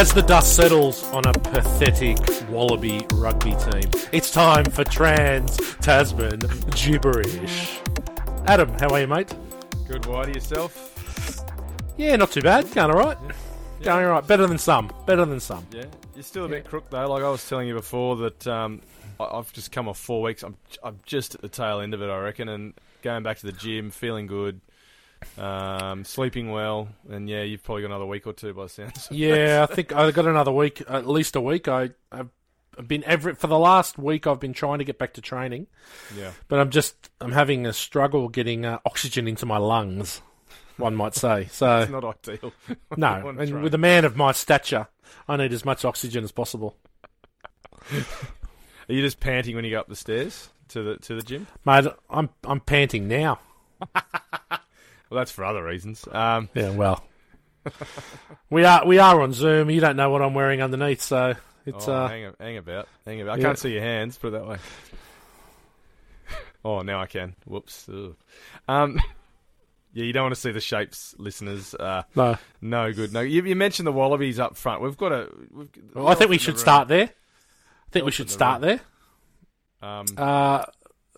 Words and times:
As 0.00 0.14
the 0.14 0.22
dust 0.22 0.56
settles 0.56 1.04
on 1.12 1.26
a 1.26 1.34
pathetic 1.34 2.16
Wallaby 2.48 3.04
rugby 3.12 3.50
team, 3.50 3.90
it's 4.12 4.30
time 4.30 4.64
for 4.64 4.82
Trans 4.82 5.58
Tasman 5.82 6.40
gibberish. 6.74 7.80
Adam, 8.46 8.70
how 8.78 8.88
are 8.88 9.00
you, 9.00 9.06
mate? 9.06 9.34
Good 9.86 10.00
Whitey 10.04 10.36
yourself? 10.36 11.44
Yeah, 11.98 12.16
not 12.16 12.30
too 12.30 12.40
bad. 12.40 12.72
Going 12.72 12.90
all 12.90 12.96
right. 12.96 13.18
Yeah. 13.22 13.32
Going 13.82 14.06
all 14.06 14.12
right. 14.12 14.26
Better 14.26 14.46
than 14.46 14.56
some. 14.56 14.90
Better 15.04 15.26
than 15.26 15.38
some. 15.38 15.66
Yeah, 15.70 15.84
you're 16.14 16.22
still 16.22 16.46
a 16.46 16.48
bit 16.48 16.64
crook 16.64 16.88
though. 16.88 17.06
Like 17.06 17.22
I 17.22 17.28
was 17.28 17.46
telling 17.46 17.68
you 17.68 17.74
before 17.74 18.16
that 18.16 18.46
um, 18.46 18.80
I've 19.20 19.52
just 19.52 19.70
come 19.70 19.86
off 19.86 19.98
four 19.98 20.22
weeks. 20.22 20.42
I'm 20.42 20.56
I'm 20.82 20.98
just 21.04 21.34
at 21.34 21.42
the 21.42 21.48
tail 21.50 21.80
end 21.80 21.92
of 21.92 22.00
it, 22.00 22.08
I 22.08 22.18
reckon, 22.20 22.48
and 22.48 22.72
going 23.02 23.22
back 23.22 23.36
to 23.40 23.44
the 23.44 23.52
gym, 23.52 23.90
feeling 23.90 24.26
good, 24.26 24.62
um, 25.38 26.04
sleeping 26.04 26.50
well, 26.50 26.88
and 27.08 27.28
yeah, 27.28 27.42
you've 27.42 27.62
probably 27.62 27.82
got 27.82 27.88
another 27.88 28.06
week 28.06 28.26
or 28.26 28.32
two 28.32 28.52
by 28.54 28.64
the 28.64 28.68
sounds. 28.68 29.08
Yeah, 29.10 29.66
I 29.68 29.74
think 29.74 29.92
I've 29.92 30.14
got 30.14 30.26
another 30.26 30.52
week, 30.52 30.82
at 30.88 31.06
least 31.06 31.36
a 31.36 31.40
week. 31.40 31.68
I, 31.68 31.90
I've 32.12 32.30
been 32.86 33.04
every 33.04 33.34
for 33.34 33.46
the 33.46 33.58
last 33.58 33.98
week. 33.98 34.26
I've 34.26 34.40
been 34.40 34.52
trying 34.52 34.78
to 34.78 34.84
get 34.84 34.98
back 34.98 35.14
to 35.14 35.20
training, 35.20 35.66
yeah. 36.16 36.32
but 36.48 36.58
I'm 36.58 36.70
just 36.70 37.10
I'm 37.20 37.32
having 37.32 37.66
a 37.66 37.72
struggle 37.72 38.28
getting 38.28 38.64
uh, 38.64 38.78
oxygen 38.84 39.28
into 39.28 39.46
my 39.46 39.58
lungs. 39.58 40.22
One 40.76 40.94
might 40.94 41.14
say 41.14 41.48
so. 41.50 41.80
It's 41.80 41.90
not 41.90 42.04
ideal. 42.04 42.52
No, 42.96 43.28
and 43.28 43.48
train. 43.48 43.62
with 43.62 43.74
a 43.74 43.78
man 43.78 44.04
of 44.04 44.16
my 44.16 44.32
stature, 44.32 44.88
I 45.28 45.36
need 45.36 45.52
as 45.52 45.64
much 45.64 45.84
oxygen 45.84 46.24
as 46.24 46.32
possible. 46.32 46.76
Are 47.92 48.92
you 48.92 49.02
just 49.02 49.20
panting 49.20 49.54
when 49.54 49.64
you 49.64 49.70
go 49.70 49.80
up 49.80 49.88
the 49.88 49.96
stairs 49.96 50.50
to 50.68 50.82
the 50.82 50.96
to 50.96 51.14
the 51.14 51.22
gym? 51.22 51.46
Mate, 51.64 51.86
I'm 52.08 52.30
I'm 52.44 52.60
panting 52.60 53.08
now. 53.08 53.40
Well, 55.10 55.18
that's 55.18 55.32
for 55.32 55.44
other 55.44 55.64
reasons. 55.64 56.06
Um, 56.10 56.48
Yeah, 56.54 56.70
well, 56.70 57.04
we 58.50 58.64
are 58.64 58.86
we 58.86 58.98
are 58.98 59.20
on 59.20 59.32
Zoom. 59.32 59.68
You 59.70 59.80
don't 59.80 59.96
know 59.96 60.08
what 60.08 60.22
I'm 60.22 60.34
wearing 60.34 60.62
underneath, 60.62 61.02
so 61.02 61.34
it's 61.66 61.88
oh, 61.88 61.92
uh, 61.92 62.08
hang, 62.08 62.32
hang 62.38 62.56
about, 62.56 62.88
hang 63.04 63.20
about. 63.20 63.34
I 63.34 63.36
yeah. 63.38 63.44
can't 63.44 63.58
see 63.58 63.72
your 63.72 63.82
hands. 63.82 64.16
Put 64.16 64.28
it 64.28 64.30
that 64.32 64.46
way. 64.46 64.58
oh, 66.64 66.82
now 66.82 67.00
I 67.00 67.06
can. 67.06 67.34
Whoops. 67.44 67.88
Ugh. 67.88 68.14
Um, 68.68 69.00
yeah, 69.92 70.04
you 70.04 70.12
don't 70.12 70.24
want 70.24 70.34
to 70.36 70.40
see 70.40 70.52
the 70.52 70.60
shapes, 70.60 71.14
listeners. 71.18 71.74
Uh, 71.74 72.04
no. 72.14 72.38
no 72.60 72.92
good. 72.92 73.12
No, 73.12 73.20
you, 73.20 73.42
you 73.42 73.56
mentioned 73.56 73.88
the 73.88 73.92
wallabies 73.92 74.38
up 74.38 74.56
front. 74.56 74.80
We've 74.80 74.96
got 74.96 75.10
a. 75.10 75.28
We've, 75.50 75.68
Well, 75.92 76.06
I 76.06 76.14
think 76.14 76.30
we 76.30 76.38
should 76.38 76.54
the 76.54 76.60
start 76.60 76.86
there. 76.86 77.06
I 77.08 77.90
think 77.90 78.04
we 78.04 78.12
should 78.12 78.30
start 78.30 78.60
there. 78.60 78.80
Um, 79.82 80.06
Uh, 80.16 80.64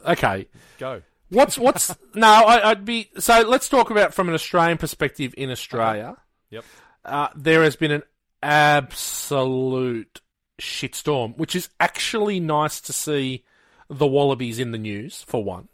okay. 0.06 0.48
go. 0.78 1.02
What's 1.32 1.58
what's 1.58 1.94
no? 2.14 2.26
I, 2.26 2.70
I'd 2.70 2.84
be 2.84 3.10
so. 3.18 3.40
Let's 3.42 3.68
talk 3.68 3.90
about 3.90 4.12
from 4.12 4.28
an 4.28 4.34
Australian 4.34 4.78
perspective 4.78 5.34
in 5.36 5.50
Australia. 5.50 6.16
Yep. 6.50 6.64
Uh, 7.04 7.28
there 7.34 7.62
has 7.62 7.74
been 7.74 7.90
an 7.90 8.02
absolute 8.42 10.20
shitstorm, 10.60 11.36
which 11.38 11.56
is 11.56 11.70
actually 11.80 12.38
nice 12.38 12.80
to 12.82 12.92
see 12.92 13.44
the 13.88 14.06
Wallabies 14.06 14.58
in 14.58 14.72
the 14.72 14.78
news 14.78 15.24
for 15.26 15.42
one. 15.42 15.68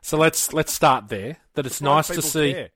So 0.00 0.16
let's 0.16 0.52
let's 0.52 0.72
start 0.72 1.08
there. 1.08 1.38
That 1.54 1.66
it's 1.66 1.80
Why 1.80 1.96
nice 1.96 2.08
to 2.08 2.22
see. 2.22 2.52
care. 2.52 2.70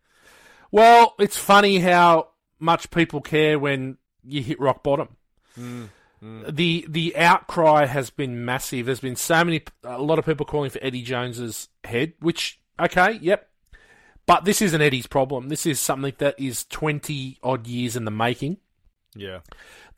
Well, 0.72 1.14
it's 1.20 1.36
funny 1.36 1.78
how 1.78 2.30
much 2.58 2.90
people 2.90 3.20
care 3.20 3.58
when 3.58 3.98
you 4.24 4.42
hit 4.42 4.58
rock 4.58 4.82
bottom. 4.82 5.16
Mm, 5.58 5.88
Mm. 6.22 6.54
The 6.54 6.86
the 6.88 7.16
outcry 7.16 7.86
has 7.86 8.10
been 8.10 8.44
massive. 8.44 8.86
There's 8.86 9.00
been 9.00 9.16
so 9.16 9.44
many, 9.44 9.62
a 9.82 10.00
lot 10.00 10.18
of 10.18 10.24
people 10.24 10.46
calling 10.46 10.70
for 10.70 10.78
Eddie 10.82 11.02
Jones's 11.02 11.68
head. 11.84 12.12
Which 12.20 12.60
okay, 12.80 13.18
yep. 13.20 13.48
But 14.24 14.44
this 14.44 14.62
isn't 14.62 14.80
Eddie's 14.80 15.08
problem. 15.08 15.48
This 15.48 15.66
is 15.66 15.80
something 15.80 16.12
that 16.18 16.38
is 16.38 16.64
twenty 16.66 17.38
odd 17.42 17.66
years 17.66 17.96
in 17.96 18.04
the 18.04 18.12
making. 18.12 18.58
Yeah. 19.16 19.40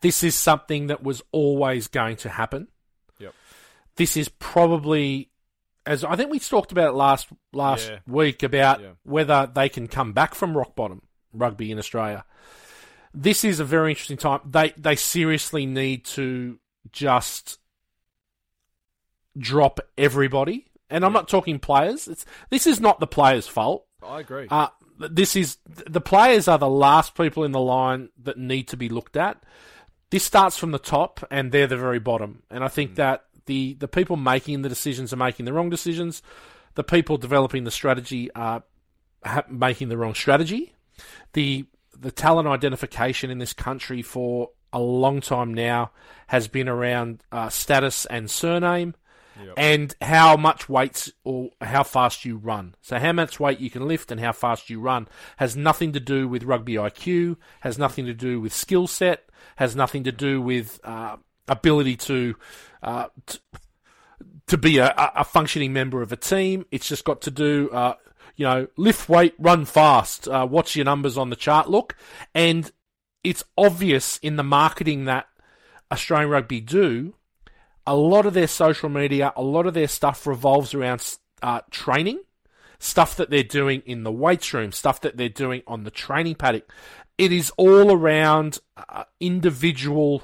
This 0.01 0.23
is 0.25 0.35
something 0.35 0.87
that 0.89 1.03
was 1.03 1.23
always 1.31 1.89
going 1.89 2.17
to 2.17 2.29
happen. 2.31 2.69
Yep. 3.19 3.35
This 3.97 4.17
is 4.17 4.29
probably, 4.29 5.31
as 5.87 6.05
I 6.05 6.17
think 6.17 6.31
we 6.31 6.39
talked 6.39 6.73
about 6.73 6.89
it 6.89 6.97
last 6.97 7.29
last 7.53 7.91
Yeah. 7.91 7.99
week 8.07 8.43
about 8.43 8.81
Yeah. 8.81 8.93
whether 9.03 9.51
they 9.55 9.69
can 9.69 9.89
come 9.89 10.13
back 10.15 10.35
from 10.35 10.57
rock 10.57 10.75
bottom 10.75 11.03
rugby 11.35 11.71
in 11.71 11.79
Australia. 11.79 12.25
This 13.15 13.45
is 13.45 13.61
a 13.61 13.65
very 13.65 13.91
interesting 13.93 14.17
time. 14.17 14.41
They 14.45 14.73
they 14.77 14.97
seriously 14.97 15.67
need 15.67 16.05
to 16.07 16.59
just 16.91 17.59
drop 19.39 19.81
everybody, 19.97 20.67
and 20.91 21.05
I'm 21.05 21.13
Yeah. 21.13 21.21
not 21.21 21.29
talking 21.29 21.59
players. 21.59 22.09
It's 22.09 22.25
this 22.51 22.67
is 22.67 22.81
not 22.81 23.01
the 23.01 23.07
players' 23.07 23.47
fault. 23.49 23.87
I 24.03 24.21
agree. 24.21 24.47
Uh, 24.51 24.69
this 24.99 25.37
is 25.37 25.59
the 25.67 26.01
players 26.01 26.49
are 26.49 26.59
the 26.59 26.69
last 26.69 27.15
people 27.17 27.45
in 27.45 27.53
the 27.53 27.61
line 27.61 28.11
that 28.23 28.37
need 28.39 28.69
to 28.69 28.77
be 28.77 28.89
looked 28.89 29.17
at. 29.17 29.43
This 30.11 30.25
starts 30.25 30.57
from 30.59 30.71
the 30.73 30.79
top, 30.79 31.25
and 31.31 31.51
they're 31.51 31.67
the 31.67 31.77
very 31.77 31.99
bottom. 31.99 32.43
And 32.51 32.63
I 32.63 32.69
think 32.69 32.97
that 32.97 33.25
the 33.47 33.75
the 33.75 33.89
people 33.89 34.17
making 34.17 34.63
the 34.63 34.69
decisions 34.69 35.13
are 35.13 35.17
making 35.17 35.47
the 35.47 35.53
wrong 35.53 35.71
decisions. 35.71 36.23
The 36.75 36.85
people 36.85 37.17
developing 37.17 37.65
the 37.65 37.71
strategy 37.71 38.31
are 38.35 38.65
ha- 39.25 39.45
making 39.49 39.89
the 39.89 39.97
wrong 39.97 40.15
strategy. 40.15 40.75
The 41.33 41.67
the 41.99 42.11
talent 42.11 42.49
identification 42.49 43.31
in 43.31 43.39
this 43.39 43.53
country 43.53 44.03
for 44.03 44.51
a 44.73 44.81
long 44.81 45.21
time 45.21 45.55
now 45.55 45.91
has 46.27 46.49
been 46.49 46.69
around 46.69 47.23
uh, 47.33 47.49
status 47.49 48.07
and 48.07 48.31
surname 48.31 48.95
Yep. 49.37 49.55
and 49.57 49.95
how 50.01 50.37
much 50.37 50.69
weights 50.69 51.11
or 51.25 51.51
how 51.61 51.83
fast 51.83 52.25
you 52.25 52.37
run. 52.37 52.77
So 52.83 53.01
how 53.01 53.11
much 53.13 53.41
weight 53.41 53.59
you 53.59 53.69
can 53.69 53.89
lift 53.89 54.13
and 54.13 54.21
how 54.21 54.31
fast 54.31 54.71
you 54.71 54.79
run 54.79 55.09
has 55.39 55.57
nothing 55.57 55.93
to 55.95 55.99
do 55.99 56.29
with 56.29 56.45
rugby 56.45 56.75
IQ, 56.75 57.37
has 57.63 57.77
nothing 57.77 58.07
to 58.07 58.15
do 58.15 58.41
with 58.41 58.53
skill 58.55 58.87
set, 58.87 59.29
has 59.57 59.75
nothing 59.75 60.05
to 60.05 60.13
do 60.13 60.41
with 60.41 60.79
uh, 60.85 61.17
ability 61.49 61.97
to, 61.97 62.37
uh, 62.85 63.07
t- 63.27 63.39
to 64.47 64.57
be 64.57 64.79
a, 64.79 64.87
a 64.97 65.13
a 65.17 65.25
functioning 65.25 65.73
member 65.73 66.01
of 66.01 66.13
a 66.13 66.17
team. 66.17 66.65
It's 66.71 66.87
just 66.89 67.05
got 67.05 67.23
to 67.23 67.33
do, 67.33 67.71
uh, 67.73 67.95
you 68.37 68.47
know, 68.47 68.67
lift 68.77 69.09
weight, 69.09 69.35
run 69.39 69.65
fast, 69.65 70.29
uh, 70.29 70.47
watch 70.49 70.77
your 70.77 70.85
numbers 70.85 71.17
on 71.17 71.31
the 71.31 71.37
chart 71.37 71.69
look, 71.71 71.97
and 72.35 72.71
it's 73.23 73.45
obvious 73.57 74.19
in 74.19 74.37
the 74.37 74.43
marketing 74.43 75.05
that 75.07 75.27
Australian 75.91 76.31
rugby 76.31 76.61
do 76.61 77.15
a 77.87 77.95
lot 77.95 78.27
of 78.27 78.35
their 78.35 78.47
social 78.47 78.89
media, 78.89 79.33
a 79.37 79.43
lot 79.43 79.67
of 79.67 79.75
their 79.75 79.89
stuff 79.89 80.27
revolves 80.27 80.75
around 80.75 81.17
uh, 81.43 81.61
training, 81.71 82.21
stuff 82.79 83.17
that 83.17 83.31
they're 83.31 83.43
doing 83.43 83.83
in 83.87 84.03
the 84.03 84.13
weights 84.13 84.53
room, 84.55 84.73
stuff 84.73 85.01
that 85.03 85.17
they're 85.17 85.29
doing 85.29 85.63
on 85.67 85.85
the 85.85 85.91
training 85.91 86.35
paddock. 86.35 86.71
It 87.19 87.33
is 87.33 87.51
all 87.57 87.93
around 87.93 88.59
uh, 88.77 89.05
individual 89.21 90.23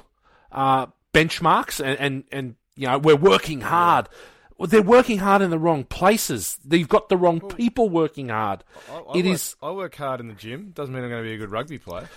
uh, 0.51 0.87
benchmarks, 1.13 1.83
and, 1.83 1.99
and, 1.99 2.23
and 2.31 2.55
you 2.75 2.87
know 2.87 2.97
we're 2.97 3.15
working 3.15 3.61
hard. 3.61 4.09
Well, 4.09 4.19
they're 4.69 4.81
working 4.81 5.17
hard 5.19 5.41
in 5.41 5.49
the 5.49 5.59
wrong 5.59 5.83
places. 5.83 6.57
They've 6.63 6.87
got 6.87 7.09
the 7.09 7.17
wrong 7.17 7.39
people 7.41 7.89
working 7.89 8.29
hard. 8.29 8.63
I, 8.89 8.93
I 8.95 8.99
it 8.99 9.25
work, 9.25 9.25
is- 9.25 9.55
I 9.61 9.71
work 9.71 9.95
hard 9.95 10.19
in 10.19 10.27
the 10.27 10.33
gym. 10.33 10.71
Doesn't 10.73 10.93
mean 10.93 11.03
I'm 11.03 11.09
going 11.09 11.23
to 11.23 11.27
be 11.29 11.33
a 11.33 11.37
good 11.37 11.51
rugby 11.51 11.77
player. 11.77 12.09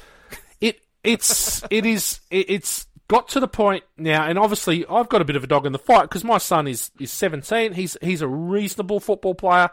It 0.60 0.80
it's 1.02 1.62
it 1.70 1.86
is 1.86 2.20
it, 2.30 2.50
it's 2.50 2.86
got 3.08 3.28
to 3.28 3.40
the 3.40 3.48
point 3.48 3.84
now, 3.96 4.24
and 4.26 4.38
obviously 4.38 4.86
I've 4.86 5.08
got 5.08 5.20
a 5.20 5.24
bit 5.24 5.36
of 5.36 5.44
a 5.44 5.46
dog 5.46 5.66
in 5.66 5.72
the 5.72 5.78
fight 5.78 6.02
because 6.02 6.24
my 6.24 6.38
son 6.38 6.66
is 6.66 6.90
is 6.98 7.12
seventeen. 7.12 7.72
He's 7.72 7.96
he's 8.00 8.22
a 8.22 8.28
reasonable 8.28 9.00
football 9.00 9.34
player. 9.34 9.70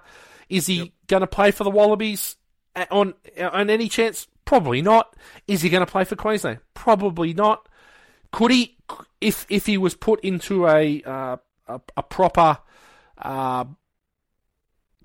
Is 0.50 0.68
he 0.68 0.92
going 1.08 1.22
to 1.22 1.28
play 1.28 1.52
for 1.52 1.64
the 1.64 1.70
Wallabies 1.70 2.36
on 2.90 3.14
on 3.40 3.70
any 3.70 3.88
chance? 3.88 4.28
Probably 4.44 4.82
not. 4.82 5.16
Is 5.48 5.62
he 5.62 5.70
going 5.70 5.86
to 5.86 5.90
play 5.90 6.04
for 6.04 6.16
Queensland? 6.18 6.60
Probably 6.74 7.34
not. 7.34 7.70
Could 8.34 8.52
he, 8.52 8.78
if 9.22 9.46
if 9.50 9.66
he 9.66 9.78
was 9.78 9.96
put 9.96 10.20
into 10.22 10.68
a 10.68 11.02
uh, 11.06 11.38
a, 11.68 11.82
a 11.96 12.04
proper 12.04 12.58
uh, 13.22 13.66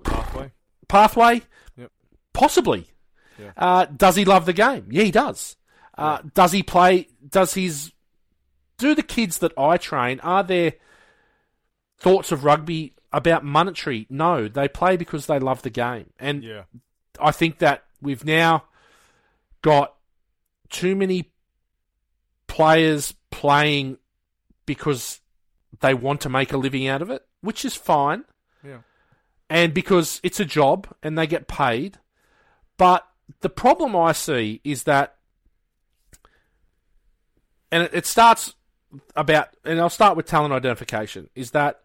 Halfway. 0.05 0.51
pathway? 0.87 1.41
Yep. 1.77 1.91
Possibly. 2.33 2.87
Yeah. 3.39 3.51
Uh, 3.57 3.85
does 3.85 4.15
he 4.15 4.25
love 4.25 4.45
the 4.45 4.53
game? 4.53 4.87
Yeah, 4.89 5.03
he 5.03 5.11
does. 5.11 5.55
Uh, 5.97 6.19
Does 6.35 6.51
he 6.51 6.61
play? 6.61 7.07
Does 7.27 7.55
his 7.55 7.91
do 8.77 8.93
the 8.93 9.01
kids 9.01 9.39
that 9.39 9.51
I 9.57 9.77
train 9.77 10.19
are 10.19 10.43
there 10.43 10.73
thoughts 11.97 12.31
of 12.31 12.43
rugby 12.43 12.93
about 13.11 13.43
monetary? 13.43 14.05
No, 14.07 14.47
they 14.47 14.67
play 14.67 14.95
because 14.95 15.25
they 15.25 15.39
love 15.39 15.63
the 15.63 15.71
game, 15.71 16.11
and 16.19 16.43
Yeah. 16.43 16.63
I 17.19 17.31
think 17.31 17.57
that 17.59 17.83
we've 17.99 18.23
now 18.23 18.65
got 19.63 19.95
too 20.69 20.95
many 20.95 21.31
players 22.45 23.15
playing 23.31 23.97
because 24.67 25.19
they 25.79 25.95
want 25.95 26.21
to 26.21 26.29
make 26.29 26.53
a 26.53 26.57
living 26.57 26.87
out 26.87 27.01
of 27.01 27.09
it, 27.09 27.26
which 27.41 27.63
is 27.65 27.75
fine 27.75 28.25
Yeah. 28.63 28.79
and 29.49 29.73
because 29.73 30.19
it's 30.23 30.39
a 30.39 30.45
job 30.45 30.87
and 31.03 31.17
they 31.17 31.27
get 31.27 31.47
paid. 31.47 31.99
But 32.77 33.07
the 33.41 33.49
problem 33.49 33.95
I 33.95 34.11
see 34.11 34.61
is 34.63 34.83
that, 34.83 35.15
and 37.71 37.83
it, 37.83 37.91
it 37.93 38.05
starts 38.05 38.55
about, 39.15 39.49
and 39.65 39.79
I'll 39.79 39.89
start 39.89 40.15
with 40.17 40.25
talent 40.25 40.53
identification, 40.53 41.29
is 41.35 41.51
that 41.51 41.81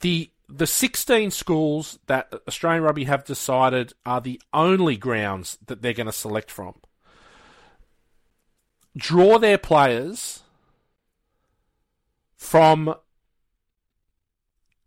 the 0.00 0.30
the 0.48 0.66
16 0.66 1.32
schools 1.32 1.98
that 2.06 2.32
Australian 2.46 2.84
Rugby 2.84 3.04
have 3.04 3.24
decided 3.24 3.92
are 4.04 4.20
the 4.20 4.40
only 4.52 4.96
grounds 4.96 5.58
that 5.66 5.82
they're 5.82 5.92
going 5.92 6.06
to 6.06 6.12
select 6.12 6.52
from. 6.52 6.74
draw 8.96 9.38
their 9.38 9.58
players 9.58 10.42
from. 12.36 12.94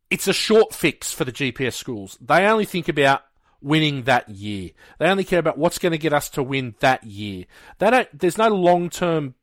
It's 0.09 0.27
a 0.27 0.33
short 0.33 0.73
fix 0.73 1.11
for 1.11 1.23
the 1.23 1.31
GPS 1.31 1.73
schools. 1.73 2.17
They 2.19 2.45
only 2.45 2.65
think 2.65 2.89
about 2.89 3.23
winning 3.61 4.03
that 4.03 4.29
year. 4.29 4.71
They 4.97 5.07
only 5.07 5.23
care 5.23 5.39
about 5.39 5.57
what's 5.57 5.77
going 5.77 5.91
to 5.91 5.97
get 5.97 6.13
us 6.13 6.29
to 6.31 6.44
win 6.44 6.75
that 6.79 7.03
year. 7.03 7.45
They 7.77 7.89
don't. 7.89 8.17
There's 8.17 8.38
no 8.38 8.50
long 8.50 8.89
term 8.89 9.35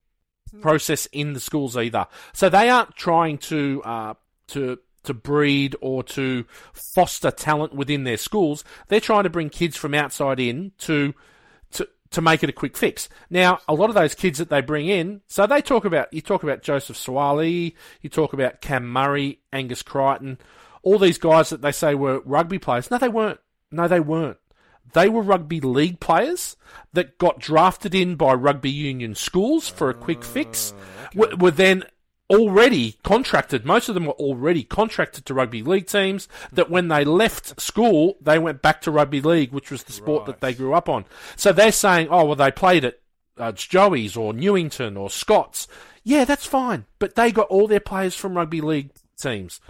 process 0.60 1.06
in 1.06 1.32
the 1.32 1.40
schools 1.40 1.76
either. 1.76 2.06
So 2.32 2.48
they 2.48 2.68
aren't 2.68 2.96
trying 2.96 3.38
to 3.38 3.82
uh, 3.84 4.14
to 4.48 4.78
to 5.04 5.14
breed 5.14 5.76
or 5.80 6.02
to 6.02 6.44
foster 6.72 7.30
talent 7.30 7.74
within 7.74 8.04
their 8.04 8.16
schools. 8.16 8.64
They're 8.88 9.00
trying 9.00 9.24
to 9.24 9.30
bring 9.30 9.50
kids 9.50 9.76
from 9.76 9.94
outside 9.94 10.40
in 10.40 10.72
to 10.78 11.14
to 12.16 12.22
make 12.22 12.42
it 12.42 12.48
a 12.48 12.52
quick 12.52 12.78
fix. 12.78 13.10
Now, 13.28 13.58
a 13.68 13.74
lot 13.74 13.90
of 13.90 13.94
those 13.94 14.14
kids 14.14 14.38
that 14.38 14.48
they 14.48 14.62
bring 14.62 14.88
in, 14.88 15.20
so 15.26 15.46
they 15.46 15.60
talk 15.60 15.84
about 15.84 16.10
you 16.14 16.22
talk 16.22 16.42
about 16.42 16.62
Joseph 16.62 16.96
Suaalii, 16.96 17.74
you 18.00 18.08
talk 18.08 18.32
about 18.32 18.62
Cam 18.62 18.88
Murray, 18.88 19.40
Angus 19.52 19.82
Crichton, 19.82 20.38
all 20.82 20.98
these 20.98 21.18
guys 21.18 21.50
that 21.50 21.60
they 21.60 21.72
say 21.72 21.94
were 21.94 22.22
rugby 22.24 22.58
players. 22.58 22.90
No, 22.90 22.96
they 22.96 23.10
weren't. 23.10 23.38
No, 23.70 23.86
they 23.86 24.00
weren't. 24.00 24.38
They 24.94 25.10
were 25.10 25.20
rugby 25.20 25.60
league 25.60 26.00
players 26.00 26.56
that 26.94 27.18
got 27.18 27.38
drafted 27.38 27.94
in 27.94 28.16
by 28.16 28.32
rugby 28.32 28.70
union 28.70 29.14
schools 29.14 29.68
for 29.68 29.90
a 29.90 29.94
quick 29.94 30.24
fix. 30.24 30.72
Ah, 30.74 31.08
were, 31.14 31.36
were 31.36 31.50
then 31.50 31.84
already 32.30 32.96
contracted. 33.04 33.64
Most 33.64 33.88
of 33.88 33.94
them 33.94 34.06
were 34.06 34.12
already 34.14 34.62
contracted 34.64 35.24
to 35.26 35.34
rugby 35.34 35.62
league 35.62 35.86
teams. 35.86 36.28
That 36.52 36.70
when 36.70 36.88
they 36.88 37.04
left 37.04 37.60
school, 37.60 38.16
they 38.20 38.38
went 38.38 38.62
back 38.62 38.80
to 38.82 38.90
rugby 38.90 39.20
league, 39.20 39.52
which 39.52 39.70
was 39.70 39.84
the 39.84 39.92
sport 39.92 40.20
Right. 40.22 40.26
that 40.26 40.40
they 40.40 40.54
grew 40.54 40.74
up 40.74 40.88
on. 40.88 41.04
So 41.36 41.52
they're 41.52 41.72
saying, 41.72 42.08
oh 42.10 42.24
well, 42.24 42.36
they 42.36 42.50
played 42.50 42.84
at 42.84 42.98
uh, 43.38 43.52
Joey's 43.52 44.16
or 44.16 44.32
Newington 44.32 44.96
or 44.96 45.10
Scott's. 45.10 45.68
Yeah, 46.02 46.24
that's 46.24 46.46
fine, 46.46 46.86
but 46.98 47.16
they 47.16 47.32
got 47.32 47.48
all 47.48 47.66
their 47.66 47.80
players 47.80 48.14
from 48.14 48.36
rugby 48.36 48.60
league 48.60 48.90
teams. 49.18 49.60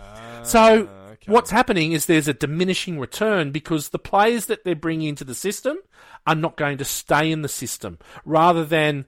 So 0.42 0.88
Ah, 0.90 1.10
okay. 1.12 1.32
what's 1.32 1.50
happening 1.50 1.92
is 1.92 2.06
there's 2.06 2.28
a 2.28 2.34
diminishing 2.34 2.98
return 3.00 3.52
because 3.52 3.88
the 3.88 3.98
players 3.98 4.46
that 4.46 4.62
they're 4.64 4.74
bringing 4.76 5.08
into 5.08 5.24
the 5.24 5.34
system 5.34 5.78
are 6.26 6.34
not 6.34 6.56
going 6.56 6.78
to 6.78 6.84
stay 6.84 7.30
in 7.32 7.42
the 7.42 7.48
system, 7.48 7.98
rather 8.24 8.64
than 8.64 9.06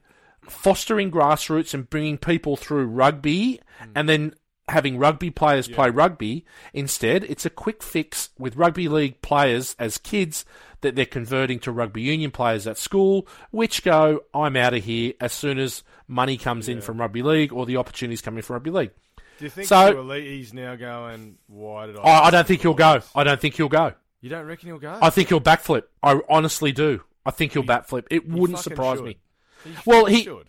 fostering 0.49 1.11
grassroots 1.11 1.73
and 1.73 1.89
bringing 1.89 2.17
people 2.17 2.55
through 2.57 2.85
rugby 2.85 3.61
hmm. 3.79 3.91
and 3.95 4.09
then 4.09 4.33
having 4.67 4.97
rugby 4.97 5.29
players 5.29 5.67
play 5.67 5.89
rugby. 5.89 6.45
Instead, 6.73 7.23
it's 7.23 7.45
a 7.45 7.49
quick 7.49 7.81
fix 7.81 8.29
with 8.37 8.55
rugby 8.55 8.87
league 8.87 9.21
players 9.21 9.75
as 9.79 9.97
kids 9.97 10.45
that 10.81 10.95
they're 10.95 11.05
converting 11.05 11.59
to 11.59 11.71
rugby 11.71 12.01
union 12.01 12.31
players 12.31 12.67
at 12.67 12.77
school, 12.77 13.27
which 13.51 13.83
go, 13.83 14.21
I'm 14.33 14.55
out 14.55 14.73
of 14.73 14.83
here 14.83 15.13
as 15.19 15.33
soon 15.33 15.59
as 15.59 15.83
money 16.07 16.37
comes 16.37 16.69
in 16.69 16.81
from 16.81 16.99
rugby 16.99 17.21
league 17.21 17.51
or 17.51 17.65
the 17.65 17.77
opportunities 17.77 18.21
come 18.21 18.37
in 18.37 18.43
from 18.43 18.55
rugby 18.55 18.71
league. 18.71 18.91
Do 19.37 19.45
you 19.45 19.49
think 19.49 19.67
So- 19.67 20.13
he's 20.13 20.53
now 20.53 20.75
going? 20.75 21.37
Why 21.47 21.87
did 21.87 21.97
I? 21.97 22.01
I, 22.01 22.27
I 22.27 22.29
don't 22.29 22.47
think 22.47 22.61
he'll 22.61 22.73
go. 22.73 23.01
I 23.15 23.23
don't 23.23 23.39
think 23.39 23.55
he'll 23.55 23.69
go. 23.69 23.93
You 24.21 24.29
don't 24.29 24.45
reckon 24.45 24.67
he'll 24.67 24.79
go? 24.79 24.99
I 25.01 25.09
think 25.09 25.29
he'll 25.29 25.39
backflip. 25.39 25.83
I 26.03 26.19
honestly 26.27 26.73
do. 26.73 27.01
I 27.25 27.31
think 27.31 27.53
he'll 27.53 27.63
backflip. 27.63 28.05
It 28.11 28.27
wouldn't 28.27 28.59
surprise 28.59 28.97
should. 28.97 29.05
me. 29.05 29.17
He 29.63 29.75
Well, 29.85 30.05
he- 30.05 30.23
should. 30.23 30.47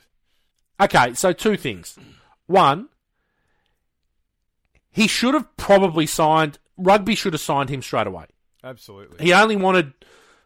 Okay, 0.81 1.15
so 1.15 1.33
two 1.33 1.57
things. 1.57 1.99
One, 2.47 2.89
he 4.91 5.07
should 5.07 5.35
have 5.35 5.57
probably 5.57 6.07
signed. 6.07 6.59
Rugby 6.77 7.15
should 7.15 7.33
have 7.35 7.41
signed 7.43 7.69
him 7.71 7.83
straight 7.83 8.07
away. 8.07 8.27
Absolutely. 8.65 9.25
He 9.25 9.33
only 9.33 9.57
wanted 9.57 9.93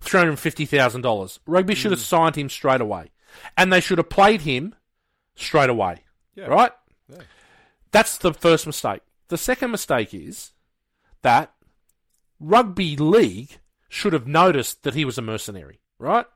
three 0.01 0.19
hundred 0.21 0.39
fifty 0.39 0.67
thousand 0.67 1.03
dollars. 1.03 1.41
Rugby 1.47 1.75
should 1.75 1.93
have 1.93 2.01
Mm. 2.01 2.05
signed 2.05 2.37
him 2.37 2.49
straight 2.49 2.81
away, 2.81 3.11
and 3.57 3.73
they 3.73 3.81
should 3.81 3.99
have 3.99 4.11
played 4.11 4.43
him 4.43 4.75
straight 5.37 5.71
away. 5.71 6.05
Yeah. 6.35 6.47
Right? 6.47 6.73
Yeah. 7.09 7.23
That's 7.93 8.19
the 8.19 8.35
first 8.35 8.67
mistake. 8.67 9.03
The 9.29 9.39
second 9.39 9.71
mistake 9.71 10.13
is 10.13 10.53
that 11.23 11.55
rugby 12.41 12.97
league 12.97 13.59
should 13.89 14.13
have 14.13 14.27
noticed 14.27 14.83
that 14.83 14.95
he 14.95 15.05
was 15.05 15.17
a 15.17 15.23
mercenary. 15.23 15.81
Right? 15.99 16.27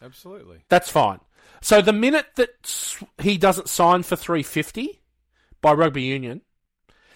Absolutely. 0.00 0.64
That's 0.68 0.88
fine. 0.88 1.20
So 1.62 1.82
the 1.82 1.92
minute 1.92 2.26
that 2.36 2.50
he 3.20 3.36
doesn't 3.36 3.68
sign 3.68 4.02
for 4.02 4.16
350 4.16 5.00
by 5.60 5.72
rugby 5.72 6.02
union, 6.02 6.40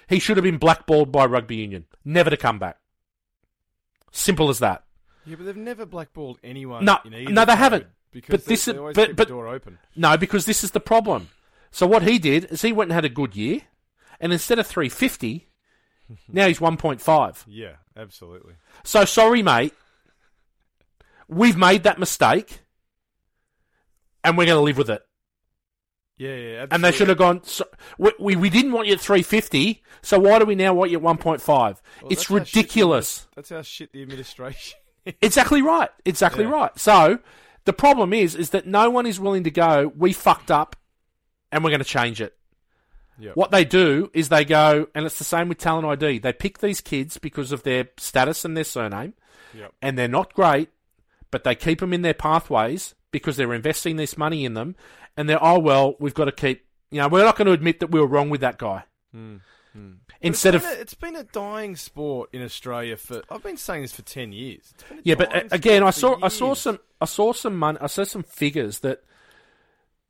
he 0.08 0.18
should 0.18 0.36
have 0.36 0.44
been 0.44 0.58
blackballed 0.58 1.10
by 1.10 1.24
rugby 1.24 1.56
union, 1.56 1.86
never 2.04 2.28
to 2.30 2.36
come 2.36 2.58
back. 2.58 2.76
Simple 4.12 4.48
as 4.50 4.58
that. 4.60 4.84
Yeah, 5.26 5.36
but 5.36 5.46
they've 5.46 5.56
never 5.56 5.86
blackballed 5.86 6.38
anyone. 6.44 6.84
No, 6.84 6.98
no, 7.04 7.44
they 7.44 7.56
haven't. 7.56 7.86
Because 8.12 8.30
But 8.30 8.44
they, 8.44 8.52
this 8.52 8.64
they 8.66 8.76
always 8.76 8.94
but- 8.94 9.06
keep 9.08 9.16
but- 9.16 9.28
the 9.28 9.34
door 9.34 9.48
open. 9.48 9.78
No, 9.96 10.16
because 10.16 10.44
this 10.44 10.62
is 10.62 10.70
the 10.72 10.80
problem. 10.80 11.30
So 11.70 11.86
what 11.86 12.02
he 12.02 12.18
did 12.18 12.44
is 12.46 12.62
he 12.62 12.72
went 12.72 12.90
and 12.90 12.94
had 12.94 13.04
a 13.04 13.08
good 13.08 13.34
year, 13.34 13.62
and 14.20 14.32
instead 14.32 14.58
of 14.60 14.66
350, 14.66 15.48
now 16.28 16.46
he's 16.46 16.60
1.5. 16.60 17.44
Yeah, 17.48 17.72
absolutely. 17.96 18.54
So 18.84 19.04
sorry, 19.06 19.42
mate. 19.42 19.72
We've 21.26 21.56
made 21.56 21.82
that 21.84 21.98
mistake, 21.98 22.60
and 24.24 24.36
we're 24.38 24.46
going 24.46 24.56
to 24.58 24.62
live 24.62 24.78
with 24.78 24.90
it. 24.90 25.02
Yeah, 26.16 26.28
yeah. 26.28 26.34
Absolutely. 26.34 26.68
And 26.74 26.84
they 26.84 26.92
should 26.92 27.08
have 27.08 27.18
gone. 27.18 27.42
So, 27.44 27.64
we, 27.98 28.36
we 28.36 28.48
didn't 28.50 28.72
want 28.72 28.86
you 28.86 28.94
at 28.94 29.00
350, 29.00 29.82
so 30.02 30.18
why 30.18 30.38
do 30.38 30.44
we 30.44 30.54
now 30.54 30.72
want 30.72 30.90
you 30.90 30.98
at 30.98 31.02
1.5? 31.04 31.70
It's 31.70 31.80
that's 32.08 32.28
how 32.28 32.34
the 32.34 32.40
ridiculous. 32.40 33.26
That's 33.34 33.50
how 33.50 33.62
shit 33.62 33.92
the 33.92 34.02
administration. 34.02 34.78
Exactly 35.20 35.60
right. 35.60 35.90
Exactly 36.06 36.44
Yeah. 36.44 36.50
right. 36.50 36.78
So 36.78 37.18
the 37.66 37.74
problem 37.74 38.14
is, 38.14 38.34
is 38.34 38.50
that 38.50 38.66
no 38.66 38.88
one 38.88 39.04
is 39.04 39.20
willing 39.20 39.44
to 39.44 39.50
go. 39.50 39.92
We 39.94 40.14
fucked 40.14 40.50
up, 40.50 40.76
and 41.52 41.62
we're 41.62 41.68
going 41.68 41.80
to 41.80 41.84
change 41.84 42.22
it. 42.22 42.34
Yep. 43.18 43.36
What 43.36 43.50
they 43.50 43.66
do 43.66 44.10
is 44.14 44.30
they 44.30 44.46
go, 44.46 44.88
and 44.94 45.04
it's 45.04 45.18
the 45.18 45.24
same 45.24 45.48
with 45.50 45.58
talent 45.58 45.86
ID. 45.86 46.20
They 46.20 46.32
pick 46.32 46.60
these 46.60 46.80
kids 46.80 47.18
because 47.18 47.52
of 47.52 47.64
their 47.64 47.88
status 47.98 48.46
and 48.46 48.56
their 48.56 48.64
surname, 48.64 49.12
Yep. 49.52 49.74
and 49.82 49.98
they're 49.98 50.08
not 50.08 50.32
great, 50.32 50.70
but 51.30 51.44
they 51.44 51.54
keep 51.54 51.80
them 51.80 51.92
in 51.92 52.00
their 52.00 52.14
pathways 52.14 52.94
because 53.14 53.36
they're 53.36 53.54
investing 53.54 53.94
this 53.94 54.18
money 54.18 54.44
in 54.44 54.54
them, 54.54 54.74
and 55.16 55.28
they're 55.28 55.42
oh 55.42 55.60
well, 55.60 55.94
we've 56.00 56.14
got 56.14 56.24
to 56.24 56.32
keep. 56.32 56.66
You 56.90 57.00
know, 57.00 57.08
we're 57.08 57.24
not 57.24 57.36
going 57.36 57.46
to 57.46 57.52
admit 57.52 57.78
that 57.78 57.92
we 57.92 58.00
were 58.00 58.08
wrong 58.08 58.28
with 58.28 58.40
that 58.40 58.58
guy. 58.58 58.82
Hmm, 59.12 59.36
hmm. 59.72 59.92
Instead 60.20 60.56
it's 60.56 60.64
of 60.64 60.70
a, 60.72 60.80
it's 60.80 60.94
been 60.94 61.14
a 61.14 61.22
dying 61.22 61.76
sport 61.76 62.30
in 62.32 62.42
Australia 62.42 62.96
for. 62.96 63.22
I've 63.30 63.42
been 63.44 63.56
saying 63.56 63.82
this 63.82 63.92
for 63.92 64.02
ten 64.02 64.32
years. 64.32 64.74
It's 64.74 64.82
been 64.82 64.98
a 64.98 65.02
Yeah, 65.04 65.14
but 65.14 65.34
uh, 65.34 65.42
again, 65.52 65.84
I 65.84 65.90
saw 65.90 66.18
I 66.20 66.28
saw 66.28 66.54
some 66.54 66.80
I 67.00 67.04
saw 67.04 67.32
some 67.32 67.56
money 67.56 67.78
I 67.80 67.86
saw 67.86 68.02
some 68.02 68.24
figures 68.24 68.80
that 68.80 69.04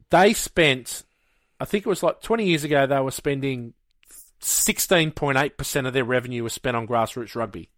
they 0.09 0.33
spent. 0.33 1.05
I 1.61 1.67
think 1.67 1.85
it 1.85 1.89
was 1.91 2.03
like 2.03 2.23
twenty 2.23 2.47
years 2.47 2.65
ago. 2.65 2.87
They 2.87 3.01
were 3.01 3.11
spending 3.11 3.75
sixteen 4.41 5.11
point 5.11 5.37
eight 5.37 5.59
percent 5.59 5.87
of 5.87 5.93
their 5.93 6.05
revenue 6.05 6.43
was 6.43 6.55
spent 6.55 6.75
on 6.75 6.89
grassroots 6.89 7.37
rugby. 7.37 7.69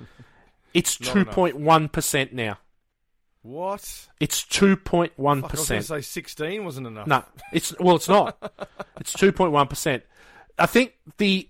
it's 0.74 0.96
two 0.96 1.24
point 1.24 1.56
one 1.56 1.88
percent 1.88 2.32
now. 2.32 2.58
What? 3.46 4.08
It's 4.18 4.42
two 4.42 4.76
point 4.76 5.12
one 5.16 5.38
I 5.44 5.46
was 5.46 5.68
going 5.68 5.80
to 5.80 5.86
say 5.86 6.00
sixteen 6.00 6.64
wasn't 6.64 6.88
enough. 6.88 7.06
No, 7.06 7.24
it's 7.52 7.78
well, 7.78 7.94
it's 7.96 8.08
not. 8.08 8.36
it's 9.00 9.12
two 9.12 9.30
point 9.30 9.52
one 9.52 9.68
percent. 9.68 10.02
I 10.58 10.66
think 10.66 10.94
the 11.18 11.48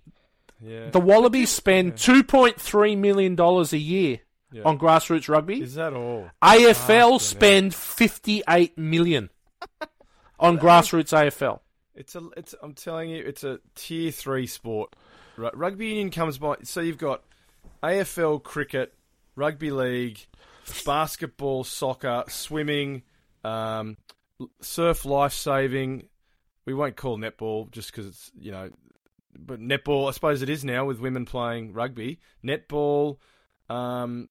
Yeah. 0.61 0.91
the 0.91 1.01
Wallabies 1.01 1.49
spend 1.51 1.97
two 1.97 2.23
point 2.23 2.61
three 2.61 2.97
million 2.97 3.35
dollars 3.35 3.73
a 3.73 3.79
year 3.79 4.21
Yeah. 4.53 4.65
on 4.65 4.79
grassroots 4.79 5.29
rugby. 5.29 5.63
Is 5.63 5.75
that 5.77 5.95
all? 5.95 6.29
AFL 6.43 6.75
Fucking 6.75 7.15
ah, 7.15 7.19
spend 7.19 7.75
58 7.75 8.77
million 8.77 9.31
on 10.39 10.59
grassroots 10.59 11.13
AFL. 11.17 11.61
It's 11.95 12.15
a. 12.15 12.29
It's. 12.37 12.55
I'm 12.63 12.75
telling 12.75 13.09
you, 13.09 13.25
it's 13.25 13.43
a 13.43 13.59
tier 13.75 14.11
three 14.11 14.47
sport. 14.47 14.95
Ru- 15.39 15.51
Rugby 15.55 15.87
union 15.87 16.11
comes 16.11 16.37
by. 16.37 16.57
So 16.63 16.83
you've 16.83 16.99
got 16.99 17.23
AFL 17.83 18.43
cricket, 18.43 18.93
rugby 19.35 19.71
league, 19.71 20.19
basketball, 20.85 21.65
soccer, 21.65 22.25
swimming, 22.29 23.03
um, 23.45 23.97
surf, 24.61 25.05
life 25.05 25.33
saving. 25.33 26.09
We 26.65 26.75
won't 26.75 26.97
call 26.97 27.19
netball 27.19 27.71
just 27.71 27.91
because 27.91 28.07
it's 28.07 28.31
you 28.39 28.53
know, 28.53 28.71
but 29.39 29.61
netball. 29.61 30.09
I 30.09 30.13
suppose 30.13 30.43
it 30.43 30.51
is 30.51 30.65
now 30.65 30.85
with 30.85 31.01
women 31.01 31.25
playing 31.25 31.73
rugby. 31.73 32.21
Netball. 32.45 33.19
Um, 33.69 34.29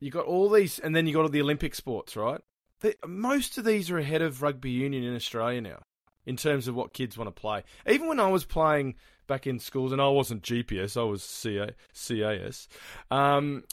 you 0.00 0.10
got 0.10 0.26
all 0.26 0.48
these, 0.48 0.78
and 0.78 0.94
then 0.94 1.06
you 1.06 1.14
got 1.14 1.22
all 1.22 1.28
the 1.28 1.40
Olympic 1.40 1.74
sports, 1.74 2.16
right? 2.16 2.40
They, 2.80 2.94
most 3.06 3.58
of 3.58 3.64
these 3.64 3.90
are 3.90 3.98
ahead 3.98 4.22
of 4.22 4.42
rugby 4.42 4.70
union 4.70 5.02
in 5.02 5.16
Australia 5.16 5.60
now 5.60 5.82
in 6.26 6.36
terms 6.36 6.68
of 6.68 6.74
what 6.74 6.92
kids 6.92 7.16
want 7.16 7.34
to 7.34 7.40
play. 7.40 7.64
Even 7.88 8.06
when 8.06 8.20
I 8.20 8.28
was 8.28 8.44
playing 8.44 8.94
back 9.26 9.46
in 9.46 9.58
schools, 9.58 9.92
and 9.92 10.00
I 10.00 10.08
wasn't 10.08 10.42
GPS, 10.42 10.96
I 10.96 11.04
was 11.04 11.22
CA, 11.22 11.70
CAS. 11.94 12.68
Um, 13.10 13.64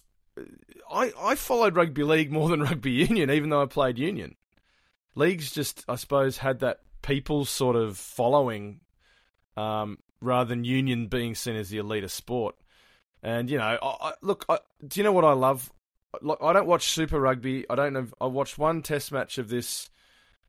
I 0.91 1.11
I 1.19 1.35
followed 1.35 1.75
rugby 1.75 2.03
league 2.03 2.31
more 2.31 2.49
than 2.49 2.63
rugby 2.63 2.91
union, 2.91 3.29
even 3.29 3.49
though 3.49 3.61
I 3.61 3.65
played 3.65 3.97
union. 3.97 4.35
Leagues 5.15 5.51
just, 5.51 5.85
I 5.87 5.95
suppose, 5.95 6.37
had 6.37 6.59
that 6.59 6.81
people 7.01 7.45
sort 7.45 7.77
of 7.77 7.97
following, 7.97 8.81
um, 9.55 9.99
rather 10.19 10.49
than 10.49 10.65
union 10.65 11.07
being 11.07 11.35
seen 11.35 11.55
as 11.55 11.69
the 11.69 11.77
elite 11.77 12.03
of 12.03 12.11
sport. 12.11 12.55
And 13.23 13.49
you 13.49 13.57
know, 13.57 13.77
I, 13.81 14.09
I, 14.09 14.13
look, 14.21 14.45
I, 14.49 14.59
do 14.85 14.99
you 14.99 15.03
know 15.03 15.13
what 15.13 15.25
I 15.25 15.33
love? 15.33 15.71
Look, 16.21 16.39
I 16.41 16.53
don't 16.53 16.67
watch 16.67 16.89
Super 16.89 17.19
Rugby. 17.19 17.65
I 17.69 17.75
don't 17.75 17.93
know. 17.93 18.07
I 18.19 18.27
watched 18.27 18.57
one 18.57 18.81
Test 18.81 19.11
match 19.11 19.37
of 19.37 19.49
this 19.49 19.89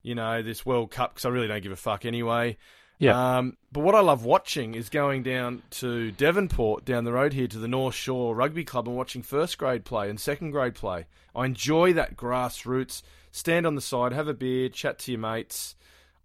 you 0.07 0.15
know, 0.15 0.41
this 0.41 0.65
World 0.65 0.93
Cup 0.93 1.15
because 1.15 1.25
I 1.25 1.31
really 1.31 1.49
don't 1.49 1.65
give 1.65 1.73
a 1.73 1.77
fuck 1.77 2.05
anyway. 2.05 2.57
Yeah. 2.99 3.39
Um, 3.39 3.57
but 3.73 3.81
what 3.81 3.95
I 3.95 4.01
love 4.01 4.25
watching 4.25 4.75
is 4.75 4.89
going 4.89 5.23
down 5.23 5.63
to 5.73 6.11
Devonport, 6.13 6.85
down 6.85 7.05
the 7.05 7.13
road 7.13 7.35
here 7.35 7.47
to 7.49 7.59
the 7.59 7.69
North 7.69 7.95
Shore 7.95 8.35
Rugby 8.35 8.65
Club 8.65 8.89
and 8.89 8.97
watching 8.97 9.23
first 9.23 9.59
grade 9.59 9.85
play 9.85 10.09
and 10.09 10.19
second 10.19 10.53
grade 10.53 10.75
play. 10.75 11.07
I 11.35 11.45
enjoy 11.45 11.93
that 11.93 12.17
grassroots. 12.17 13.03
Stand 13.31 13.67
on 13.67 13.75
the 13.75 13.83
side, 13.83 14.13
have 14.13 14.29
a 14.29 14.35
beer, 14.35 14.71
chat 14.71 14.99
to 15.01 15.13
your 15.13 15.21
mates. 15.21 15.75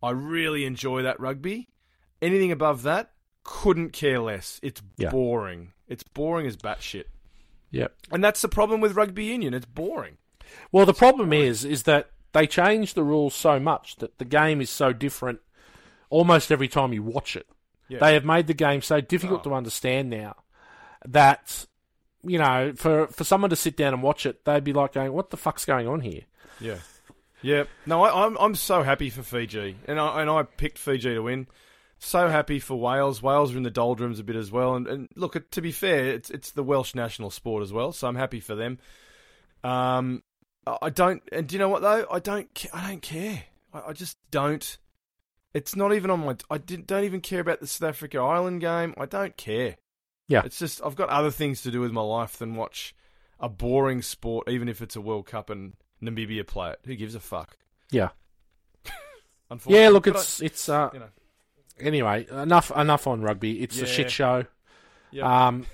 I 0.02 0.12
really 0.12 0.64
enjoy 0.64 1.02
that 1.02 1.20
rugby. 1.20 1.68
Anything 2.22 2.52
above 2.52 2.84
that, 2.84 3.12
couldn't 3.44 3.90
care 3.92 4.20
less. 4.20 4.60
It's 4.64 4.82
Yeah. 4.98 5.10
boring. 5.10 5.74
It's 5.88 6.04
boring 6.04 6.48
as 6.48 6.56
batshit. 6.56 7.06
Yep. 7.72 7.94
And 8.12 8.24
that's 8.24 8.42
the 8.42 8.48
problem 8.48 8.80
with 8.80 8.96
rugby 8.96 9.26
union. 9.26 9.54
It's 9.54 9.66
boring. 9.66 10.18
Well, 10.72 10.86
the 10.86 10.94
problem 10.94 11.34
is, 11.34 11.66
is 11.66 11.84
that 11.84 12.12
they 12.34 12.48
change 12.48 12.94
the 12.94 13.04
rules 13.04 13.36
so 13.36 13.60
much 13.60 13.98
that 13.98 14.18
the 14.20 14.26
game 14.26 14.62
is 14.62 14.70
so 14.70 14.94
different 14.94 15.42
almost 16.12 16.52
every 16.52 16.68
time 16.68 16.94
you 16.94 17.02
watch 17.02 17.36
it. 17.36 17.48
Yeah. 17.88 17.98
They 18.00 18.14
have 18.14 18.24
made 18.24 18.46
the 18.46 18.54
game 18.54 18.82
so 18.84 19.02
difficult 19.02 19.42
Oh. 19.42 19.50
to 19.50 19.56
understand 19.56 20.10
now 20.12 20.36
that 21.06 21.66
you 22.24 22.38
know, 22.38 22.72
for 22.76 23.08
for 23.08 23.24
someone 23.24 23.50
to 23.50 23.56
sit 23.56 23.76
down 23.76 23.96
and 23.96 24.04
watch 24.04 24.28
it, 24.28 24.46
they'd 24.46 24.64
be 24.64 24.74
like 24.74 24.94
going, 24.94 25.12
"What 25.12 25.32
the 25.32 25.38
fuck's 25.38 25.66
going 25.66 25.88
on 25.88 26.02
here?" 26.02 26.22
Yeah, 26.60 26.78
yeah. 27.42 27.64
No, 27.88 28.04
I, 28.04 28.26
I'm 28.28 28.38
I'm 28.40 28.54
so 28.54 28.84
happy 28.84 29.10
for 29.10 29.24
Fiji, 29.24 29.76
and 29.88 30.00
I 30.00 30.22
and 30.22 30.30
I 30.30 30.44
picked 30.44 30.78
Fiji 30.78 31.16
to 31.16 31.22
win. 31.22 31.48
So 31.98 32.30
happy 32.30 32.60
for 32.60 32.80
Wales. 32.80 33.22
Wales 33.24 33.54
are 33.54 33.58
in 33.58 33.64
the 33.64 33.72
doldrums 33.72 34.20
a 34.20 34.24
bit 34.24 34.36
as 34.36 34.52
well, 34.52 34.76
and, 34.76 34.88
and 34.88 35.10
look, 35.16 35.50
to 35.52 35.62
be 35.62 35.72
fair, 35.72 36.06
it's 36.14 36.30
it's 36.30 36.52
the 36.52 36.64
Welsh 36.64 36.94
national 36.94 37.32
sport 37.32 37.64
as 37.64 37.74
well, 37.74 37.92
so 37.92 38.08
I'm 38.08 38.16
happy 38.16 38.40
for 38.40 38.54
them. 38.56 38.78
Um, 39.64 40.24
I 40.68 40.78
I 40.84 40.90
don't, 40.92 41.24
and 41.32 41.48
do 41.48 41.54
you 41.56 41.60
know 41.60 41.70
what 41.70 41.82
though? 41.82 42.06
I 42.12 42.20
don't, 42.20 42.66
I 42.74 42.88
don't 42.90 43.02
care. 43.02 43.44
I, 43.74 43.82
I 43.90 43.94
just 43.94 44.18
don't. 44.30 44.78
It's 45.54 45.76
not 45.76 45.94
even 45.94 46.10
on 46.10 46.22
my. 46.22 46.36
I 46.50 46.58
didn't, 46.58 46.88
don't 46.88 47.04
even 47.04 47.22
care 47.22 47.42
about 47.42 47.60
the 47.60 47.68
South 47.68 47.90
Africa 47.90 48.20
Island 48.20 48.62
game. 48.62 48.94
I 48.98 49.06
don't 49.06 49.36
care. 49.36 49.76
Yeah. 50.28 50.44
It's 50.46 50.60
just 50.60 50.82
I've 50.84 50.96
got 50.96 51.10
other 51.10 51.32
things 51.32 51.62
to 51.64 51.72
do 51.72 51.82
with 51.82 51.92
my 51.92 52.02
life 52.02 52.38
than 52.38 52.56
watch 52.56 52.96
a 53.40 53.50
boring 53.50 54.02
sport, 54.02 54.48
even 54.50 54.70
if 54.70 54.82
it's 54.82 54.96
a 54.96 55.02
World 55.02 55.26
Cup 55.26 55.50
and 55.50 55.74
Namibia 56.02 56.48
play 56.48 56.72
it. 56.72 56.80
Who 56.86 56.96
gives 56.96 57.16
a 57.16 57.20
fuck? 57.20 57.58
Yeah. 57.92 58.10
Unfortunately, 59.50 59.84
Yeah, 59.84 59.90
look, 59.90 60.06
But 60.06 60.16
I- 60.16 60.20
it's 60.20 60.42
it's 60.42 60.70
uh, 60.70 60.90
you 60.94 61.00
know. 61.00 61.10
anyway 61.80 62.26
enough 62.32 62.72
enough 62.76 63.08
on 63.08 63.22
rugby. 63.22 63.62
It's 63.62 63.82
a 63.82 63.86
shit 63.86 64.10
show. 64.12 64.46
Yeah. 65.12 65.48
Um, 65.48 65.66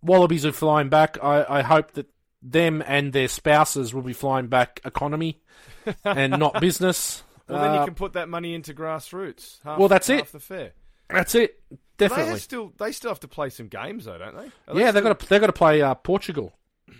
Wallabies 0.00 0.46
are 0.46 0.52
flying 0.52 0.88
back. 0.88 1.18
I, 1.20 1.44
I 1.58 1.62
hope 1.62 1.92
that 1.94 2.06
them 2.40 2.84
and 2.86 3.12
their 3.12 3.26
spouses 3.26 3.92
will 3.92 4.02
be 4.02 4.12
flying 4.12 4.46
back 4.46 4.80
economy 4.84 5.40
and 6.04 6.38
not 6.38 6.60
business. 6.60 7.24
Well, 7.48 7.60
then 7.62 7.70
Uh, 7.70 7.78
you 7.80 7.84
can 7.86 7.94
put 7.94 8.12
that 8.14 8.28
money 8.28 8.54
into 8.54 8.74
grassroots. 8.74 9.62
Half, 9.64 9.78
Well, 9.78 9.88
that's 9.88 10.08
half 10.08 10.20
it. 10.20 10.32
The 10.32 10.40
fair. 10.40 10.72
That's 11.10 11.34
it. 11.34 11.60
They 11.70 12.06
Definitely. 12.06 12.30
have 12.32 12.40
still 12.42 12.72
they 12.78 12.92
still 12.92 13.10
have 13.10 13.20
to 13.20 13.28
play 13.28 13.50
some 13.50 13.66
games 13.68 14.04
though, 14.04 14.18
don't 14.18 14.36
they? 14.36 14.50
Are 14.68 14.74
they 14.74 14.80
Yeah, 14.80 14.90
they've 14.92 15.02
got 15.02 15.18
to 15.18 15.26
they've 15.28 15.40
got 15.40 15.46
to 15.48 15.52
play 15.52 15.82
uh, 15.82 15.94
Portugal. 15.94 16.52
I 16.88 16.92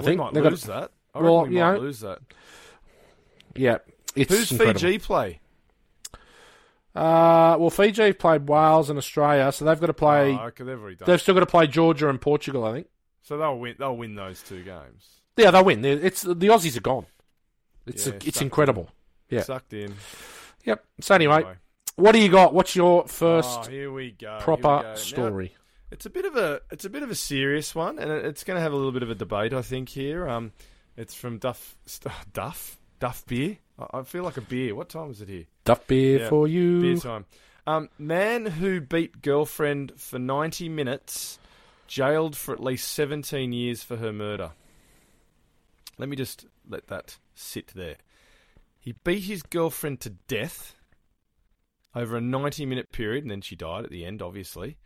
we 0.00 0.02
think 0.04 0.18
might 0.18 0.32
they've 0.32 0.42
got 0.42 0.52
lose 0.52 0.62
that. 0.64 0.92
I 1.14 1.20
Well, 1.20 1.38
reckon 1.40 1.50
we 1.50 1.56
you 1.58 1.62
might 1.64 1.72
know, 1.74 1.78
lose 1.80 2.00
that. 2.00 2.18
yeah. 3.56 3.78
It's 4.16 4.32
Who's 4.32 4.50
incredible. 4.52 4.80
Fiji 4.80 4.98
play? 4.98 5.40
Uh, 6.94 7.56
well, 7.60 7.70
Fiji 7.70 8.12
played 8.12 8.48
Wales 8.48 8.90
and 8.90 8.98
Australia, 8.98 9.52
so 9.52 9.64
they've 9.64 9.78
got 9.78 9.86
to 9.86 9.94
play. 9.94 10.32
Oh, 10.32 10.46
okay, 10.46 10.64
they've. 10.64 10.98
They've 10.98 11.20
still 11.20 11.34
got 11.34 11.40
to 11.40 11.46
play 11.46 11.66
Georgia 11.68 12.08
and 12.08 12.20
Portugal. 12.20 12.64
I 12.64 12.72
think. 12.72 12.86
So 13.22 13.36
they'll 13.38 13.58
win. 13.58 13.76
They'll 13.78 13.96
win 13.96 14.14
those 14.16 14.42
two 14.42 14.64
games. 14.64 15.20
Yeah, 15.36 15.50
they'll 15.52 15.64
win. 15.64 15.84
It's 15.84 16.22
the 16.22 16.34
Aussies 16.34 16.76
are 16.76 16.80
gone. 16.80 17.06
It's 17.86 18.06
Yeah, 18.06 18.14
it's 18.14 18.24
sucked 18.26 18.42
incredible. 18.42 18.90
Yeah. 19.30 19.42
Sucked 19.42 19.72
in. 19.72 19.94
Yep. 20.64 20.84
So 21.00 21.14
anyway, 21.14 21.44
what 21.96 22.12
do 22.12 22.18
you 22.18 22.28
got? 22.28 22.54
What's 22.54 22.74
your 22.74 23.06
first? 23.06 23.60
oh, 23.62 23.70
here 23.70 23.92
we 23.92 24.10
go. 24.10 24.28
here 24.28 24.36
we 24.36 24.42
proper 24.42 24.62
go. 24.62 24.82
Now, 24.82 24.94
story? 24.94 25.56
It's 25.90 26.06
a 26.06 26.10
bit 26.10 26.24
of 26.24 26.36
a 26.36 26.60
it's 26.70 26.84
a 26.84 26.90
bit 26.90 27.02
of 27.02 27.10
a 27.10 27.14
serious 27.14 27.74
one, 27.74 27.98
and 27.98 28.10
it's 28.10 28.44
going 28.44 28.56
to 28.56 28.60
have 28.60 28.72
a 28.72 28.76
little 28.76 28.92
bit 28.92 29.02
of 29.02 29.10
a 29.10 29.14
debate, 29.14 29.52
I 29.52 29.62
think. 29.62 29.88
Here, 29.88 30.28
um, 30.28 30.52
it's 30.96 31.14
from 31.14 31.38
Duff 31.38 31.76
Duff 32.32 32.78
Duff 33.00 33.24
Beer. 33.26 33.58
I, 33.78 33.98
I 33.98 34.02
feel 34.02 34.22
like 34.22 34.36
a 34.36 34.42
beer. 34.42 34.74
What 34.74 34.88
time 34.88 35.10
is 35.10 35.20
it 35.20 35.28
here? 35.28 35.44
Duff 35.64 35.86
beer 35.86 36.20
Yeah, 36.20 36.28
for 36.28 36.46
you. 36.46 36.80
Beer 36.80 36.96
time. 36.96 37.24
Um, 37.66 37.88
man 37.98 38.46
who 38.46 38.80
beat 38.80 39.20
girlfriend 39.20 39.92
for 39.96 40.18
ninety 40.18 40.68
minutes, 40.68 41.38
jailed 41.86 42.36
for 42.36 42.54
at 42.54 42.62
least 42.62 42.88
seventeen 42.88 43.52
years 43.52 43.82
for 43.82 43.96
her 43.96 44.12
murder. 44.12 44.52
Let 45.98 46.08
me 46.08 46.16
just 46.16 46.46
let 46.68 46.86
that 46.86 47.18
sit 47.34 47.72
there. 47.74 47.96
He 48.80 48.92
beat 49.04 49.24
his 49.24 49.42
girlfriend 49.42 50.00
to 50.00 50.10
death 50.10 50.74
over 51.94 52.16
a 52.16 52.20
90 52.20 52.66
minute 52.66 52.92
period, 52.92 53.24
and 53.24 53.30
then 53.30 53.42
she 53.42 53.54
died 53.54 53.84
at 53.84 53.90
the 53.90 54.04
end, 54.04 54.22
obviously. 54.22 54.78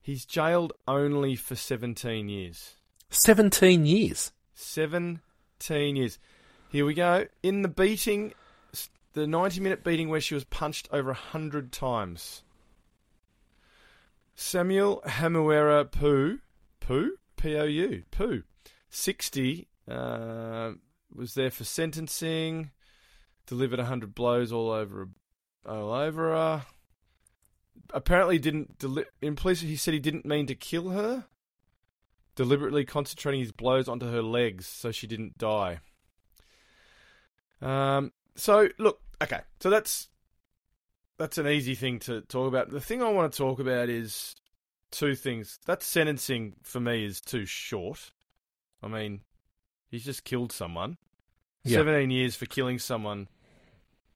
He's 0.00 0.24
jailed 0.24 0.72
only 0.86 1.36
for 1.36 1.54
17 1.54 2.28
years. 2.28 2.76
Seventeen 3.10 3.86
years. 3.86 4.32
17 4.54 5.96
years. 5.96 6.18
Here 6.70 6.84
we 6.86 6.94
go. 6.94 7.26
In 7.42 7.62
the 7.62 7.68
beating, 7.68 8.32
the 9.12 9.26
90 9.26 9.60
minute 9.60 9.84
beating 9.84 10.08
where 10.08 10.20
she 10.20 10.34
was 10.34 10.44
punched 10.44 10.88
over 10.92 11.08
100 11.08 11.72
times. 11.72 12.42
Samuel 14.34 15.02
Hamuera 15.06 15.90
Poo, 15.90 16.38
Poo? 16.80 17.16
P 17.38 17.56
O 17.56 17.64
U, 17.64 18.02
Poo, 18.10 18.42
60, 18.90 19.68
uh, 19.88 20.72
was 21.14 21.34
there 21.34 21.50
for 21.50 21.64
sentencing, 21.64 22.70
delivered 23.48 23.78
100 23.78 24.14
blows 24.14 24.52
all 24.52 24.70
over, 24.70 25.08
all 25.66 25.92
over 25.92 26.30
her. 26.30 26.66
Apparently, 27.90 28.38
didn't 28.38 28.78
deli- 28.78 29.06
in 29.22 29.34
police. 29.34 29.62
He 29.62 29.76
said 29.76 29.94
he 29.94 30.00
didn't 30.00 30.26
mean 30.26 30.46
to 30.46 30.54
kill 30.54 30.90
her, 30.90 31.24
deliberately 32.36 32.84
concentrating 32.84 33.40
his 33.40 33.52
blows 33.52 33.88
onto 33.88 34.10
her 34.10 34.22
legs 34.22 34.66
so 34.66 34.92
she 34.92 35.06
didn't 35.06 35.38
die. 35.38 35.80
Um. 37.62 38.12
So 38.36 38.68
look, 38.78 39.00
okay. 39.22 39.40
So 39.60 39.70
that's 39.70 40.08
that's 41.18 41.38
an 41.38 41.48
easy 41.48 41.74
thing 41.74 41.98
to 42.00 42.20
talk 42.22 42.46
about. 42.46 42.70
The 42.70 42.80
thing 42.80 43.02
I 43.02 43.10
want 43.10 43.32
to 43.32 43.38
talk 43.38 43.58
about 43.58 43.88
is 43.88 44.36
two 44.90 45.14
things. 45.14 45.58
That 45.66 45.82
sentencing 45.82 46.54
for 46.62 46.80
me 46.80 47.04
is 47.04 47.20
too 47.20 47.46
short. 47.46 48.12
I 48.82 48.88
mean, 48.88 49.22
he's 49.90 50.04
just 50.04 50.24
killed 50.24 50.52
someone. 50.52 50.98
Yeah. 51.64 51.78
17 51.78 52.10
years 52.10 52.36
for 52.36 52.46
killing 52.46 52.78
someone 52.78 53.28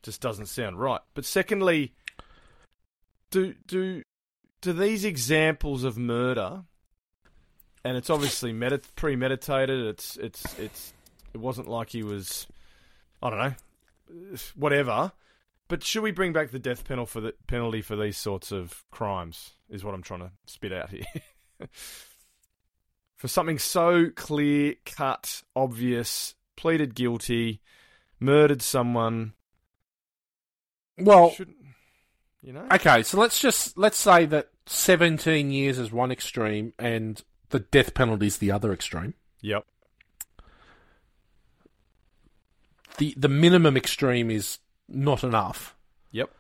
just 0.03 0.21
doesn't 0.21 0.47
sound 0.47 0.81
right. 0.81 1.01
But 1.15 1.25
secondly, 1.25 1.95
do 3.31 3.55
do 3.67 4.03
do 4.61 4.73
these 4.73 5.05
examples 5.05 5.85
of 5.85 5.99
murder 5.99 6.63
and 7.85 7.97
it's 7.97 8.11
obviously 8.11 8.53
medi- 8.53 8.81
premeditated, 8.97 9.87
it's 9.87 10.17
it's 10.17 10.59
it's 10.59 10.93
it 11.35 11.39
wasn't 11.39 11.69
like 11.69 11.91
he 11.91 12.03
was 12.03 12.47
I 13.23 13.31
don't 13.31 13.39
know, 13.39 14.37
whatever. 14.55 15.13
But 15.69 15.85
should 15.85 16.03
we 16.03 16.11
bring 16.11 16.33
back 16.33 16.51
the 16.51 16.59
death 16.59 16.85
penalty 16.85 17.11
for 17.11 17.21
the 17.21 17.35
penalty 17.47 17.83
for 17.83 17.97
these 17.97 18.17
sorts 18.17 18.53
of 18.53 18.85
crimes? 18.91 19.55
Is 19.71 19.85
what 19.85 19.95
I'm 19.95 20.03
trying 20.03 20.21
to 20.21 20.31
spit 20.47 20.73
out 20.73 20.91
here. 20.91 21.05
for 23.17 23.29
something 23.29 23.59
so 23.59 24.11
clear 24.15 24.75
cut, 24.85 25.43
obvious, 25.57 26.35
pleaded 26.57 26.95
guilty, 26.95 27.61
murdered 28.21 28.63
someone. 28.63 29.33
Well, 30.99 31.31
Shouldn't 31.31 31.57
you 32.43 32.53
know? 32.53 32.67
okay. 32.73 33.03
So 33.03 33.19
let's 33.19 33.39
just 33.41 33.77
let's 33.79 33.97
say 33.97 34.27
that 34.27 34.49
seventeen 34.67 35.51
years 35.51 35.79
is 35.79 35.91
one 35.93 36.11
extreme 36.13 36.73
and 36.79 37.23
the 37.51 37.61
death 37.61 37.95
penalty 37.95 38.27
is 38.27 38.39
the 38.39 38.51
other 38.51 38.73
extreme. 38.73 39.15
Yep. 39.41 39.65
the 42.99 43.15
the 43.17 43.29
minimum 43.29 43.77
extreme 43.77 44.31
is 44.31 44.59
not 44.89 45.25
enough. 45.25 45.75
Yep. 46.11 46.31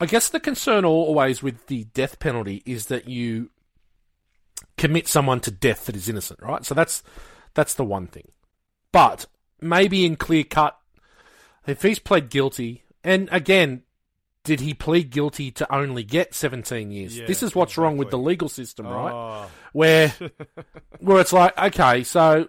I 0.00 0.06
guess 0.06 0.28
the 0.28 0.40
concern 0.40 0.84
always 0.84 1.42
with 1.42 1.66
the 1.66 1.84
death 1.94 2.18
penalty 2.18 2.62
is 2.66 2.86
that 2.86 3.08
you 3.08 3.50
commit 4.76 5.06
someone 5.06 5.40
to 5.40 5.50
death 5.50 5.86
that 5.86 5.96
is 5.96 6.08
innocent, 6.08 6.40
right? 6.42 6.64
So 6.64 6.74
that's 6.74 7.02
that's 7.54 7.74
the 7.74 7.84
one 7.84 8.06
thing. 8.06 8.28
But 8.92 9.26
maybe 9.60 10.04
in 10.04 10.16
clear 10.16 10.44
cut, 10.44 10.78
if 11.66 11.82
he's 11.82 11.98
pled 11.98 12.30
guilty, 12.30 12.83
and 13.04 13.28
again, 13.30 13.82
did 14.44 14.60
he 14.60 14.74
plead 14.74 15.10
guilty 15.10 15.50
to 15.52 15.74
only 15.74 16.04
get 16.04 16.34
17 16.34 16.90
years? 16.90 17.18
Yeah, 17.18 17.26
this 17.26 17.42
is 17.42 17.54
what's 17.54 17.78
wrong 17.78 17.96
with 17.96 18.10
the 18.10 18.18
legal 18.18 18.48
system, 18.48 18.86
right? 18.86 19.12
Oh, 19.12 19.50
Where 19.72 20.12
where 20.98 21.20
it's 21.20 21.32
like, 21.32 21.56
okay, 21.56 22.04
so 22.04 22.48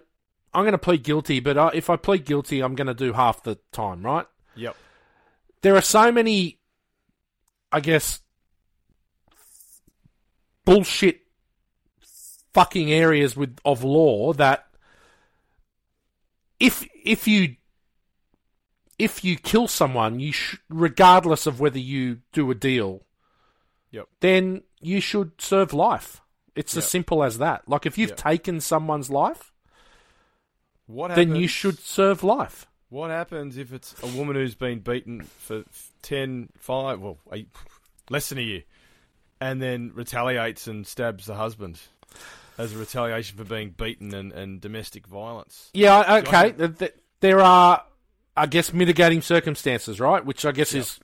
I'm 0.52 0.62
going 0.62 0.72
to 0.72 0.78
plead 0.78 1.02
guilty, 1.02 1.40
but 1.40 1.56
uh, 1.56 1.70
if 1.72 1.90
I 1.90 1.96
plead 1.96 2.24
guilty, 2.24 2.62
I'm 2.62 2.74
going 2.74 2.86
to 2.86 2.94
do 2.94 3.12
half 3.12 3.42
the 3.42 3.58
time, 3.72 4.04
right? 4.04 4.26
yep. 4.54 4.74
there 5.62 5.76
are 5.76 5.82
so 5.82 6.10
many, 6.10 6.58
I 7.70 7.80
guess, 7.80 8.20
bullshit 10.64 11.20
fucking 12.52 12.90
areas 12.90 13.36
with 13.36 13.58
of 13.66 13.84
law 13.84 14.32
that 14.32 14.66
if 16.58 16.86
if 17.04 17.28
you 17.28 17.56
if 18.98 19.24
you 19.24 19.36
kill 19.36 19.68
someone, 19.68 20.20
you 20.20 20.32
sh- 20.32 20.56
regardless 20.68 21.46
of 21.46 21.60
whether 21.60 21.78
you 21.78 22.20
do 22.32 22.50
a 22.50 22.54
deal, 22.54 23.02
Yep. 23.90 24.08
then 24.20 24.62
you 24.80 25.00
should 25.00 25.32
serve 25.40 25.72
life. 25.72 26.20
It's 26.54 26.74
Yep. 26.74 26.82
as 26.84 26.90
simple 26.90 27.22
as 27.22 27.38
that. 27.38 27.68
Like 27.68 27.86
if 27.86 27.98
you've 27.98 28.10
Yep. 28.10 28.18
taken 28.18 28.60
someone's 28.60 29.10
life, 29.10 29.52
What 30.86 31.14
then 31.14 31.34
you 31.36 31.48
should 31.48 31.78
serve 31.78 32.22
life. 32.22 32.66
What 32.88 33.10
happens 33.10 33.56
if 33.56 33.72
it's 33.72 33.94
a 34.02 34.06
woman 34.06 34.36
who's 34.36 34.54
been 34.54 34.78
beaten 34.78 35.22
for 35.22 35.64
10, 36.02 36.50
5, 36.58 37.00
well, 37.00 37.18
eight, 37.32 37.48
less 38.08 38.28
than 38.28 38.38
a 38.38 38.42
year, 38.42 38.62
and 39.40 39.60
then 39.60 39.90
retaliates 39.94 40.66
and 40.68 40.86
stabs 40.86 41.26
the 41.26 41.34
husband 41.34 41.80
as 42.56 42.72
a 42.72 42.78
retaliation 42.78 43.36
for 43.36 43.44
being 43.44 43.70
beaten 43.70 44.14
and, 44.14 44.32
and 44.32 44.60
domestic 44.60 45.06
violence? 45.08 45.70
Yeah, 45.74 46.18
okay. 46.18 46.30
Johnny. 46.30 46.52
th- 46.52 46.78
th- 46.78 46.94
There 47.20 47.40
are, 47.40 47.84
I 48.36 48.46
guess, 48.46 48.72
mitigating 48.72 49.22
circumstances, 49.22 49.98
right? 50.00 50.24
Which 50.24 50.44
I 50.44 50.52
guess 50.52 50.74
is 50.74 51.00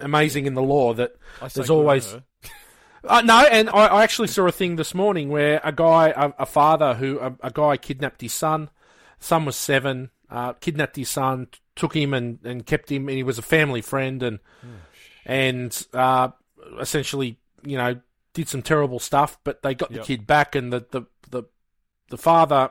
amazing 0.00 0.46
in 0.46 0.54
the 0.54 0.62
law 0.62 0.94
that 0.94 1.14
There's 1.54 1.70
always-. 1.70 2.16
Uh, 3.02 3.22
no, 3.22 3.46
and 3.46 3.70
I, 3.70 3.86
I 3.86 4.02
actually 4.02 4.28
saw 4.28 4.46
a 4.46 4.52
thing 4.52 4.76
this 4.76 4.94
morning 4.94 5.30
where 5.30 5.58
a 5.64 5.72
guy, 5.72 6.10
a, 6.14 6.42
a 6.42 6.44
father 6.44 6.92
who, 6.92 7.18
a, 7.18 7.34
a 7.42 7.50
guy 7.50 7.78
kidnapped 7.78 8.20
his 8.20 8.34
son. 8.34 8.68
Son 9.18 9.46
was 9.46 9.56
seven, 9.56 10.10
uh, 10.28 10.52
kidnapped 10.54 10.96
his 10.96 11.08
son, 11.08 11.46
t- 11.50 11.58
took 11.76 11.96
him 11.96 12.12
and, 12.12 12.38
and 12.44 12.66
kept 12.66 12.92
him, 12.92 13.08
and 13.08 13.16
he 13.16 13.22
was 13.22 13.38
a 13.38 13.42
family 13.42 13.80
friend, 13.80 14.22
and 14.22 14.38
and 15.24 15.86
uh, 15.94 16.28
essentially, 16.78 17.38
you 17.64 17.78
know, 17.78 17.98
did 18.34 18.48
some 18.48 18.60
terrible 18.60 18.98
stuff. 18.98 19.38
But 19.44 19.62
they 19.62 19.74
got 19.74 19.90
the 19.92 20.00
kid 20.00 20.26
back, 20.26 20.54
and 20.54 20.70
the 20.70 20.84
the 20.90 21.02
the, 21.30 21.44
the 22.10 22.18
father, 22.18 22.70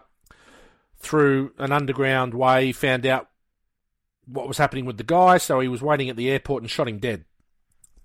through 1.00 1.54
an 1.58 1.72
underground 1.72 2.36
way, 2.36 2.72
found 2.72 3.08
out 3.08 3.29
what 4.32 4.48
was 4.48 4.58
happening 4.58 4.86
with 4.86 4.98
the 4.98 5.04
guy. 5.04 5.38
So 5.38 5.60
he 5.60 5.68
was 5.68 5.82
waiting 5.82 6.10
at 6.10 6.16
the 6.16 6.30
airport 6.30 6.64
and 6.64 6.70
shot 6.70 6.88
him 6.88 7.00
dead. 7.00 7.26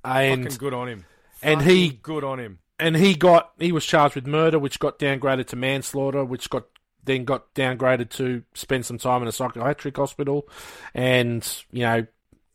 And 0.04 0.44
Fucking 0.44 0.58
good 0.58 0.74
on 0.74 0.88
him. 0.88 1.04
and 1.42 1.62
he- 1.62 1.90
good 1.90 2.24
on 2.24 2.38
him. 2.40 2.58
and 2.78 2.96
he 2.96 3.14
got 3.14 3.52
he 3.58 3.72
was 3.72 3.84
charged 3.86 4.14
with 4.14 4.26
murder, 4.26 4.58
which 4.58 4.78
got 4.78 4.98
downgraded 4.98 5.46
to 5.48 5.56
manslaughter, 5.56 6.24
which 6.24 6.50
got 6.50 6.64
then 7.04 7.24
got 7.24 7.54
downgraded 7.54 8.08
to 8.10 8.42
spend 8.54 8.84
some 8.86 8.96
time 8.98 9.20
in 9.22 9.28
a 9.28 9.32
psychiatric 9.32 9.96
hospital, 9.96 10.48
and 10.94 11.64
you 11.70 11.82
know 11.82 12.06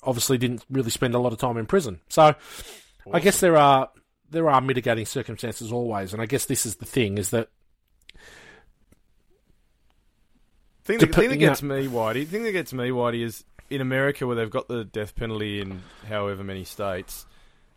obviously 0.03 0.37
didn't 0.37 0.63
really 0.69 0.89
spend 0.89 1.13
a 1.13 1.19
lot 1.19 1.33
of 1.33 1.39
time 1.39 1.57
in 1.57 1.65
prison. 1.65 1.99
So 2.09 2.33
I 3.11 3.19
guess 3.19 3.39
there 3.39 3.57
are 3.57 3.89
there 4.31 4.49
are 4.49 4.61
mitigating 4.61 5.05
circumstances 5.05 5.71
always, 5.71 6.13
and 6.13 6.21
I 6.21 6.25
guess 6.25 6.45
this 6.45 6.65
is 6.65 6.75
the 6.77 6.85
thing 6.85 7.17
is 7.17 7.29
that 7.31 7.49
thing 10.83 10.99
that, 10.99 11.05
Dep- 11.07 11.15
thing 11.15 11.29
that 11.29 11.37
gets 11.37 11.61
me, 11.61 11.87
Whitey, 11.87 12.27
thing 12.27 12.43
that 12.43 12.51
gets 12.51 12.73
me, 12.73 12.89
Whitey, 12.89 13.23
is 13.23 13.43
in 13.69 13.81
America 13.81 14.25
where 14.27 14.35
they've 14.35 14.49
got 14.49 14.67
the 14.67 14.83
death 14.83 15.15
penalty 15.15 15.61
in 15.61 15.81
however 16.07 16.43
many 16.43 16.63
states, 16.63 17.25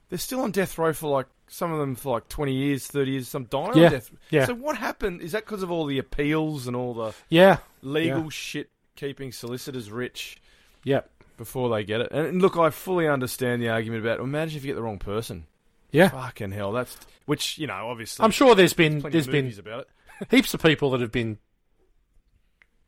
they're 0.08 0.18
still 0.18 0.40
on 0.40 0.50
death 0.50 0.76
row 0.78 0.92
for 0.92 1.08
like 1.10 1.26
some 1.48 1.70
of 1.72 1.78
them 1.78 1.94
for 1.94 2.14
like 2.14 2.28
twenty 2.28 2.54
years, 2.54 2.86
thirty 2.86 3.12
years. 3.12 3.28
Some 3.28 3.44
dying 3.44 3.76
Yeah, 3.76 3.84
on 3.86 3.92
death. 3.92 4.10
yeah. 4.30 4.44
So 4.46 4.54
what 4.54 4.76
happened? 4.76 5.20
Is 5.20 5.32
that 5.32 5.44
because 5.44 5.62
of 5.62 5.70
all 5.70 5.84
the 5.86 5.98
appeals 5.98 6.66
and 6.66 6.74
all 6.76 6.94
the 6.94 7.14
yeah 7.28 7.58
legal 7.82 8.22
Yeah. 8.24 8.28
shit 8.30 8.70
keeping 8.96 9.32
solicitors 9.32 9.90
rich 9.90 10.36
yeah 10.84 11.00
before 11.36 11.68
they 11.70 11.84
get 11.84 12.00
it? 12.00 12.10
And 12.12 12.40
look, 12.40 12.56
I 12.56 12.70
fully 12.70 13.06
understand 13.08 13.60
the 13.62 13.68
argument 13.68 14.04
about 14.04 14.20
imagine 14.20 14.56
if 14.58 14.64
you 14.64 14.70
get 14.70 14.76
the 14.76 14.82
wrong 14.82 14.98
person. 14.98 15.46
yeah. 15.90 16.08
Fucking 16.08 16.52
hell, 16.52 16.72
that's 16.72 16.96
which 17.26 17.58
you 17.58 17.66
know 17.66 17.88
obviously. 17.88 18.24
I'm 18.24 18.30
sure 18.30 18.54
there's 18.54 18.72
been 18.74 19.00
there's 19.00 19.26
of 19.28 19.32
been 19.32 19.52
heaps 20.30 20.54
of 20.54 20.62
people 20.62 20.90
that 20.90 21.00
have 21.00 21.12
been 21.12 21.38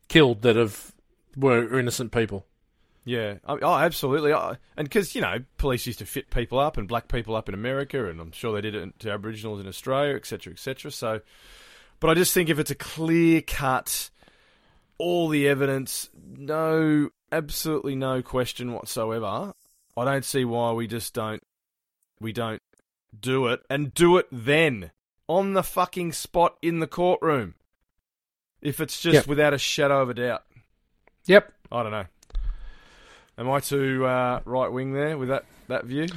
killed 0.09 0.43
that 0.43 0.57
have 0.57 0.93
were 1.37 1.79
innocent 1.79 2.13
people. 2.13 2.47
Yeah. 3.05 3.35
Oh, 3.47 3.75
absolutely. 3.75 4.33
And 4.33 4.59
because, 4.77 5.15
you 5.15 5.21
know, 5.21 5.39
police 5.59 5.87
used 5.87 5.99
to 5.99 6.07
fit 6.07 6.31
people 6.31 6.59
up 6.59 6.79
and 6.79 6.89
black 6.89 7.09
people 7.09 7.37
up 7.37 7.49
in 7.49 7.55
America, 7.55 8.09
and 8.09 8.21
I'm 8.21 8.33
sure 8.33 8.55
they 8.55 8.63
did 8.63 8.75
it 8.75 8.99
to 9.01 9.11
Aboriginals 9.11 9.61
in 9.61 9.67
Australia, 9.69 10.17
etc., 10.17 10.53
etc. 10.55 10.91
So, 10.91 11.21
but 12.01 12.09
I 12.11 12.15
just 12.15 12.33
think 12.33 12.49
if 12.49 12.59
it's 12.59 12.71
a 12.71 12.75
clear 12.75 13.43
cut, 13.43 14.11
all 14.97 15.29
the 15.29 15.47
evidence, 15.49 16.09
no, 16.15 17.11
absolutely 17.31 17.95
no 17.95 18.23
question 18.23 18.73
whatsoever, 18.73 19.53
I 19.97 20.05
don't 20.05 20.25
see 20.25 20.45
why 20.45 20.73
we 20.73 20.87
just 20.87 21.13
don't, 21.13 21.43
we 22.21 22.33
don't 22.33 22.63
do 23.19 23.49
it 23.49 23.61
and 23.69 23.93
do 23.93 24.17
it 24.17 24.27
then 24.33 24.93
on 25.29 25.53
the 25.53 25.63
fucking 25.63 26.13
spot 26.13 26.57
in 26.63 26.81
the 26.81 26.87
courtroom. 26.87 27.55
If 28.63 28.81
it's 28.81 28.99
just 29.01 29.15
Yep. 29.15 29.27
without 29.27 29.53
a 29.53 29.59
shadow 29.59 30.01
of 30.01 30.09
a 30.09 30.15
doubt. 30.15 30.45
Yep. 31.27 31.53
I 31.71 31.83
don't 31.83 31.93
know. 31.93 32.07
Am 33.39 33.51
I 33.51 33.61
too 33.61 34.05
uh, 34.07 34.41
right 34.45 34.69
wing 34.71 34.93
there 34.93 35.19
with 35.19 35.29
that, 35.29 35.45
that 35.69 35.85
view? 35.85 36.07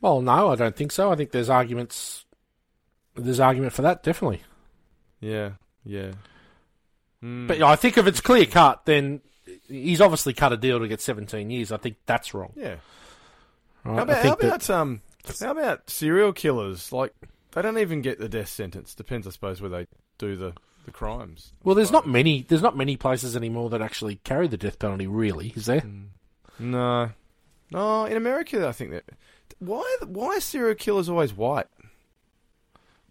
Well, 0.00 0.20
no, 0.20 0.50
I 0.50 0.56
don't 0.56 0.74
think 0.74 0.90
so. 0.90 1.12
I 1.12 1.14
think 1.16 1.30
there's 1.30 1.48
arguments. 1.48 2.24
There's 3.14 3.38
argument 3.38 3.72
for 3.72 3.82
that, 3.82 4.02
definitely. 4.02 4.42
Yeah, 5.20 5.52
yeah. 5.84 6.12
Mm. 7.22 7.46
But 7.46 7.62
I 7.62 7.76
think 7.76 7.96
if 7.98 8.06
it's 8.08 8.20
clear 8.20 8.46
cut, 8.46 8.84
then 8.84 9.20
he's 9.68 10.00
obviously 10.00 10.32
cut 10.32 10.52
a 10.52 10.56
deal 10.56 10.80
to 10.80 10.88
get 10.88 11.00
17 11.00 11.50
years. 11.50 11.70
I 11.70 11.76
think 11.76 11.96
that's 12.04 12.34
wrong. 12.34 12.52
yeah. 12.56 12.76
Right? 13.84 13.96
How 13.96 14.02
about, 14.02 14.16
how 14.16 14.22
think 14.22 14.38
that- 14.40 14.46
about 14.48 14.70
um 14.70 15.00
how 15.40 15.50
about 15.52 15.88
serial 15.88 16.32
killers? 16.32 16.90
Like 16.92 17.14
they 17.52 17.62
don't 17.62 17.78
even 17.78 18.02
get 18.02 18.18
the 18.18 18.28
death 18.28 18.48
sentence. 18.48 18.94
Depends, 18.96 19.26
I 19.26 19.30
suppose, 19.30 19.60
where 19.60 19.70
they 19.70 19.86
do 20.18 20.34
the, 20.36 20.52
the 20.84 20.90
crimes. 20.90 21.52
well, 21.62 21.76
there's 21.76 21.92
not 21.92 22.08
many. 22.08 22.42
There's 22.42 22.62
not 22.62 22.76
many 22.76 22.96
places 22.96 23.36
anymore 23.36 23.70
that 23.70 23.82
actually 23.82 24.16
carry 24.16 24.48
the 24.48 24.56
death 24.56 24.80
penalty. 24.80 25.06
Really, 25.06 25.52
is 25.54 25.66
there? 25.66 25.80
Mm. 25.82 26.06
No, 26.58 27.10
no. 27.70 28.04
In 28.04 28.16
America, 28.16 28.66
I 28.66 28.72
think 28.72 28.90
that 28.92 29.04
why 29.58 29.96
why 30.06 30.36
are 30.36 30.40
serial 30.40 30.74
killers 30.74 31.08
always 31.08 31.32
white? 31.32 31.66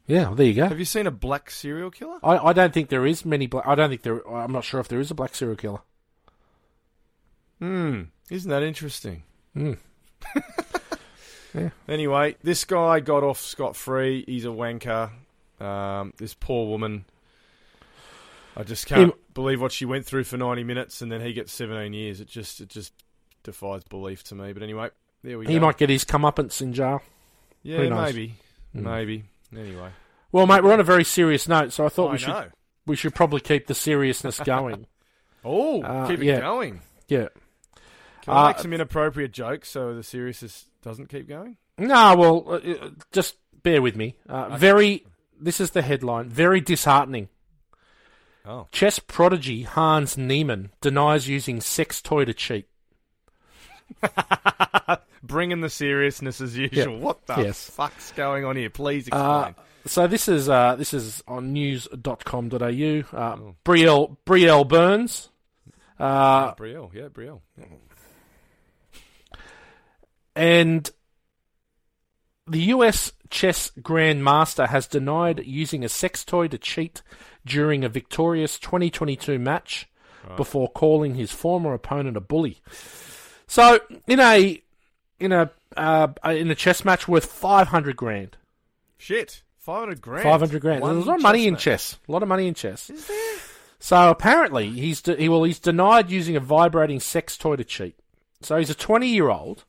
Yeah, 0.08 0.24
well, 0.24 0.36
there 0.36 0.48
you 0.48 0.54
go. 0.54 0.68
Have 0.68 0.80
you 0.80 0.86
seen 0.86 1.08
a 1.08 1.12
black 1.12 1.50
serial 1.52 1.92
killer? 1.92 2.20
I, 2.24 2.38
I 2.38 2.54
don't 2.54 2.74
think 2.74 2.90
there 2.90 3.06
is 3.06 3.24
many. 3.24 3.48
Bla- 3.48 3.64
I 3.66 3.76
don't 3.76 3.90
think 3.90 4.02
there. 4.02 4.28
I'm 4.30 4.52
not 4.52 4.64
sure 4.64 4.80
if 4.80 4.88
there 4.88 5.00
is 5.00 5.12
a 5.12 5.16
black 5.16 5.36
serial 5.36 5.56
killer. 5.56 5.80
Hmm. 7.60 8.04
Isn't 8.30 8.50
that 8.50 8.64
interesting? 8.64 9.24
Hmm. 9.54 9.74
Anyway, 11.88 12.36
this 12.44 12.64
guy 12.64 13.02
got 13.02 13.24
off 13.24 13.40
scot 13.40 13.76
free. 13.76 14.24
He's 14.26 14.46
a 14.46 14.50
wanker. 14.50 15.12
Um, 15.60 16.14
this 16.18 16.34
poor 16.34 16.68
woman. 16.68 17.06
I 18.56 18.64
just 18.64 18.86
can't 18.86 19.14
believe 19.34 19.62
what 19.62 19.72
she 19.72 19.86
went 19.86 20.06
through 20.06 20.24
for 20.24 20.38
ninety 20.38 20.64
minutes, 20.64 21.02
and 21.02 21.12
then 21.12 21.22
he 21.22 21.34
gets 21.34 21.52
seventeen 21.52 21.94
years. 21.94 22.22
It 22.22 22.28
just 22.28 22.62
it 22.62 22.70
just 22.70 22.94
defies 23.44 23.84
belief 23.84 24.24
to 24.26 24.36
me. 24.36 24.54
But 24.54 24.64
anyway, 24.64 24.90
there 25.24 25.38
we 25.38 25.46
He 25.46 25.48
go. 25.48 25.54
He 25.54 25.60
might 25.60 25.78
get 25.78 25.90
his 25.90 26.06
comeuppance 26.06 26.62
in 26.62 26.74
jail. 26.74 27.02
yeah, 27.64 27.88
maybe, 27.90 28.36
Hmm. 28.74 28.84
maybe. 28.84 29.24
Anyway, 29.56 29.90
Well, 30.32 30.48
mate, 30.48 30.64
we're 30.64 30.72
on 30.74 30.80
a 30.80 30.84
very 30.84 31.04
serious 31.04 31.48
note, 31.48 31.74
so 31.74 31.86
I 31.86 31.90
thought 31.90 32.10
I 32.10 32.12
we 32.14 32.18
should 32.20 32.28
know. 32.30 32.46
we 32.86 32.96
should 32.96 33.14
probably 33.14 33.42
keep 33.42 33.68
the 33.68 33.76
seriousness 33.76 34.40
going. 34.40 34.88
Oh, 35.44 35.82
Uh, 35.82 36.08
keep 36.08 36.20
it 36.20 36.26
yeah. 36.26 36.40
going. 36.40 36.82
yeah. 37.08 37.30
Can 38.22 38.34
I 38.36 38.44
Uh, 38.44 38.48
make 38.50 38.60
some 38.60 38.74
inappropriate 38.74 39.32
jokes 39.32 39.70
so 39.72 39.96
the 39.96 40.04
seriousness 40.04 40.68
doesn't 40.84 41.08
keep 41.10 41.28
going? 41.28 41.58
No, 41.80 42.16
well, 42.16 42.44
uh, 42.48 42.58
uh, 42.86 42.90
just 43.12 43.38
bear 43.64 43.82
with 43.82 43.96
me. 43.96 44.16
Uh, 44.30 44.46
Okay. 44.50 44.58
Very. 44.58 45.06
This 45.40 45.60
is 45.60 45.72
the 45.72 45.82
headline. 45.82 46.30
Very 46.30 46.62
disheartening. 46.62 47.30
Oh, 48.46 48.68
Chess 48.72 49.00
prodigy 49.00 49.64
Hans 49.64 50.16
Niemann 50.18 50.72
denies 50.80 51.28
using 51.28 51.60
sex 51.60 52.02
toy 52.02 52.26
to 52.26 52.34
cheat. 52.36 52.68
bringing 55.24 55.62
the 55.62 55.70
seriousness 55.70 56.42
as 56.42 56.58
usual. 56.58 56.98
What 57.00 57.26
the 57.28 57.36
Yes. 57.42 57.70
fuck's 57.70 58.12
going 58.14 58.46
on 58.46 58.56
here? 58.56 58.70
Please 58.70 59.08
Uh, 59.12 59.46
explain. 59.50 59.66
so 59.86 60.08
this 60.08 60.28
is 60.28 60.50
uh, 60.50 60.76
this 60.76 60.94
is 60.94 61.24
on 61.28 61.54
news.com.au. 61.54 62.58
Uh, 62.60 63.38
Oh. 63.40 63.56
Brielle 63.66 64.18
Brielle 64.26 64.68
Burns. 64.68 65.30
Uh, 66.00 66.54
Brielle, 66.56 66.92
yeah, 66.94 67.08
Brielle. 67.10 67.42
and 70.36 70.90
the 72.48 72.60
US 72.76 73.14
chess 73.30 73.72
grandmaster 73.80 74.68
has 74.68 74.88
denied 74.88 75.44
using 75.46 75.84
a 75.84 75.90
sex 75.90 76.24
toy 76.26 76.48
to 76.48 76.58
cheat 76.58 77.02
during 77.46 77.84
a 77.84 77.90
victorious 77.90 78.60
2022 78.60 79.40
match 79.40 79.88
Right. 80.28 80.38
before 80.38 80.70
calling 80.70 81.16
his 81.16 81.32
former 81.32 81.74
opponent 81.74 82.16
a 82.16 82.22
bully. 82.22 82.60
So 83.52 83.82
in 84.08 84.22
a 84.22 84.64
in 85.20 85.34
a 85.34 85.52
uh, 85.76 86.08
in 86.24 86.50
a 86.50 86.56
chess 86.56 86.86
match 86.86 87.06
worth 87.10 87.26
500 87.26 87.98
grand. 87.98 88.38
Shit, 88.98 89.42
five 89.58 89.80
hundred 89.80 90.00
grand. 90.00 90.24
500 90.24 90.62
grand. 90.62 90.82
One 90.82 90.94
There's 90.94 91.06
a 91.06 91.10
lot 91.10 91.18
of 91.18 91.22
money 91.22 91.48
in 91.48 91.56
match. 91.56 91.64
chess. 91.64 92.00
A 92.08 92.12
lot 92.14 92.24
of 92.24 92.30
money 92.30 92.48
in 92.48 92.54
chess. 92.54 92.90
Is 92.90 93.06
there? 93.08 93.40
So 93.78 94.10
apparently 94.10 94.70
he's 94.70 95.02
de- 95.02 95.18
he 95.18 95.28
well 95.28 95.44
he's 95.44 95.60
denied 95.60 96.10
using 96.10 96.38
a 96.38 96.40
vibrating 96.40 97.02
sex 97.02 97.36
toy 97.36 97.58
to 97.58 97.66
cheat. 97.66 98.00
So 98.42 98.56
he's 98.56 98.70
a 98.70 98.74
20 98.74 99.10
year 99.10 99.28
old, 99.30 99.66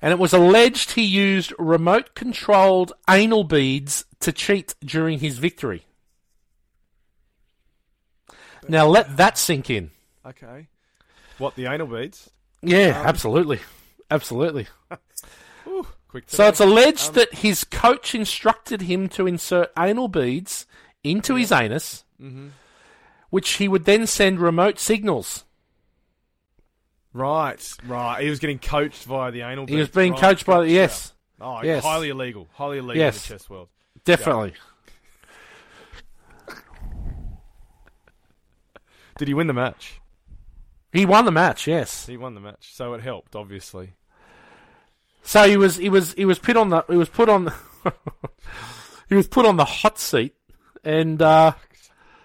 and 0.00 0.10
it 0.10 0.18
was 0.18 0.32
alleged 0.32 0.92
he 0.92 1.02
used 1.02 1.52
remote 1.58 2.14
controlled 2.14 2.94
anal 3.10 3.44
beads 3.44 4.06
to 4.20 4.32
cheat 4.32 4.74
during 4.82 5.18
his 5.18 5.36
victory. 5.36 5.84
Now 8.66 8.86
let 8.86 9.18
that 9.18 9.36
sink 9.36 9.68
in. 9.68 9.90
Okay. 10.24 10.68
What 11.42 11.56
the 11.56 11.66
anal 11.66 11.88
beads? 11.88 12.30
Yeah, 12.62 13.00
Um, 13.00 13.06
absolutely, 13.08 13.58
absolutely. 14.10 14.68
Ooh. 15.66 15.86
So 16.28 16.46
it's 16.46 16.60
alleged 16.60 17.08
Um, 17.08 17.14
that 17.14 17.34
his 17.34 17.64
coach 17.64 18.14
instructed 18.14 18.82
him 18.82 19.08
to 19.10 19.26
insert 19.26 19.72
anal 19.76 20.06
beads 20.08 20.66
into 21.02 21.34
his 21.34 21.50
anus, 21.50 22.04
Mhm. 22.22 22.50
which 23.30 23.54
he 23.54 23.66
would 23.66 23.86
then 23.86 24.06
send 24.06 24.38
remote 24.38 24.78
signals. 24.78 25.44
Right, 27.12 27.60
right. 27.86 28.22
He 28.22 28.30
was 28.30 28.38
getting 28.38 28.58
coached 28.60 29.02
via 29.04 29.32
the 29.32 29.40
anal. 29.40 29.66
Beads. 29.66 29.74
He 29.74 29.80
was 29.80 29.88
being 29.90 30.12
right, 30.12 30.20
coached 30.20 30.46
by 30.46 30.60
the 30.60 30.70
yes, 30.70 31.12
Oh, 31.40 31.60
Yes. 31.64 31.82
highly 31.82 32.10
illegal. 32.10 32.48
Highly 32.52 32.78
illegal 32.78 32.96
Yes. 32.96 33.16
in 33.28 33.34
the 33.34 33.38
chess 33.40 33.50
world. 33.50 33.68
definitely. 34.04 34.54
Did 39.18 39.26
he 39.28 39.34
win 39.34 39.46
the 39.48 39.52
match? 39.52 40.00
He 40.92 41.06
won 41.06 41.24
the 41.24 41.30
match. 41.32 41.66
Yes. 41.66 42.06
He 42.06 42.16
won 42.16 42.34
the 42.34 42.40
match, 42.40 42.72
so 42.74 42.92
it 42.94 43.00
helped, 43.02 43.34
obviously. 43.34 43.94
So 45.22 45.48
he 45.48 45.56
was 45.56 45.76
he 45.76 45.88
was 45.88 46.12
he 46.14 46.24
was 46.24 46.38
put 46.38 46.56
on 46.56 46.68
the 46.70 46.84
he 46.88 46.96
was 46.96 47.08
put 47.08 47.28
on 47.28 47.44
the 47.46 47.54
he 49.08 49.14
was 49.14 49.28
put 49.28 49.46
on 49.46 49.56
the 49.56 49.64
hot 49.64 49.98
seat, 49.98 50.34
and 50.84 51.22
uh, 51.22 51.52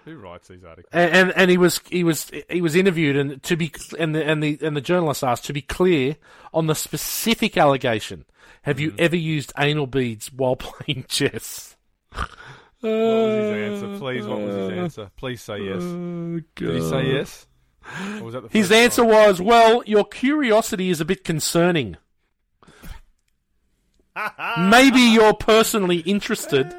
Who 0.04 0.16
writes 0.18 0.48
these 0.48 0.64
articles? 0.64 0.90
and 0.92 1.10
and- 1.14 1.32
and 1.36 1.50
he 1.50 1.56
was 1.58 1.80
he 1.90 2.02
was 2.04 2.30
he 2.50 2.60
was 2.60 2.74
interviewed 2.74 3.16
and 3.16 3.42
to 3.44 3.56
be 3.56 3.72
and 3.98 4.14
the 4.14 4.24
and 4.24 4.42
the 4.42 4.58
and 4.62 4.76
the 4.76 4.80
journalist 4.80 5.22
asked 5.24 5.44
to 5.46 5.52
be 5.52 5.62
clear 5.62 6.16
on 6.52 6.66
the 6.66 6.74
specific 6.74 7.56
allegation. 7.56 8.24
Have 8.62 8.80
you 8.80 8.92
ever 8.98 9.16
used 9.16 9.52
anal 9.56 9.86
beads 9.86 10.32
while 10.32 10.56
playing 10.56 11.04
chess? 11.08 11.76
What 12.10 12.90
was 12.90 13.34
his 13.54 13.82
answer? 13.82 13.98
Please, 13.98 14.26
what 14.26 14.40
was 14.40 14.54
his 14.56 14.70
answer? 14.70 15.10
Please 15.16 15.40
say 15.42 15.58
yes. 15.62 15.82
Did 16.56 16.74
he 16.74 16.80
say 16.88 17.12
yes? 17.12 17.46
Or 18.20 18.24
was 18.24 18.34
that 18.34 18.50
the 18.50 18.58
His 18.58 18.70
answer 18.70 19.04
was, 19.04 19.40
"Well, 19.40 19.82
your 19.86 20.04
curiosity 20.04 20.90
is 20.90 21.00
a 21.00 21.04
bit 21.04 21.24
concerning. 21.24 21.96
Maybe 24.58 25.00
you're 25.00 25.34
personally 25.34 25.98
interested, 26.00 26.74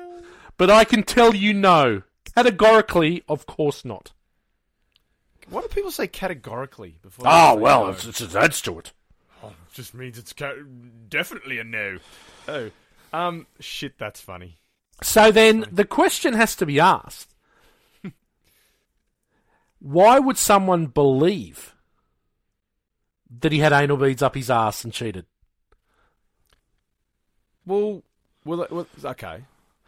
but 0.58 0.70
I 0.70 0.84
can 0.84 1.04
tell 1.04 1.36
you 1.36 1.54
no. 1.54 2.04
Categorically, 2.36 3.24
of 3.28 3.46
course 3.46 3.84
not." 3.84 4.12
Why 5.50 5.62
do 5.62 5.68
people 5.68 5.92
say 5.92 6.08
categorically 6.08 7.00
before? 7.02 7.26
Oh 7.28 7.56
well, 7.56 7.86
no? 7.86 7.92
it's, 7.92 8.06
it's, 8.06 8.22
it 8.22 8.36
adds 8.36 8.62
to 8.62 8.78
it. 8.80 8.92
Oh, 9.44 9.54
just 9.74 9.94
means 9.94 10.18
it's 10.18 10.34
ca- 10.34 10.54
definitely 11.08 11.60
a 11.60 11.64
no. 11.64 11.98
Oh, 12.48 12.70
um, 13.14 13.48
shit, 13.60 13.98
that's 13.98 14.22
funny. 14.22 14.60
So 15.02 15.32
then 15.32 15.66
the 15.72 15.86
question 15.86 16.34
has 16.34 16.56
to 16.58 16.66
be 16.66 16.80
asked: 16.80 17.34
Why 19.80 20.20
would 20.20 20.38
someone 20.38 20.88
believe 20.88 21.74
that 23.40 23.52
he 23.52 23.60
had 23.60 23.72
anal 23.72 23.98
beads 23.98 24.22
up 24.22 24.36
his 24.36 24.50
ass 24.50 24.84
and 24.84 24.92
cheated? 24.94 25.26
Well, 27.66 28.04
well, 28.46 28.68
well 28.70 28.88
okay. 29.04 29.44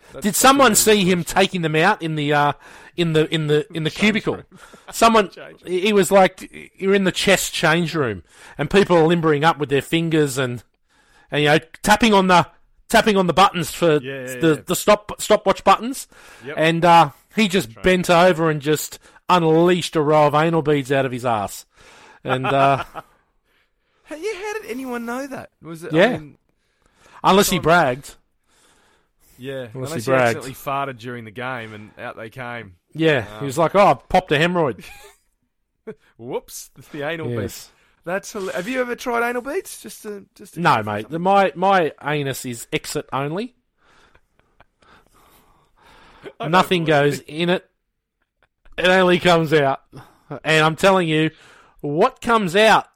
That's- 0.08 0.24
Did 0.24 0.36
someone 0.36 0.76
see 0.76 1.04
him 1.06 1.24
taking 1.24 1.62
them 1.62 1.76
out 1.76 2.02
in 2.02 2.16
the 2.16 2.34
uh, 2.34 2.54
in 2.98 3.14
the 3.14 3.34
in 3.34 3.48
the 3.48 3.66
in 3.74 3.84
the 3.84 3.90
cubicle? 4.02 4.42
Someone 4.92 5.30
he 5.66 5.94
was 5.94 6.12
like 6.12 6.72
you're 6.76 6.96
in 6.96 7.04
the 7.06 7.12
chess 7.12 7.50
change 7.50 7.96
room 7.96 8.24
and 8.58 8.70
people 8.70 8.98
are 8.98 9.06
limbering 9.08 9.44
up 9.44 9.58
with 9.58 9.70
their 9.70 9.82
fingers 9.82 10.38
and 10.38 10.64
and 11.30 11.44
you 11.44 11.48
know 11.50 11.60
tapping 11.84 12.14
on 12.14 12.28
the 12.28 12.48
tapping 12.90 13.16
on 13.16 13.28
the 13.28 13.34
buttons 13.34 13.72
for 13.72 14.00
Yeah, 14.02 14.26
yeah, 14.28 14.40
the 14.40 14.54
yeah. 14.58 14.62
the 14.66 14.76
stop 14.76 15.22
stopwatch 15.22 15.64
buttons 15.64 16.08
Yep. 16.46 16.56
and 16.58 16.84
uh, 16.84 17.12
he 17.36 17.48
just 17.48 17.82
bent 17.82 18.10
over 18.10 18.50
and 18.50 18.62
just 18.62 19.00
unleashed 19.38 19.96
a 19.96 20.02
row 20.02 20.28
of 20.28 20.36
anal 20.36 20.62
beads 20.62 20.92
out 20.92 21.06
of 21.06 21.12
his 21.12 21.26
ass 21.26 21.66
and 22.24 22.46
uh, 22.46 22.84
yeah, 24.10 24.12
how 24.34 24.54
did 24.60 24.70
anyone 24.70 25.06
know 25.06 25.26
that? 25.28 25.50
Was 25.62 25.84
it? 25.84 25.94
Yeah. 25.94 26.06
I 26.06 26.18
mean, 26.18 26.38
unless 27.24 27.50
he 27.50 27.60
bragged 27.60 28.16
yeah. 29.38 29.70
Unless 29.74 29.76
Unless, 29.76 29.94
he 29.94 30.00
he, 30.02 30.06
bragged. 30.06 30.38
accidentally 30.38 30.54
farted 30.54 30.98
during 31.00 31.26
the 31.26 31.32
game 31.32 31.74
and 31.74 31.90
out 31.98 32.16
they 32.16 32.30
came. 32.30 32.76
yeah 32.94 33.26
Wow. 33.26 33.40
he 33.40 33.46
was 33.46 33.58
like 33.58 33.76
oh 33.76 33.88
I 33.88 33.94
popped 33.96 34.32
a 34.32 34.36
hemorrhoid 34.36 34.86
Whoops, 36.18 36.70
the 36.92 37.02
anal 37.02 37.28
beads. 37.28 37.72
That's. 38.06 38.34
Have 38.34 38.68
you 38.68 38.82
ever 38.82 38.96
tried 38.96 39.28
anal 39.28 39.42
beads? 39.42 39.82
Just 39.82 40.04
to, 40.04 40.26
just 40.36 40.54
to 40.54 40.60
no 40.60 40.84
mate 40.84 41.10
the, 41.10 41.18
my 41.20 41.52
my 41.56 41.92
anus 42.04 42.46
is 42.46 42.68
exit 42.72 43.10
only 43.12 43.56
Nothing 46.40 46.86
goes 46.86 47.20
in 47.22 47.50
it. 47.50 47.68
It 48.84 48.88
only 48.90 49.20
comes 49.20 49.54
out. 49.54 49.82
And 50.44 50.64
I'm 50.66 50.76
telling 50.76 51.08
you, 51.08 51.32
what 51.82 52.22
comes 52.22 52.56
out. 52.56 52.88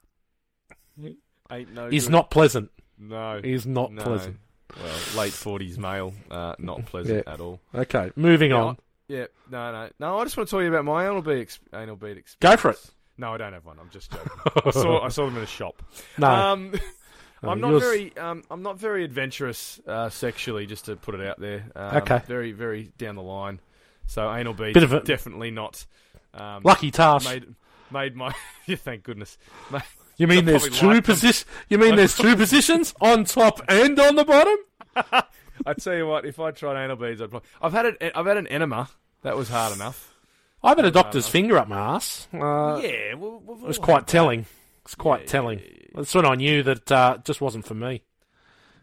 Ain't 1.50 1.72
no. 1.72 1.86
is 1.86 2.06
good. 2.06 2.12
not 2.12 2.30
pleasant. 2.30 2.70
No. 2.98 3.40
Is 3.42 3.66
not 3.66 3.92
no. 3.92 4.02
pleasant. 4.02 4.38
Well, 4.76 4.94
late 5.16 5.32
forties 5.32 5.78
male, 5.78 6.12
uh, 6.30 6.54
not 6.58 6.84
pleasant 6.86 7.22
Yeah. 7.26 7.32
at 7.32 7.40
all. 7.40 7.60
Okay, 7.74 8.10
moving 8.16 8.50
Yeah, 8.50 8.56
on. 8.62 8.78
Yeah, 9.08 9.26
no, 9.50 9.70
no, 9.72 9.88
no. 10.00 10.18
I 10.18 10.24
just 10.24 10.36
want 10.36 10.48
to 10.48 10.50
tell 10.50 10.60
you 10.62 10.68
about 10.68 10.84
my 10.84 11.04
anal 11.06 11.22
bead, 11.22 11.40
ex- 11.42 11.60
anal 11.72 11.94
bead 11.96 12.16
experience. 12.18 12.36
Go 12.40 12.56
for 12.56 12.70
it. 12.72 12.90
No, 13.16 13.32
I 13.32 13.38
don't 13.38 13.52
have 13.52 13.64
one. 13.64 13.78
I'm 13.80 13.88
just 13.90 14.10
joking. 14.10 14.32
I 14.64 14.70
saw 14.72 15.00
I 15.04 15.08
saw 15.08 15.26
them 15.26 15.36
in 15.36 15.44
a 15.44 15.46
shop. 15.46 15.82
No. 16.18 16.28
Um, 16.28 16.74
I'm 17.42 17.60
not 17.60 17.70
yours- 17.70 17.82
very 17.82 18.16
um, 18.18 18.42
I'm 18.50 18.62
not 18.62 18.78
very 18.78 19.04
adventurous 19.04 19.78
uh, 19.86 20.10
sexually, 20.10 20.66
just 20.66 20.86
to 20.86 20.96
put 20.96 21.14
it 21.14 21.24
out 21.26 21.38
there. 21.38 21.66
Um, 21.76 21.96
Okay. 21.98 22.20
Very 22.26 22.52
very 22.52 22.90
down 22.98 23.14
the 23.14 23.22
line. 23.22 23.60
So 24.06 24.32
anal 24.32 24.54
bead 24.54 24.74
Bit 24.74 24.82
of 24.84 24.92
a- 24.92 25.00
definitely 25.00 25.50
not. 25.50 25.84
Um, 26.34 26.62
Lucky 26.64 26.90
task. 26.90 27.28
made 27.28 27.54
made 27.90 28.14
my 28.16 28.34
yeah, 28.66 28.76
thank 28.76 29.02
goodness. 29.02 29.38
You 30.16 30.26
mean 30.26 30.44
there's 30.44 30.68
two 30.70 30.86
like 30.94 31.04
positions? 31.04 31.44
You 31.68 31.78
mean 31.78 31.96
there's 31.96 32.16
two 32.16 32.36
positions 32.36 32.94
on 33.00 33.24
top 33.24 33.60
and 33.68 33.98
on 34.00 34.16
the 34.16 34.24
bottom? 34.24 34.56
I 35.66 35.72
tell 35.74 35.94
you 35.94 36.06
what, 36.06 36.24
if 36.26 36.38
I 36.38 36.50
tried 36.50 36.82
anal 36.82 36.96
beads, 36.96 37.20
I'd 37.20 37.30
probably. 37.30 37.48
I've 37.60 37.72
had 37.72 37.86
it. 37.86 38.12
I've 38.14 38.26
had 38.26 38.36
an 38.36 38.46
enema. 38.46 38.88
That 39.22 39.36
was 39.36 39.48
hard 39.48 39.74
enough. 39.74 40.14
I've 40.62 40.76
had 40.76 40.84
a 40.86 40.90
doctor's 40.90 41.28
finger 41.28 41.58
up 41.58 41.68
my 41.68 41.78
ass. 41.96 42.28
Uh, 42.32 42.80
yeah, 42.82 43.14
well, 43.14 43.42
It 43.48 43.60
was 43.66 43.78
quite 43.78 44.06
telling. 44.06 44.46
It's 44.84 44.94
quite 44.94 45.22
Yeah, 45.22 45.26
telling. 45.26 45.58
yeah, 45.60 45.64
yeah. 45.70 45.86
That's 45.94 46.14
when 46.14 46.26
I 46.26 46.34
knew 46.34 46.62
that 46.62 46.90
uh, 46.92 47.16
it 47.18 47.24
just 47.24 47.40
wasn't 47.40 47.66
for 47.66 47.74
me. 47.74 48.02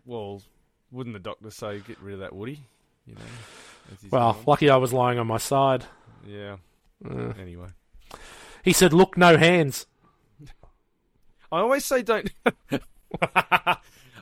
Well, 0.06 0.42
wouldn't 0.92 1.14
the 1.14 1.20
doctor 1.20 1.50
say 1.52 1.80
get 1.80 2.00
rid 2.02 2.14
of 2.16 2.20
that 2.22 2.36
Woody? 2.36 2.62
You 3.06 3.16
know. 3.16 3.22
Well, 4.10 4.34
gone? 4.34 4.44
lucky 4.48 4.70
I 4.70 4.78
was 4.78 4.94
lying 4.94 5.20
on 5.20 5.28
my 5.28 5.38
side. 5.38 5.86
yeah. 6.28 6.58
Uh, 7.04 7.34
Anyway, 7.40 7.68
he 8.64 8.72
said, 8.74 8.94
"Look, 8.94 9.18
no 9.18 9.38
hands." 9.38 9.86
I 11.52 11.60
always 11.60 11.86
say 11.86 12.02
don't. 12.02 12.32
I 13.36 13.78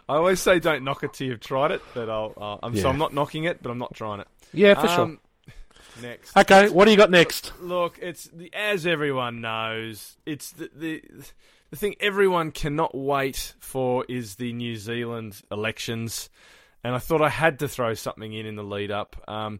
always 0.09 0.41
say 0.41 0.59
don't 0.59 0.83
knock 0.83 1.03
it 1.03 1.13
till 1.13 1.27
you've 1.27 1.39
tried 1.39 1.71
it, 1.71 1.81
but 1.93 2.09
I'll. 2.09 2.33
Uh, 2.35 2.57
I'm 2.63 2.75
so 2.75 2.89
I'm 2.89 2.97
not 2.97 3.13
knocking 3.13 3.43
it, 3.45 3.61
but 3.61 3.69
I'm 3.69 3.77
not 3.77 3.93
trying 3.93 4.19
it. 4.19 4.27
Yeah, 4.53 4.73
for 4.73 4.87
sure. 4.87 4.99
Um, 5.01 5.19
Next. 6.01 6.35
Okay, 6.35 6.69
what 6.69 6.85
do 6.85 6.91
you 6.91 6.97
got 6.97 7.11
next? 7.11 7.51
Look, 7.61 7.99
it's 8.01 8.23
the, 8.33 8.49
as 8.53 8.87
everyone 8.87 9.41
knows, 9.41 10.17
it's 10.25 10.51
the, 10.51 10.69
the 10.73 11.03
the 11.69 11.75
thing 11.75 11.95
everyone 11.99 12.51
cannot 12.51 12.95
wait 12.95 13.53
for 13.59 14.05
is 14.07 14.35
the 14.35 14.53
New 14.53 14.77
Zealand 14.77 15.41
elections, 15.51 16.29
and 16.83 16.95
I 16.95 16.99
thought 16.99 17.21
I 17.21 17.29
had 17.29 17.59
to 17.59 17.67
throw 17.67 17.93
something 17.93 18.31
in 18.33 18.45
in 18.45 18.55
the 18.55 18.63
lead 18.63 18.91
up. 18.91 19.15
Um, 19.27 19.59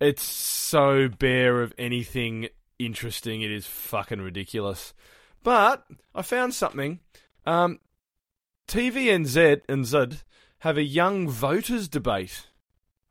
it's 0.00 0.22
so 0.22 1.08
bare 1.08 1.62
of 1.62 1.72
anything 1.78 2.48
interesting, 2.78 3.42
it 3.42 3.50
is 3.50 3.66
fucking 3.66 4.20
ridiculous. 4.20 4.94
But 5.42 5.84
I 6.14 6.22
found 6.22 6.54
something. 6.54 7.00
Um, 7.46 7.80
TVNZ 8.68 9.62
and 9.68 9.84
Z 9.84 10.22
have 10.60 10.78
a 10.78 10.82
young 10.82 11.28
voters 11.28 11.88
debate. 11.88 12.46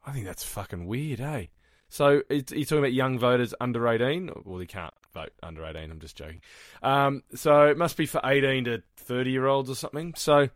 I 0.06 0.12
think 0.12 0.26
that's 0.26 0.44
fucking 0.44 0.88
weird, 0.88 1.20
eh? 1.20 1.48
So 1.90 2.22
you're 2.30 2.42
talking 2.42 2.78
about 2.78 2.94
young 2.94 3.20
voters 3.20 3.54
under 3.60 3.86
18? 3.88 4.32
Well, 4.46 4.58
they 4.58 4.66
can't 4.66 4.94
vote 5.14 5.34
under 5.44 5.66
18. 5.66 5.92
I'm 5.92 6.00
just 6.00 6.16
joking. 6.16 6.42
Um, 6.82 7.24
so 7.36 7.68
it 7.68 7.78
must 7.78 7.98
be 7.98 8.06
for 8.06 8.22
18 8.24 8.64
to 8.66 8.82
30 8.98 9.32
year 9.32 9.46
olds 9.46 9.70
or 9.70 9.76
something. 9.76 10.14
So 10.16 10.48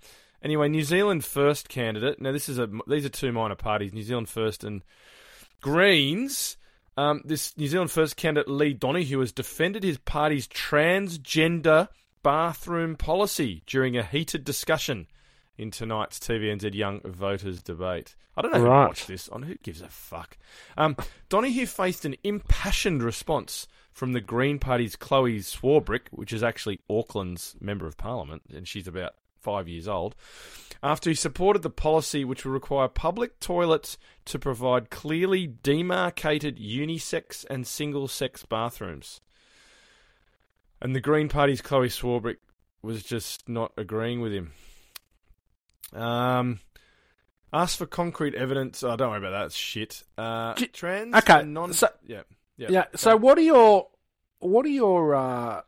anyway, 0.43 0.67
New 0.69 0.83
Zealand 0.83 1.23
First 1.25 1.69
candidate. 1.69 2.19
Now 2.21 2.31
this 2.31 2.49
is 2.49 2.57
a 2.59 2.69
these 2.87 3.05
are 3.05 3.09
two 3.09 3.31
minor 3.31 3.55
parties. 3.55 3.93
New 3.93 4.03
Zealand 4.03 4.29
First 4.29 4.63
and 4.63 4.83
Greens. 5.61 6.57
Um, 6.97 7.21
this 7.25 7.57
New 7.57 7.67
Zealand 7.67 7.91
First 7.91 8.15
candidate 8.15 8.49
Lee 8.49 8.73
Donoghue 8.73 9.19
has 9.19 9.31
defended 9.31 9.83
his 9.83 9.97
party's 9.97 10.47
transgender 10.47 11.89
bathroom 12.23 12.95
policy 12.95 13.61
during 13.67 13.97
a 13.97 14.03
heated 14.03 14.43
discussion 14.45 15.07
in 15.57 15.71
tonight's 15.71 16.19
TVNZ 16.19 16.73
Young 16.73 17.01
Voters 17.03 17.61
debate. 17.61 18.15
I 18.37 18.41
don't 18.41 18.51
know 18.53 18.59
who 18.59 18.65
Right. 18.65 18.87
watched 18.87 19.07
this. 19.07 19.29
On 19.29 19.43
who 19.43 19.55
gives 19.55 19.81
a 19.81 19.87
fuck? 19.87 20.37
Um, 20.77 20.95
Donoghue 21.29 21.65
faced 21.65 22.03
an 22.05 22.15
impassioned 22.23 23.01
response 23.03 23.67
from 23.91 24.11
the 24.11 24.19
Green 24.21 24.59
Party's 24.59 24.95
Chloe 24.97 25.39
Swarbrick, 25.39 26.07
which 26.11 26.33
is 26.33 26.43
actually 26.43 26.79
Auckland's 26.89 27.55
member 27.61 27.87
of 27.87 27.97
Parliament, 27.97 28.41
and 28.53 28.67
she's 28.67 28.87
about 28.87 29.13
five 29.45 29.69
years 29.69 29.87
old. 29.87 30.15
After 30.83 31.09
he 31.09 31.15
supported 31.15 31.61
the 31.61 31.69
policy 31.69 32.25
which 32.25 32.43
will 32.45 32.51
require 32.51 32.87
public 32.87 33.39
toilets 33.39 33.97
to 34.25 34.37
provide 34.39 34.89
clearly 34.89 35.47
demarcated 35.47 36.57
unisex 36.57 37.45
and 37.49 37.65
single 37.65 38.07
sex 38.07 38.43
bathrooms. 38.45 39.21
And 40.81 40.95
the 40.95 40.99
Green 41.01 41.29
Party's 41.29 41.61
Chloe 41.61 41.87
Swarbrick 41.89 42.37
was 42.81 43.03
just 43.03 43.47
not 43.47 43.71
agreeing 43.77 44.21
with 44.21 44.33
him. 44.33 44.51
Um, 45.93 46.59
ask 47.53 47.77
for 47.77 47.85
concrete 47.85 48.35
evidence. 48.35 48.83
Oh, 48.83 48.95
don't 48.95 49.09
worry 49.09 49.19
about 49.19 49.31
that. 49.31 49.45
It's 49.47 49.55
shit. 49.55 50.03
Uh, 50.17 50.53
trans. 50.73 51.15
okay, 51.15 51.43
non. 51.43 51.73
so- 51.73 51.89
yeah. 52.05 52.23
Yeah. 52.57 52.67
Yeah. 52.69 52.85
So, 52.95 53.17
what 53.17 53.37
are 53.37 53.41
your 53.41 53.87
what 54.39 54.65
are 54.65 54.69
your 54.69 55.15
uh, 55.15 55.61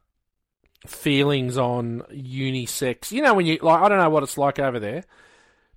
feelings 0.86 1.58
on 1.58 2.02
unisex? 2.12 3.12
You 3.12 3.22
know, 3.22 3.34
when 3.34 3.46
you 3.46 3.58
like, 3.62 3.82
I 3.82 3.90
don't 3.90 3.98
know 4.00 4.10
what 4.10 4.24
it's 4.24 4.38
like 4.38 4.60
over 4.60 4.80
there, 4.80 5.04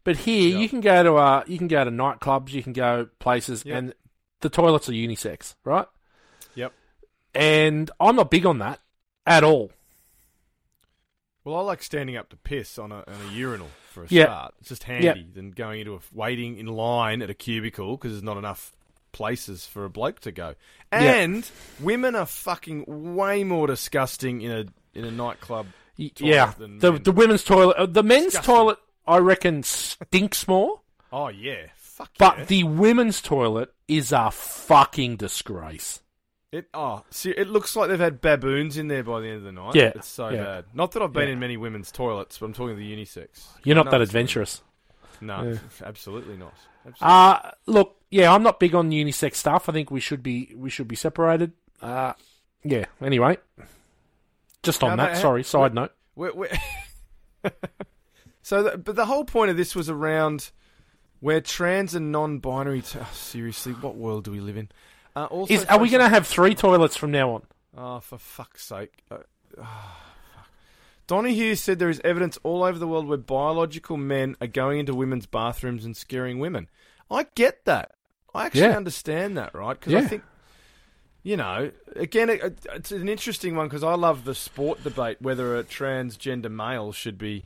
but 0.04 0.16
here 0.16 0.50
Yeah. 0.52 0.58
you 0.58 0.68
can 0.68 0.80
go 0.80 1.02
to 1.02 1.14
uh, 1.16 1.44
you 1.46 1.58
can 1.58 1.68
go 1.68 1.84
to 1.84 1.90
nightclubs, 1.90 2.52
you 2.52 2.62
can 2.62 2.72
go 2.72 3.08
places, 3.18 3.64
Yep. 3.64 3.76
and 3.78 3.94
the 4.40 4.48
toilets 4.50 4.88
are 4.88 4.92
unisex, 4.92 5.54
right? 5.64 5.86
Yep. 6.54 6.72
And 7.34 7.90
I'm 8.00 8.16
not 8.16 8.30
big 8.30 8.46
on 8.46 8.58
that 8.58 8.80
at 9.26 9.44
all. 9.44 9.70
Well, 11.44 11.56
I 11.56 11.60
like 11.62 11.82
standing 11.82 12.16
up 12.16 12.28
to 12.30 12.36
piss 12.36 12.78
on 12.78 12.92
a, 12.92 12.96
on 12.96 13.14
a 13.28 13.32
urinal 13.32 13.68
for 13.90 14.04
a 14.04 14.06
Yeah. 14.10 14.24
start. 14.24 14.54
It's 14.60 14.68
just 14.68 14.84
handy 14.84 15.26
than 15.32 15.52
going 15.52 15.80
into 15.80 15.94
a 15.94 16.00
waiting 16.12 16.58
in 16.58 16.66
line 16.66 17.22
at 17.22 17.30
a 17.30 17.34
cubicle 17.34 17.96
because 17.96 18.12
there's 18.12 18.22
not 18.22 18.36
enough 18.36 18.72
places 19.12 19.66
for 19.66 19.84
a 19.84 19.90
bloke 19.90 20.20
to 20.20 20.32
go. 20.32 20.54
And 20.92 21.48
women 21.80 22.14
are 22.14 22.26
fucking 22.26 22.84
way 23.14 23.42
more 23.42 23.66
disgusting 23.66 24.42
in 24.42 24.50
a 24.52 24.64
in 24.94 25.04
a 25.04 25.10
nightclub. 25.10 25.66
Yeah, 25.96 26.54
the 26.58 26.68
men. 26.68 27.02
the 27.02 27.12
women's 27.12 27.44
toilet, 27.44 27.76
uh, 27.76 27.86
the 27.86 28.02
men's 28.02 28.26
Disgusting. 28.32 28.54
toilet, 28.54 28.78
I 29.06 29.18
reckon 29.18 29.62
stinks 29.62 30.48
more, 30.48 30.80
Oh 31.12 31.28
yeah, 31.28 31.66
fuck 31.76 32.10
but 32.18 32.38
yeah. 32.38 32.44
the 32.44 32.64
women's 32.64 33.20
toilet 33.20 33.74
is 33.86 34.10
a 34.12 34.30
fucking 34.30 35.16
disgrace. 35.16 36.00
It 36.52 36.68
oh, 36.74 37.04
see, 37.10 37.30
it 37.30 37.48
looks 37.48 37.76
like 37.76 37.90
they've 37.90 38.00
had 38.00 38.20
baboons 38.20 38.76
in 38.78 38.88
there 38.88 39.04
by 39.04 39.20
the 39.20 39.28
end 39.28 39.36
of 39.36 39.42
the 39.44 39.52
night. 39.52 39.74
Yeah, 39.74 39.92
it's 39.94 40.08
so 40.08 40.30
yeah. 40.30 40.42
bad. 40.42 40.64
Not 40.74 40.92
that 40.92 41.02
I've 41.02 41.12
been 41.12 41.28
Yeah. 41.28 41.34
in 41.34 41.38
many 41.38 41.56
women's 41.56 41.92
toilets, 41.92 42.38
but 42.38 42.46
I'm 42.46 42.54
talking 42.54 42.76
the 42.76 42.96
unisex. 42.96 43.46
You're 43.62 43.76
not 43.76 43.90
that 43.90 44.00
adventurous. 44.00 44.62
No, 45.20 45.58
absolutely 45.84 46.36
not. 46.38 46.54
Absolutely. 46.86 46.96
Uh 47.00 47.50
look, 47.66 47.96
yeah, 48.10 48.32
I'm 48.34 48.42
not 48.42 48.58
big 48.58 48.74
on 48.74 48.90
unisex 48.90 49.34
stuff. 49.36 49.68
I 49.68 49.72
think 49.72 49.90
we 49.90 50.00
should 50.00 50.22
be 50.22 50.52
we 50.56 50.70
should 50.70 50.88
be 50.88 50.96
separated. 50.96 51.52
Uh 51.82 52.14
yeah, 52.64 52.86
anyway. 53.02 53.36
Just 54.62 54.82
on 54.82 54.90
How 54.90 54.96
that, 54.96 55.10
about- 55.12 55.20
sorry, 55.22 55.42
side 55.44 55.74
note. 55.74 55.92
We're, 56.16 56.34
we're 56.34 56.48
so, 58.42 58.62
the, 58.62 58.78
but 58.78 58.96
the 58.96 59.06
whole 59.06 59.24
point 59.24 59.50
of 59.50 59.56
this 59.56 59.74
was 59.74 59.88
around 59.88 60.50
where 61.20 61.40
trans 61.40 61.94
and 61.94 62.12
non-binary. 62.12 62.82
T- 62.82 62.98
oh, 63.00 63.08
seriously, 63.12 63.72
what 63.72 63.96
world 63.96 64.24
do 64.24 64.30
we 64.32 64.40
live 64.40 64.56
in? 64.56 64.68
Uh, 65.16 65.24
also, 65.26 65.52
Is 65.54 65.64
are 65.66 65.78
we 65.78 65.88
going 65.88 66.02
to 66.02 66.08
have 66.08 66.26
three 66.26 66.54
toilets 66.54 66.96
from 66.96 67.10
now 67.10 67.30
on? 67.32 67.42
Oh, 67.76 68.00
for 68.00 68.18
fuck's 68.18 68.64
sake! 68.64 69.02
Uh, 69.10 69.18
oh, 69.58 69.62
fuck. 70.34 70.48
Donoghue 71.06 71.54
said 71.54 71.78
there 71.78 71.88
is 71.90 72.00
evidence 72.04 72.38
all 72.42 72.62
over 72.62 72.78
the 72.78 72.86
world 72.86 73.06
where 73.08 73.18
biological 73.18 73.96
men 73.96 74.36
are 74.40 74.46
going 74.46 74.78
into 74.80 74.94
women's 74.94 75.26
bathrooms 75.26 75.84
and 75.84 75.96
scaring 75.96 76.38
women. 76.38 76.68
I 77.10 77.26
get 77.34 77.64
that. 77.64 77.92
I 78.34 78.46
actually 78.46 78.62
Yeah. 78.62 78.76
understand 78.76 79.36
that, 79.38 79.54
right? 79.54 79.78
Because 79.78 79.94
I 79.94 80.02
think, 80.06 80.22
you 81.22 81.36
know, 81.36 81.70
again, 81.96 82.30
it, 82.30 82.58
it's 82.72 82.92
an 82.92 83.08
interesting 83.08 83.54
one 83.56 83.66
because 83.66 83.84
I 83.84 83.94
love 83.94 84.24
the 84.24 84.34
sport 84.34 84.82
debate 84.84 85.18
whether 85.20 85.56
a 85.58 85.64
transgender 85.64 86.50
male 86.50 86.92
should 86.92 87.18
be 87.18 87.44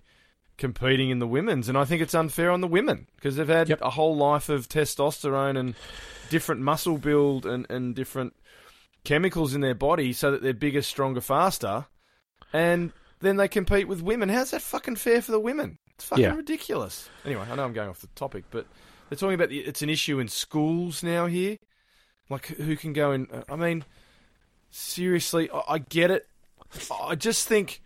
competing 0.57 1.11
in 1.11 1.19
the 1.19 1.27
women's, 1.27 1.69
and 1.69 1.77
I 1.77 1.85
think 1.85 2.01
it's 2.01 2.15
unfair 2.15 2.51
on 2.51 2.61
the 2.61 2.69
women 2.69 3.09
because 3.17 3.37
they've 3.37 3.49
had 3.49 3.69
Yep. 3.69 3.81
a 3.83 3.91
whole 3.91 4.17
life 4.17 4.49
of 4.49 4.69
testosterone 4.69 5.59
and 5.59 5.75
different 6.31 6.61
muscle 6.61 6.99
build 6.99 7.45
and, 7.45 7.67
and 7.69 7.95
different 7.95 8.35
chemicals 9.03 9.55
in 9.55 9.61
their 9.61 9.75
body 9.75 10.13
so 10.13 10.31
that 10.31 10.43
they're 10.43 10.55
bigger, 10.55 10.81
stronger, 10.83 11.21
faster, 11.21 11.87
and 12.53 12.93
then 13.21 13.37
they 13.37 13.49
compete 13.49 13.89
with 13.89 14.01
women. 14.03 14.29
How's 14.29 14.53
that 14.53 14.63
fucking 14.63 14.97
fair 14.97 15.21
for 15.21 15.33
the 15.33 15.41
women? 15.41 15.79
It's 15.97 16.05
fucking 16.05 16.23
Yeah. 16.25 16.35
ridiculous. 16.37 17.09
Anyway, 17.25 17.45
I 17.51 17.55
know 17.57 17.65
I'm 17.65 17.73
going 17.73 17.89
off 17.89 18.01
the 18.01 18.07
topic, 18.15 18.45
but 18.51 18.67
they're 19.09 19.17
talking 19.19 19.35
about 19.35 19.49
the, 19.49 19.59
it's 19.61 19.83
an 19.83 19.91
issue 19.91 20.21
in 20.21 20.29
schools 20.29 21.03
now 21.03 21.27
here. 21.27 21.59
Like 22.31 22.47
who 22.47 22.77
can 22.77 22.93
go 22.93 23.13
in? 23.13 23.29
Uh, 23.31 23.43
I 23.49 23.57
mean, 23.57 23.85
seriously, 24.71 25.51
I, 25.51 25.63
I 25.69 25.79
get 25.79 26.11
it. 26.11 26.27
I 27.03 27.15
just 27.15 27.47
think 27.47 27.83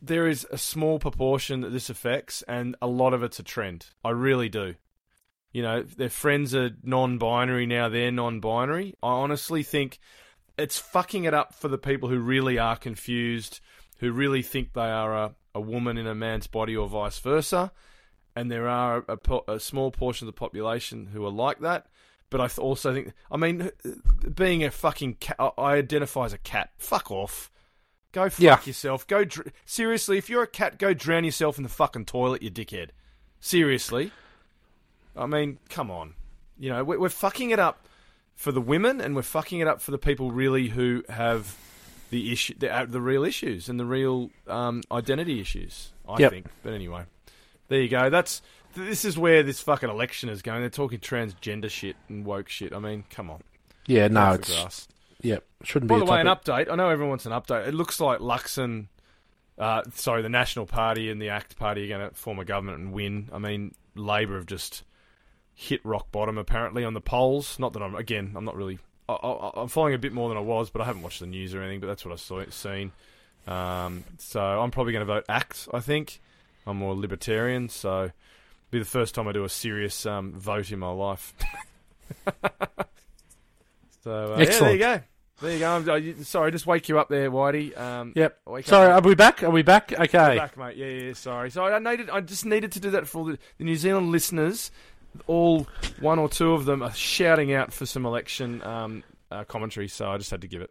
there 0.00 0.28
is 0.28 0.46
a 0.50 0.58
small 0.58 0.98
proportion 0.98 1.62
that 1.62 1.70
this 1.70 1.90
affects, 1.90 2.42
and 2.42 2.76
a 2.80 2.86
lot 2.86 3.14
of 3.14 3.22
it's 3.22 3.38
a 3.38 3.42
trend. 3.42 3.86
I 4.04 4.10
really 4.10 4.48
do. 4.48 4.74
You 5.52 5.62
know, 5.62 5.82
their 5.82 6.10
friends 6.10 6.54
are 6.54 6.70
non-binary 6.82 7.66
now; 7.66 7.88
they're 7.88 8.12
non-binary. 8.12 8.94
I 9.02 9.08
honestly 9.08 9.62
think 9.62 9.98
it's 10.58 10.78
fucking 10.78 11.24
it 11.24 11.34
up 11.34 11.54
for 11.54 11.68
the 11.68 11.78
people 11.78 12.08
who 12.08 12.18
really 12.18 12.58
are 12.58 12.76
confused, 12.76 13.60
who 13.98 14.12
really 14.12 14.42
think 14.42 14.72
they 14.72 14.80
are 14.90 15.16
a, 15.16 15.34
a 15.54 15.60
woman 15.60 15.96
in 15.96 16.06
a 16.06 16.14
man's 16.14 16.46
body 16.46 16.76
or 16.76 16.88
vice 16.88 17.18
versa. 17.18 17.72
And 18.36 18.50
there 18.50 18.68
are 18.68 19.04
a, 19.08 19.52
a 19.52 19.58
small 19.58 19.90
portion 19.90 20.28
of 20.28 20.34
the 20.34 20.38
population 20.38 21.06
who 21.12 21.24
are 21.24 21.30
like 21.30 21.60
that. 21.60 21.86
But 22.30 22.40
I 22.42 22.46
th- 22.48 22.58
also 22.58 22.92
think, 22.92 23.12
I 23.30 23.36
mean, 23.38 23.70
being 24.34 24.62
a 24.64 24.70
fucking 24.70 25.14
cat, 25.14 25.36
I- 25.38 25.50
I 25.56 25.74
identify 25.76 26.26
as 26.26 26.32
a 26.34 26.38
cat. 26.38 26.70
Fuck 26.76 27.10
off. 27.10 27.50
Go 28.12 28.28
fuck 28.28 28.38
Yeah. 28.40 28.58
yourself. 28.64 29.06
Go 29.06 29.24
dr- 29.24 29.50
seriously. 29.64 30.18
If 30.18 30.28
you're 30.28 30.42
a 30.42 30.46
cat, 30.46 30.78
go 30.78 30.92
drown 30.94 31.24
yourself 31.24 31.56
in 31.56 31.62
the 31.62 31.68
fucking 31.70 32.04
toilet, 32.06 32.42
you 32.42 32.50
dickhead. 32.50 32.90
Seriously. 33.40 34.12
I 35.16 35.26
mean, 35.26 35.58
come 35.68 35.90
on. 35.90 36.14
You 36.58 36.70
know, 36.70 36.84
we're, 36.84 36.98
we're 36.98 37.08
fucking 37.08 37.50
it 37.50 37.58
up 37.58 37.86
for 38.34 38.52
the 38.52 38.60
women, 38.60 39.00
and 39.00 39.14
we're 39.16 39.22
fucking 39.22 39.60
it 39.60 39.66
up 39.68 39.80
for 39.80 39.90
the 39.90 39.98
people 39.98 40.30
really 40.30 40.68
who 40.68 41.04
have 41.08 41.56
the 42.10 42.32
issue, 42.32 42.54
the, 42.58 42.70
uh, 42.74 42.84
the 42.86 43.00
real 43.00 43.24
issues, 43.24 43.68
and 43.68 43.78
the 43.78 43.84
real 43.84 44.30
um, 44.46 44.82
identity 44.90 45.40
issues. 45.40 45.92
I 46.08 46.18
Yep. 46.18 46.30
think. 46.30 46.46
But 46.62 46.72
anyway, 46.72 47.04
there 47.68 47.80
you 47.80 47.88
go. 47.88 48.10
That's 48.10 48.40
this 48.74 49.04
is 49.04 49.18
where 49.18 49.42
this 49.42 49.60
fucking 49.60 49.88
election 49.88 50.28
is 50.28 50.42
going. 50.42 50.60
They're 50.60 50.70
talking 50.70 50.98
transgender 50.98 51.70
shit 51.70 51.96
and 52.08 52.24
woke 52.24 52.48
shit. 52.48 52.72
I 52.72 52.78
mean, 52.78 53.04
come 53.10 53.30
on. 53.30 53.42
Yeah, 53.86 54.08
no, 54.08 54.20
Off 54.20 54.40
it's 54.40 54.88
yeah, 55.20 55.38
shouldn't 55.64 55.88
By 55.88 55.96
be 55.96 56.04
the 56.04 56.12
way, 56.12 56.20
an 56.20 56.26
update. 56.26 56.70
I 56.70 56.76
know 56.76 56.88
everyone 56.88 57.10
wants 57.10 57.26
an 57.26 57.32
update. 57.32 57.66
It 57.66 57.74
looks 57.74 58.00
like 58.00 58.20
Luxon, 58.20 58.86
uh, 59.58 59.82
sorry, 59.94 60.22
the 60.22 60.28
National 60.28 60.64
Party 60.64 61.10
and 61.10 61.20
the 61.20 61.30
ACT 61.30 61.56
Party 61.56 61.84
are 61.84 61.98
going 61.98 62.08
to 62.08 62.14
form 62.14 62.38
a 62.38 62.44
government 62.44 62.78
and 62.78 62.92
win. 62.92 63.28
I 63.32 63.38
mean, 63.38 63.74
Labour 63.96 64.36
have 64.36 64.46
just 64.46 64.84
hit 65.54 65.84
rock 65.84 66.12
bottom 66.12 66.38
apparently 66.38 66.84
on 66.84 66.94
the 66.94 67.00
polls. 67.00 67.58
Not 67.58 67.72
that 67.72 67.82
I'm 67.82 67.96
again, 67.96 68.32
I'm 68.36 68.44
not 68.44 68.54
really. 68.54 68.78
I, 69.08 69.14
I, 69.14 69.62
I'm 69.62 69.68
following 69.68 69.94
a 69.94 69.98
bit 69.98 70.12
more 70.12 70.28
than 70.28 70.38
I 70.38 70.42
was, 70.42 70.70
but 70.70 70.82
I 70.82 70.84
haven't 70.84 71.02
watched 71.02 71.20
the 71.20 71.26
news 71.26 71.54
or 71.54 71.62
anything. 71.62 71.80
But 71.80 71.88
that's 71.88 72.04
what 72.04 72.12
I 72.12 72.16
saw 72.16 72.44
seen. 72.50 72.92
Um, 73.48 74.04
so 74.18 74.40
I'm 74.40 74.70
probably 74.70 74.92
going 74.92 75.06
to 75.06 75.12
vote 75.12 75.24
ACT. 75.28 75.68
I 75.72 75.80
think 75.80 76.20
I'm 76.66 76.76
more 76.76 76.94
libertarian, 76.94 77.68
so 77.68 78.12
be 78.70 78.78
the 78.78 78.84
first 78.84 79.14
time 79.14 79.28
I 79.28 79.32
do 79.32 79.44
a 79.44 79.48
serious 79.48 80.04
um, 80.06 80.32
vote 80.32 80.70
in 80.72 80.78
my 80.78 80.90
life. 80.90 81.34
so 84.02 84.34
uh, 84.34 84.38
yeah, 84.38 84.44
there 84.44 84.72
you 84.72 84.78
go. 84.78 85.00
There 85.40 85.52
you 85.52 85.58
go. 85.60 85.70
I'm, 85.94 86.24
sorry, 86.24 86.50
just 86.50 86.66
wake 86.66 86.88
you 86.88 86.98
up 86.98 87.08
there, 87.08 87.30
Whitey. 87.30 87.78
Um, 87.78 88.12
Yep. 88.16 88.40
wake 88.46 88.64
up, 88.64 88.68
Sorry, 88.68 88.90
are 88.90 89.00
we 89.00 89.14
back? 89.14 89.42
Are 89.44 89.50
we 89.50 89.62
back? 89.62 89.92
We're 89.92 90.04
Okay. 90.04 90.36
back, 90.36 90.56
mate. 90.56 90.76
Yeah, 90.76 90.86
yeah. 90.86 91.12
Sorry. 91.12 91.50
So 91.50 91.64
I 91.64 91.78
needed. 91.78 92.10
I 92.10 92.20
just 92.20 92.44
needed 92.44 92.72
to 92.72 92.80
do 92.80 92.90
that 92.90 93.06
for 93.06 93.24
the, 93.24 93.38
the 93.58 93.64
New 93.64 93.76
Zealand 93.76 94.10
listeners. 94.10 94.70
All 95.26 95.66
one 96.00 96.18
or 96.18 96.28
two 96.28 96.52
of 96.52 96.64
them 96.64 96.82
are 96.82 96.92
shouting 96.92 97.52
out 97.52 97.72
for 97.72 97.86
some 97.86 98.04
election 98.04 98.62
um, 98.62 99.02
uh, 99.30 99.44
commentary, 99.44 99.88
so 99.88 100.10
I 100.10 100.18
just 100.18 100.30
had 100.30 100.40
to 100.42 100.48
give 100.48 100.60
it. 100.60 100.70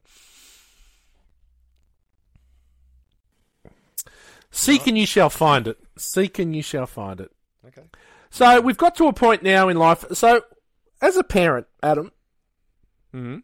Seek 4.52 4.88
and 4.88 4.98
you 4.98 5.06
shall 5.06 5.30
find 5.30 5.68
it. 5.68 5.78
Seek 5.98 6.40
and 6.40 6.56
you 6.56 6.62
shall 6.62 6.88
find 6.88 7.20
it. 7.22 7.32
Okay. 7.68 7.88
So 8.30 8.62
we've 8.62 8.78
got 8.78 8.96
to 8.96 9.08
a 9.08 9.14
point 9.14 9.44
now 9.44 9.70
in 9.70 9.78
life. 9.78 10.06
So, 10.14 10.42
as 11.02 11.18
a 11.18 11.24
parent, 11.24 11.68
Adam, 11.82 12.12
hmm 13.12 13.38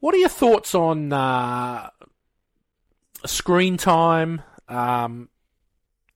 what 0.00 0.16
are 0.16 0.18
your 0.18 0.28
thoughts 0.28 0.74
on 0.74 1.12
uh, 1.12 1.88
screen 3.24 3.76
time, 3.76 4.42
um, 4.68 5.28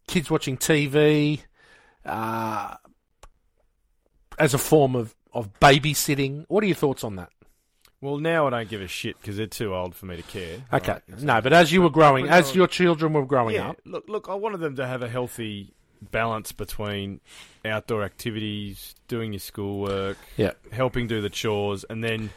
kids 0.08 0.28
watching 0.28 0.56
TV, 0.56 1.42
uh, 2.04 2.74
as 4.40 4.54
a 4.54 4.58
form 4.58 4.96
of, 4.96 5.14
of 5.32 5.52
babysitting? 5.60 6.46
What 6.48 6.64
are 6.64 6.66
your 6.66 6.74
thoughts 6.74 7.04
on 7.04 7.14
that? 7.14 7.30
Well, 8.00 8.18
now 8.18 8.48
I 8.48 8.50
don't 8.50 8.68
give 8.68 8.82
a 8.82 8.88
shit 8.88 9.20
because 9.20 9.36
they're 9.36 9.46
too 9.46 9.72
old 9.72 9.94
for 9.94 10.06
me 10.06 10.16
to 10.16 10.22
care. 10.22 10.64
Okay, 10.72 10.98
Right? 11.08 11.22
no, 11.22 11.40
but 11.40 11.52
as 11.52 11.70
you 11.70 11.80
were 11.80 11.90
growing, 11.90 12.28
as 12.28 12.56
your 12.56 12.66
children 12.66 13.12
were 13.12 13.24
growing 13.24 13.54
yeah, 13.54 13.70
up, 13.70 13.76
look, 13.84 14.08
look. 14.08 14.28
I 14.28 14.34
wanted 14.34 14.58
them 14.58 14.74
to 14.76 14.86
have 14.86 15.02
a 15.02 15.08
healthy 15.08 15.75
balance 16.02 16.52
between 16.52 17.20
outdoor 17.64 18.02
activities, 18.04 18.94
doing 19.08 19.32
your 19.32 19.40
schoolwork, 19.40 20.18
Yeah. 20.36 20.52
helping 20.72 21.06
do 21.06 21.20
the 21.20 21.30
chores, 21.30 21.84
and 21.84 22.02
then 22.04 22.30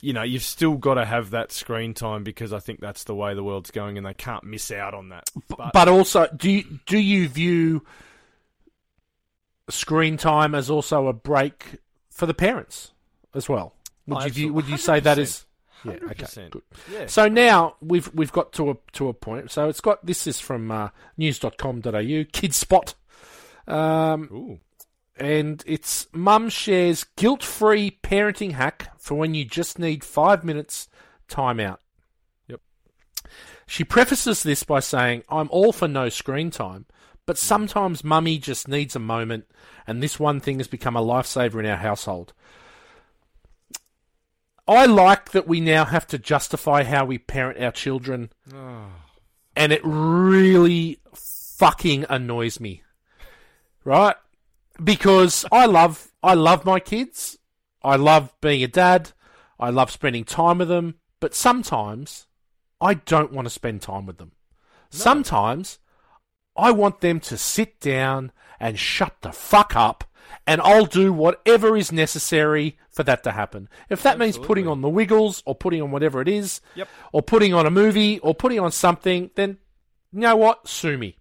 you 0.00 0.12
know 0.12 0.22
you've 0.22 0.42
still 0.42 0.74
got 0.76 0.94
to 0.94 1.04
have 1.04 1.30
that 1.30 1.52
screen 1.52 1.94
time 1.94 2.24
because 2.24 2.52
I 2.52 2.58
think 2.58 2.80
that's 2.80 3.04
the 3.04 3.14
way 3.14 3.34
the 3.34 3.44
world's 3.44 3.70
going, 3.70 3.96
and 3.96 4.06
they 4.06 4.14
can't 4.14 4.44
miss 4.44 4.70
out 4.70 4.94
on 4.94 5.10
that. 5.10 5.30
But, 5.48 5.72
but 5.72 5.88
also, 5.88 6.26
do 6.36 6.50
you, 6.50 6.80
do 6.86 6.98
you 6.98 7.28
view 7.28 7.84
screen 9.70 10.16
time 10.16 10.54
as 10.54 10.68
also 10.70 11.06
a 11.06 11.12
break 11.12 11.76
for 12.10 12.26
the 12.26 12.34
parents 12.34 12.92
as 13.34 13.48
well? 13.48 13.74
Would 14.06 14.18
Oh, 14.18 14.24
you 14.24 14.30
view, 14.30 14.52
would 14.52 14.68
you 14.68 14.76
say 14.76 15.00
that 15.00 15.18
is 15.18 15.44
Yeah, 15.84 15.92
okay, 16.10 16.48
good. 16.50 16.62
Yeah. 16.90 17.06
So 17.06 17.28
now 17.28 17.76
we've 17.80 18.12
we've 18.14 18.32
got 18.32 18.52
to 18.54 18.70
a 18.70 18.76
to 18.92 19.08
a 19.08 19.14
point. 19.14 19.50
So 19.50 19.68
it's 19.68 19.80
got 19.80 20.04
this 20.04 20.26
is 20.26 20.38
from 20.40 20.70
uh, 20.70 20.88
news.com.au, 21.16 21.80
Kidspot. 21.80 22.94
Um, 23.66 24.28
Ooh. 24.32 24.60
and 25.16 25.62
it's 25.66 26.08
mum 26.12 26.48
shares 26.48 27.04
guilt-free 27.16 27.98
parenting 28.02 28.52
hack 28.52 28.90
for 28.98 29.14
when 29.14 29.34
you 29.34 29.44
just 29.44 29.78
need 29.78 30.02
5 30.02 30.42
minutes 30.42 30.88
time 31.28 31.60
out. 31.60 31.80
Yep. 32.48 32.60
She 33.66 33.84
prefaces 33.84 34.42
this 34.42 34.64
by 34.64 34.80
saying, 34.80 35.22
"I'm 35.28 35.48
all 35.50 35.72
for 35.72 35.88
no 35.88 36.08
screen 36.08 36.50
time, 36.50 36.86
but 37.24 37.38
sometimes 37.38 38.04
mummy 38.04 38.38
just 38.38 38.68
needs 38.68 38.96
a 38.96 39.00
moment, 39.00 39.46
and 39.86 40.02
this 40.02 40.18
one 40.18 40.40
thing 40.40 40.58
has 40.58 40.68
become 40.68 40.96
a 40.96 41.02
lifesaver 41.02 41.60
in 41.60 41.66
our 41.66 41.76
household." 41.76 42.32
I 44.72 44.86
like 44.86 45.30
that 45.32 45.46
we 45.48 45.60
now 45.60 45.84
have 45.84 46.06
to 46.08 46.18
justify 46.18 46.84
how 46.84 47.04
we 47.04 47.18
parent 47.18 47.62
our 47.62 47.72
children, 47.72 48.30
Oh. 48.54 48.86
and 49.56 49.72
it 49.72 49.80
really 49.84 51.00
fucking 51.14 52.06
annoys 52.08 52.60
me. 52.60 52.82
Right? 53.84 54.16
Because 54.82 55.44
I 55.52 55.66
love 55.66 56.08
I 56.22 56.34
love 56.34 56.64
my 56.64 56.78
kids. 56.80 57.38
I 57.82 57.96
love 57.96 58.32
being 58.40 58.62
a 58.62 58.68
dad. 58.68 59.10
I 59.58 59.70
love 59.70 59.90
spending 59.90 60.24
time 60.24 60.58
with 60.58 60.68
them, 60.68 60.94
but 61.20 61.34
sometimes 61.34 62.26
I 62.80 62.94
don't 62.94 63.32
want 63.32 63.46
to 63.46 63.50
spend 63.50 63.82
time 63.82 64.06
with 64.06 64.18
them. 64.18 64.32
Sometimes 64.90 65.78
I 66.56 66.70
want 66.70 67.00
them 67.00 67.18
to 67.20 67.36
sit 67.36 67.80
down 67.80 68.30
and 68.60 68.78
shut 68.78 69.16
the 69.22 69.32
fuck 69.32 69.74
up, 69.74 70.04
and 70.46 70.60
I'll 70.60 70.86
do 70.86 71.12
whatever 71.12 71.76
is 71.76 71.92
necessary 71.92 72.78
for 72.90 73.02
that 73.04 73.22
to 73.24 73.32
happen. 73.32 73.68
If 73.88 74.02
that 74.02 74.18
means 74.18 74.38
putting 74.38 74.66
on 74.68 74.80
the 74.80 74.88
wiggles 74.88 75.42
or 75.46 75.54
putting 75.54 75.82
on 75.82 75.90
whatever 75.90 76.20
it 76.20 76.28
is, 76.28 76.60
Yep. 76.74 76.88
or 77.12 77.22
putting 77.22 77.54
on 77.54 77.66
a 77.66 77.70
movie 77.70 78.18
or 78.20 78.34
putting 78.34 78.60
on 78.60 78.72
something, 78.72 79.30
then 79.34 79.58
you 80.12 80.20
know 80.20 80.36
what? 80.36 80.68
Sue 80.68 80.98
me. 80.98 81.16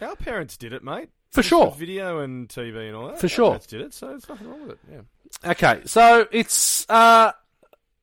Our 0.00 0.16
parents 0.16 0.56
did 0.56 0.72
it, 0.72 0.82
mate. 0.84 1.08
For 1.30 1.40
Just 1.40 1.48
sure. 1.48 1.70
Video 1.72 2.18
and 2.20 2.48
TV 2.48 2.88
and 2.88 2.96
all 2.96 3.08
that. 3.08 3.18
For 3.18 3.26
Our 3.26 3.28
sure. 3.30 3.46
parents 3.50 3.66
did 3.66 3.80
it, 3.80 3.94
so 3.94 4.08
there's 4.08 4.28
nothing 4.28 4.48
wrong 4.48 4.62
with 4.68 4.70
it. 4.72 4.78
Yeah. 4.90 5.50
Okay, 5.50 5.80
so 5.86 6.28
it's 6.30 6.88
uh 6.88 7.32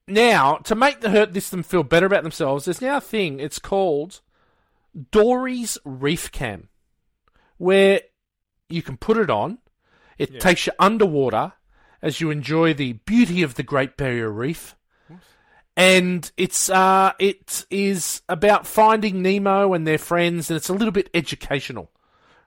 now 0.08 0.56
to 0.58 0.76
make 0.76 1.00
the 1.02 1.10
hurt 1.12 1.34
this 1.34 1.50
them 1.50 1.64
feel 1.64 1.84
better 1.84 2.08
about 2.08 2.24
themselves. 2.24 2.66
There's 2.66 2.82
now 2.82 2.98
a 2.98 3.02
thing. 3.02 3.40
It's 3.40 3.60
called 3.60 4.20
Dory's 5.12 5.78
Reef 5.86 6.32
Cam, 6.32 6.70
where 7.58 8.02
you 8.70 8.82
can 8.82 8.98
put 8.98 9.18
it 9.18 9.30
on. 9.30 9.60
It 10.22 10.32
Yeah. 10.32 10.40
takes 10.40 10.66
you 10.68 10.74
underwater 10.80 11.54
as 12.02 12.22
you 12.22 12.30
enjoy 12.32 12.74
the 12.74 12.94
beauty 12.94 13.42
of 13.44 13.56
the 13.56 13.64
Great 13.64 13.98
Barrier 13.98 14.30
Reef. 14.30 14.76
And 15.78 16.30
it's 16.36 16.70
uh, 16.70 17.14
it 17.18 17.66
is 17.70 18.22
about 18.28 18.68
finding 18.68 19.22
Nemo 19.22 19.74
and 19.74 19.88
their 19.88 19.98
friends, 19.98 20.50
and 20.50 20.58
it's 20.58 20.68
a 20.68 20.74
little 20.74 20.92
bit 20.92 21.10
educational, 21.14 21.90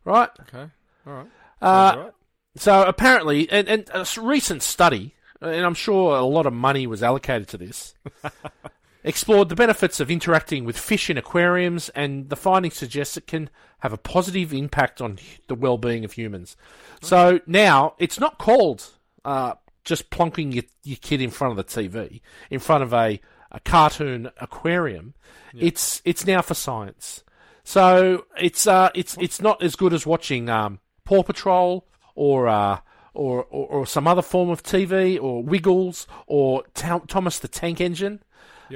right? 0.05 0.29
Okay. 0.43 0.71
All 1.07 1.13
right. 1.13 1.27
Uh, 1.63 1.67
all 1.97 2.03
right. 2.05 2.13
so 2.57 2.85
apparently, 2.87 3.51
and, 3.51 3.67
and 3.67 3.91
a 3.95 4.07
recent 4.21 4.63
study, 4.63 5.15
and 5.41 5.65
I'm 5.65 5.75
sure 5.75 6.17
a 6.17 6.23
lot 6.23 6.45
of 6.45 6.53
money 6.53 6.87
was 6.87 7.03
allocated 7.03 7.49
to 7.49 7.57
this, 7.59 7.95
explored 9.05 9.51
the 9.51 9.55
benefits 9.55 10.01
of 10.01 10.11
interacting 10.11 10.65
with 10.65 10.79
fish 10.79 11.11
in 11.11 11.19
aquariums, 11.19 11.91
and 11.91 12.31
the 12.31 12.37
findings 12.37 12.75
suggest 12.75 13.17
it 13.17 13.27
can 13.27 13.51
have 13.81 13.93
a 13.93 13.99
positive 13.99 14.53
impact 14.53 15.01
on 15.01 15.19
the 15.47 15.55
well-being 15.55 16.05
of 16.05 16.13
humans. 16.13 16.57
So 17.03 17.41
now 17.47 17.95
it's 17.99 18.19
not 18.19 18.39
called 18.39 18.89
uh, 19.25 19.55
just 19.85 20.11
plonking 20.11 20.55
your, 20.55 20.65
your 20.83 20.97
kid 21.01 21.21
in 21.21 21.31
front 21.31 21.57
of 21.57 21.57
the 21.57 21.65
TV, 21.65 22.23
in 22.51 22.59
front 22.59 22.83
of 22.83 22.93
a, 22.93 23.21
a 23.53 23.61
cartoon 23.61 24.31
aquarium. 24.41 25.15
It's 25.57 26.03
it's 26.05 26.27
now 26.27 26.43
for 26.43 26.55
science. 26.55 27.23
So 27.63 28.27
it's 28.37 28.67
uh 28.67 28.91
it's 28.95 29.17
it's 29.21 29.41
not 29.41 29.63
as 29.63 29.77
good 29.77 29.93
as 29.93 30.05
watching 30.05 30.49
um, 30.49 30.81
Paw 31.05 31.23
Patrol 31.23 31.87
or 32.15 32.49
uh 32.49 32.81
or, 33.13 33.45
or 33.45 33.67
or 33.67 33.87
some 33.87 34.09
other 34.09 34.23
form 34.23 34.51
of 34.51 34.63
TV 34.63 35.21
or 35.23 35.45
Wiggles 35.45 36.07
or 36.27 36.65
Thomas 36.75 37.39
the 37.39 37.49
Tank 37.49 37.81
Engine. 37.81 38.21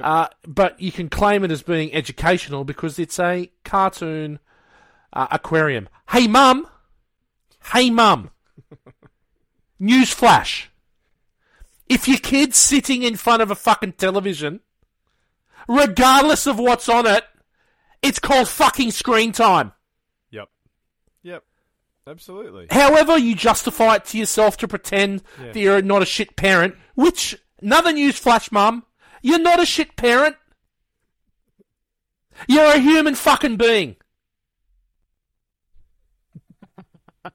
Uh, 0.02 0.28
but 0.46 0.80
you 0.80 0.92
can 0.92 1.08
claim 1.08 1.44
it 1.44 1.50
as 1.50 1.62
being 1.62 1.92
educational 1.94 2.64
because 2.64 2.98
it's 2.98 3.18
a 3.18 3.50
cartoon 3.64 4.38
uh, 5.12 5.26
aquarium. 5.30 5.88
Hey 6.10 6.26
mum, 6.28 6.66
hey 7.72 7.90
mum. 7.90 8.30
News 9.78 10.10
flash. 10.10 10.70
If 11.88 12.06
your 12.08 12.18
kid's 12.18 12.56
sitting 12.58 13.02
in 13.02 13.16
front 13.16 13.40
of 13.42 13.50
a 13.50 13.54
fucking 13.54 13.92
television, 13.92 14.60
regardless 15.68 16.46
of 16.46 16.58
what's 16.58 16.88
on 16.88 17.06
it, 17.06 17.24
it's 18.02 18.18
called 18.18 18.48
fucking 18.48 18.90
screen 18.90 19.32
time. 19.32 19.72
Yep. 20.30 20.48
Yep. 21.22 21.44
Absolutely. 22.06 22.66
However, 22.70 23.16
you 23.18 23.34
justify 23.34 23.96
it 23.96 24.04
to 24.06 24.18
yourself 24.18 24.56
to 24.58 24.68
pretend 24.68 25.22
Yeah. 25.40 25.52
that 25.52 25.58
you're 25.60 25.82
not 25.82 26.02
a 26.02 26.06
shit 26.06 26.36
parent, 26.36 26.74
which, 26.94 27.36
another 27.62 27.92
news 27.92 28.18
flash, 28.18 28.52
mum, 28.52 28.84
you're 29.22 29.38
not 29.38 29.60
a 29.60 29.66
shit 29.66 29.96
parent. 29.96 30.36
You're 32.46 32.64
a 32.74 32.78
human 32.78 33.14
fucking 33.14 33.56
being. 33.56 33.96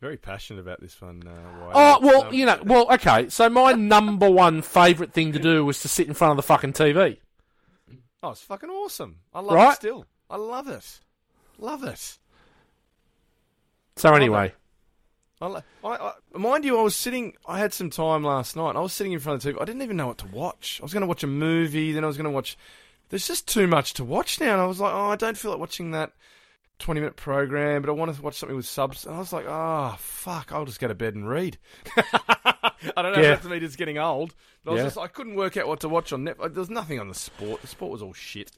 Very 0.00 0.16
passionate 0.18 0.60
about 0.60 0.80
this 0.80 1.00
one. 1.00 1.22
Uh, 1.26 1.70
Oh, 1.74 1.98
well, 2.02 2.24
Um, 2.26 2.34
you 2.34 2.44
know, 2.46 2.60
well, 2.64 2.92
okay, 2.94 3.28
so 3.30 3.48
my 3.48 3.72
number 3.76 4.30
one 4.30 4.60
favourite 4.62 5.12
thing 5.12 5.32
to 5.32 5.38
do 5.38 5.64
was 5.64 5.80
to 5.82 5.88
sit 5.88 6.06
in 6.06 6.14
front 6.14 6.32
of 6.32 6.36
the 6.36 6.42
fucking 6.42 6.74
TV. 6.74 7.18
Oh, 8.22 8.30
it's 8.30 8.42
fucking 8.42 8.68
awesome. 8.70 9.20
I 9.32 9.40
love 9.40 9.54
Right? 9.54 9.72
it 9.72 9.76
still. 9.76 10.06
I 10.28 10.36
love 10.36 10.68
it. 10.68 11.00
Love 11.58 11.84
it. 11.84 12.18
So 13.96 14.12
anyway, 14.14 14.52
I, 15.44 15.62
I, 15.88 16.12
I, 16.34 16.38
mind 16.38 16.64
you, 16.64 16.78
I 16.78 16.82
was 16.82 16.96
sitting. 16.96 17.34
I 17.46 17.58
had 17.58 17.72
some 17.72 17.90
time 17.90 18.24
last 18.24 18.56
night. 18.56 18.76
I 18.76 18.80
was 18.80 18.92
sitting 18.92 19.12
in 19.12 19.18
front 19.20 19.36
of 19.36 19.42
the 19.42 19.52
TV. 19.58 19.62
I 19.62 19.64
didn't 19.64 19.82
even 19.82 19.96
know 19.96 20.06
what 20.08 20.18
to 20.18 20.26
watch. 20.26 20.78
I 20.80 20.84
was 20.84 20.92
going 20.92 21.02
to 21.02 21.06
watch 21.06 21.22
a 21.22 21.26
movie. 21.28 21.92
Then 21.92 22.04
I 22.04 22.06
was 22.06 22.16
going 22.16 22.24
to 22.24 22.30
watch. 22.30 22.56
There's 23.10 23.26
just 23.26 23.46
too 23.46 23.66
much 23.66 23.94
to 23.94 24.04
watch 24.04 24.40
now. 24.40 24.52
And 24.54 24.62
I 24.62 24.66
was 24.66 24.80
like, 24.80 24.92
oh, 24.94 25.10
I 25.10 25.16
don't 25.16 25.36
feel 25.36 25.50
like 25.50 25.60
watching 25.60 25.90
that 25.92 26.12
20 26.80 27.00
minute 27.00 27.16
program, 27.16 27.82
but 27.82 27.88
I 27.90 27.92
want 27.92 28.14
to 28.14 28.22
watch 28.22 28.36
something 28.36 28.56
with 28.56 28.66
subs. 28.66 29.04
And 29.06 29.14
I 29.14 29.18
was 29.18 29.32
like, 29.32 29.44
oh, 29.46 29.94
fuck, 29.98 30.50
I'll 30.52 30.64
just 30.64 30.80
go 30.80 30.88
to 30.88 30.94
bed 30.94 31.14
and 31.14 31.28
read. 31.28 31.58
I 31.96 33.02
don't 33.02 33.12
know 33.12 33.20
Yeah. 33.22 33.32
if 33.34 33.42
that's 33.42 33.44
me 33.46 33.60
just 33.60 33.78
getting 33.78 33.98
old. 33.98 34.34
But 34.64 34.70
I 34.70 34.74
was 34.74 34.78
Yeah. 34.80 34.86
just, 34.86 34.98
I 34.98 35.06
couldn't 35.06 35.34
work 35.36 35.56
out 35.56 35.68
what 35.68 35.80
to 35.80 35.88
watch 35.88 36.12
on 36.12 36.24
Netflix. 36.24 36.40
Uh, 36.44 36.48
there 36.48 36.60
was 36.60 36.70
nothing 36.70 36.98
on 36.98 37.08
the 37.08 37.14
sport. 37.14 37.60
The 37.60 37.66
sport 37.66 37.92
was 37.92 38.02
all 38.02 38.12
shit. 38.14 38.50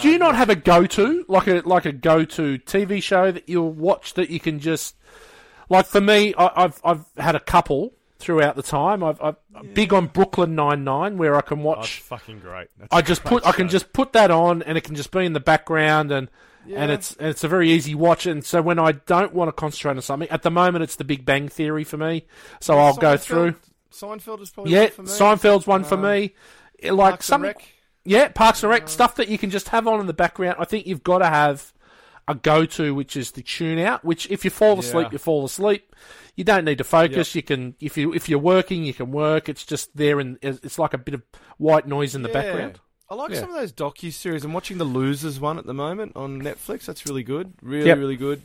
do 0.00 0.08
you 0.08 0.14
um, 0.14 0.20
not 0.20 0.36
have 0.36 0.48
a 0.48 0.56
go-to, 0.56 1.24
like 1.28 1.46
a 1.46 1.60
like 1.66 1.84
a 1.84 1.92
go-to 1.92 2.58
TV 2.60 3.02
show 3.02 3.30
that 3.30 3.48
you'll 3.48 3.72
watch 3.72 4.14
that 4.14 4.30
you 4.30 4.40
can 4.40 4.58
just, 4.60 4.96
like 5.68 5.86
for 5.86 6.00
me, 6.00 6.34
I, 6.36 6.64
I've 6.64 6.80
I've 6.84 7.04
had 7.16 7.34
a 7.34 7.40
couple 7.40 7.92
throughout 8.18 8.56
the 8.56 8.62
time. 8.62 9.02
I've, 9.02 9.20
I've 9.22 9.36
I'm 9.54 9.72
big 9.74 9.92
on 9.92 10.06
Brooklyn 10.06 10.54
Nine 10.54 10.84
Nine, 10.84 11.18
where 11.18 11.34
I 11.36 11.40
can 11.40 11.58
Oh, 11.58 11.72
it's 11.72 11.78
watch. 11.78 12.00
fucking 12.00 12.40
great. 12.40 12.68
That's 12.78 12.92
I 12.92 13.00
a 13.00 13.02
just 13.02 13.22
great 13.22 13.30
put 13.42 13.46
I 13.46 13.52
can 13.52 13.68
just 13.68 13.92
put 13.92 14.12
that 14.12 14.30
on, 14.30 14.62
and 14.62 14.76
it 14.78 14.82
can 14.82 14.94
just 14.94 15.10
be 15.10 15.24
in 15.24 15.32
the 15.32 15.40
background, 15.40 16.10
and 16.12 16.28
and 16.74 16.90
it's 16.90 17.14
and 17.16 17.28
it's 17.28 17.44
a 17.44 17.48
very 17.48 17.70
easy 17.70 17.94
watch. 17.94 18.24
And 18.26 18.42
so 18.44 18.62
when 18.62 18.78
I 18.78 18.92
don't 18.92 19.34
want 19.34 19.48
to 19.48 19.52
concentrate 19.52 19.96
on 19.96 20.02
something, 20.02 20.28
at 20.30 20.42
the 20.42 20.50
moment 20.50 20.82
it's 20.84 20.96
The 20.96 21.04
Big 21.04 21.26
Bang 21.26 21.48
Theory 21.48 21.84
for 21.84 21.98
me. 21.98 22.26
So 22.60 22.78
I'll 22.78 22.94
go 22.96 23.16
through. 23.18 23.56
Seinfeld 23.92 24.40
is 24.40 24.50
probably 24.50 24.72
Yeah, 24.72 24.84
one 24.84 24.90
for 24.90 25.02
me. 25.02 25.08
Seinfeld's 25.08 25.66
one 25.66 25.84
for 25.84 25.94
Um, 25.96 26.02
me. 26.02 26.34
Like 26.82 26.96
Parks 27.12 27.26
and 27.28 27.34
some, 27.34 27.42
Rec. 27.42 27.68
yeah, 28.04 28.28
Parks 28.28 28.62
and 28.62 28.70
Rec 28.70 28.88
stuff 28.88 29.16
that 29.16 29.28
you 29.28 29.36
can 29.38 29.50
just 29.50 29.68
have 29.68 29.86
on 29.86 30.00
in 30.00 30.06
the 30.06 30.12
background. 30.14 30.56
I 30.58 30.64
think 30.64 30.86
you've 30.86 31.04
got 31.04 31.18
to 31.18 31.26
have 31.26 31.72
a 32.26 32.34
go-to, 32.34 32.94
which 32.94 33.16
is 33.16 33.32
the 33.32 33.42
tune 33.42 33.78
out. 33.78 34.04
Which 34.04 34.30
if 34.30 34.44
you 34.44 34.50
fall 34.50 34.78
asleep, 34.78 35.06
Yeah. 35.08 35.12
you 35.12 35.18
fall 35.18 35.44
asleep. 35.44 35.94
You 36.36 36.44
don't 36.44 36.64
need 36.64 36.78
to 36.78 36.84
focus. 36.84 37.34
You 37.34 37.42
can 37.42 37.74
if 37.80 37.96
you 37.96 38.12
if 38.14 38.28
you're 38.28 38.38
working, 38.38 38.84
you 38.84 38.94
can 38.94 39.10
work. 39.12 39.48
It's 39.48 39.64
just 39.64 39.96
there, 39.96 40.18
and 40.20 40.38
it's 40.42 40.78
like 40.78 40.94
a 40.94 40.98
bit 40.98 41.14
of 41.14 41.22
white 41.58 41.86
noise 41.86 42.14
in 42.14 42.22
the 42.22 42.28
Yeah. 42.28 42.32
background. 42.42 42.80
I 43.10 43.14
like 43.16 43.30
Yeah. 43.32 43.40
some 43.40 43.50
of 43.50 43.56
those 43.56 43.72
docu 43.72 44.12
series. 44.12 44.44
I'm 44.44 44.52
watching 44.54 44.78
the 44.78 44.84
Losers 44.84 45.38
one 45.38 45.58
at 45.58 45.66
the 45.66 45.74
moment 45.74 46.12
on 46.16 46.40
Netflix. 46.40 46.86
That's 46.86 47.04
really 47.06 47.22
good. 47.22 47.52
Really, 47.62 47.86
Yep. 47.88 47.98
really 47.98 48.16
good. 48.16 48.42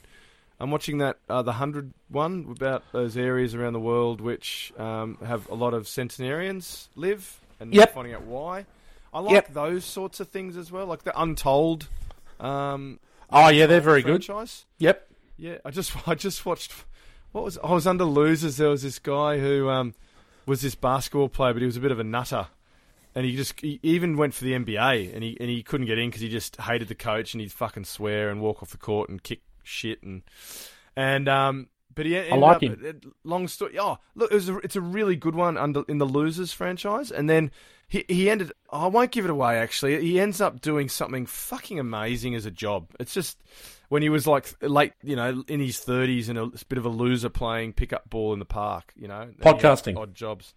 I'm 0.59 0.69
watching 0.71 0.97
that 0.97 1.17
uh, 1.29 1.41
the 1.41 1.53
hundred 1.53 1.93
one 2.09 2.45
about 2.51 2.83
those 2.91 3.15
areas 3.15 3.55
around 3.55 3.71
the 3.73 3.79
world 3.79 4.19
which 4.19 4.73
um, 4.77 5.17
have 5.25 5.49
a 5.49 5.55
lot 5.55 5.73
of 5.73 5.87
centenarians 5.87 6.89
live, 6.95 7.39
and 7.61 7.73
Yep. 7.73 7.93
finding 7.93 8.13
out 8.13 8.23
why. 8.23 8.65
I 9.13 9.21
like 9.21 9.33
Yep. 9.33 9.53
those 9.53 9.85
sorts 9.85 10.19
of 10.19 10.27
things 10.27 10.57
as 10.57 10.71
well, 10.71 10.85
like 10.85 11.03
the 11.03 11.19
Untold. 11.19 11.87
Um, 12.39 12.99
Oh 13.31 13.49
yeah, 13.49 13.65
they're 13.65 13.81
very 13.81 14.01
good. 14.01 14.23
franchise. 14.23 14.65
Yep. 14.79 15.07
Yeah, 15.37 15.57
I 15.63 15.71
just 15.71 15.95
I 16.07 16.15
just 16.15 16.45
watched. 16.45 16.73
What 17.31 17.43
was 17.43 17.57
I 17.63 17.71
was 17.71 17.87
under 17.87 18.05
losers? 18.05 18.57
There 18.57 18.69
was 18.69 18.81
this 18.81 18.99
guy 18.99 19.37
who 19.39 19.69
um, 19.69 19.93
was 20.45 20.61
this 20.61 20.75
basketball 20.75 21.29
player, 21.29 21.53
but 21.53 21.61
he 21.61 21.65
was 21.65 21.77
a 21.77 21.81
bit 21.81 21.91
of 21.91 21.99
a 21.99 22.03
nutter, 22.03 22.47
and 23.13 23.25
he 23.25 23.35
just 23.35 23.59
he 23.61 23.79
even 23.83 24.17
went 24.17 24.33
for 24.33 24.43
the 24.43 24.53
NBA, 24.53 25.13
and 25.13 25.23
he 25.23 25.37
and 25.39 25.49
he 25.49 25.61
couldn't 25.61 25.87
get 25.87 25.99
in 25.99 26.09
because 26.09 26.21
he 26.21 26.29
just 26.29 26.55
hated 26.57 26.87
the 26.87 26.95
coach, 26.95 27.33
and 27.33 27.41
he'd 27.41 27.51
fucking 27.51 27.85
swear 27.85 28.29
and 28.29 28.41
walk 28.41 28.63
off 28.63 28.71
the 28.71 28.77
court 28.77 29.09
and 29.09 29.21
kick 29.21 29.41
shit 29.63 30.01
and 30.01 30.23
and 30.95 31.29
um 31.29 31.67
But 31.95 32.05
he 32.05 32.15
ended 32.17 32.39
like 32.39 32.55
up, 32.57 32.63
him. 32.63 32.79
it- 32.83 33.05
long 33.23 33.47
story. 33.47 33.77
Oh, 33.79 33.97
look, 34.15 34.31
it 34.31 34.35
was 34.35 34.49
a, 34.49 34.57
it's 34.59 34.75
a 34.75 34.81
really 34.81 35.15
good 35.15 35.35
one 35.35 35.57
under 35.57 35.83
in 35.87 35.97
the 35.97 36.05
losers 36.05 36.53
franchise, 36.53 37.11
and 37.11 37.29
then 37.29 37.51
he 37.87 38.05
he 38.07 38.29
ended. 38.29 38.51
I 38.71 38.87
won't 38.87 39.11
give 39.11 39.25
it 39.25 39.31
away. 39.31 39.57
Actually, 39.57 39.99
he 40.01 40.19
ends 40.19 40.39
up 40.39 40.61
doing 40.61 40.87
something 40.89 41.25
fucking 41.25 41.79
amazing 41.79 42.35
as 42.35 42.45
a 42.45 42.51
job. 42.51 42.87
It's 42.99 43.13
just 43.13 43.37
when 43.89 44.01
he 44.03 44.09
was 44.09 44.27
like 44.27 44.53
late, 44.61 44.93
you 45.03 45.15
know, 45.15 45.43
in 45.47 45.59
his 45.59 45.79
thirties 45.79 46.29
and 46.29 46.37
a 46.37 46.47
bit 46.69 46.77
of 46.77 46.85
a 46.85 46.89
loser 46.89 47.29
playing 47.29 47.73
pickup 47.73 48.09
ball 48.09 48.33
in 48.33 48.39
the 48.39 48.45
park. 48.45 48.93
You 48.95 49.07
know, 49.07 49.21
and 49.21 49.35
he 49.41 49.43
had 49.43 49.57
Podcasting. 49.57 49.97
odd 49.97 50.13
jobs. 50.13 50.53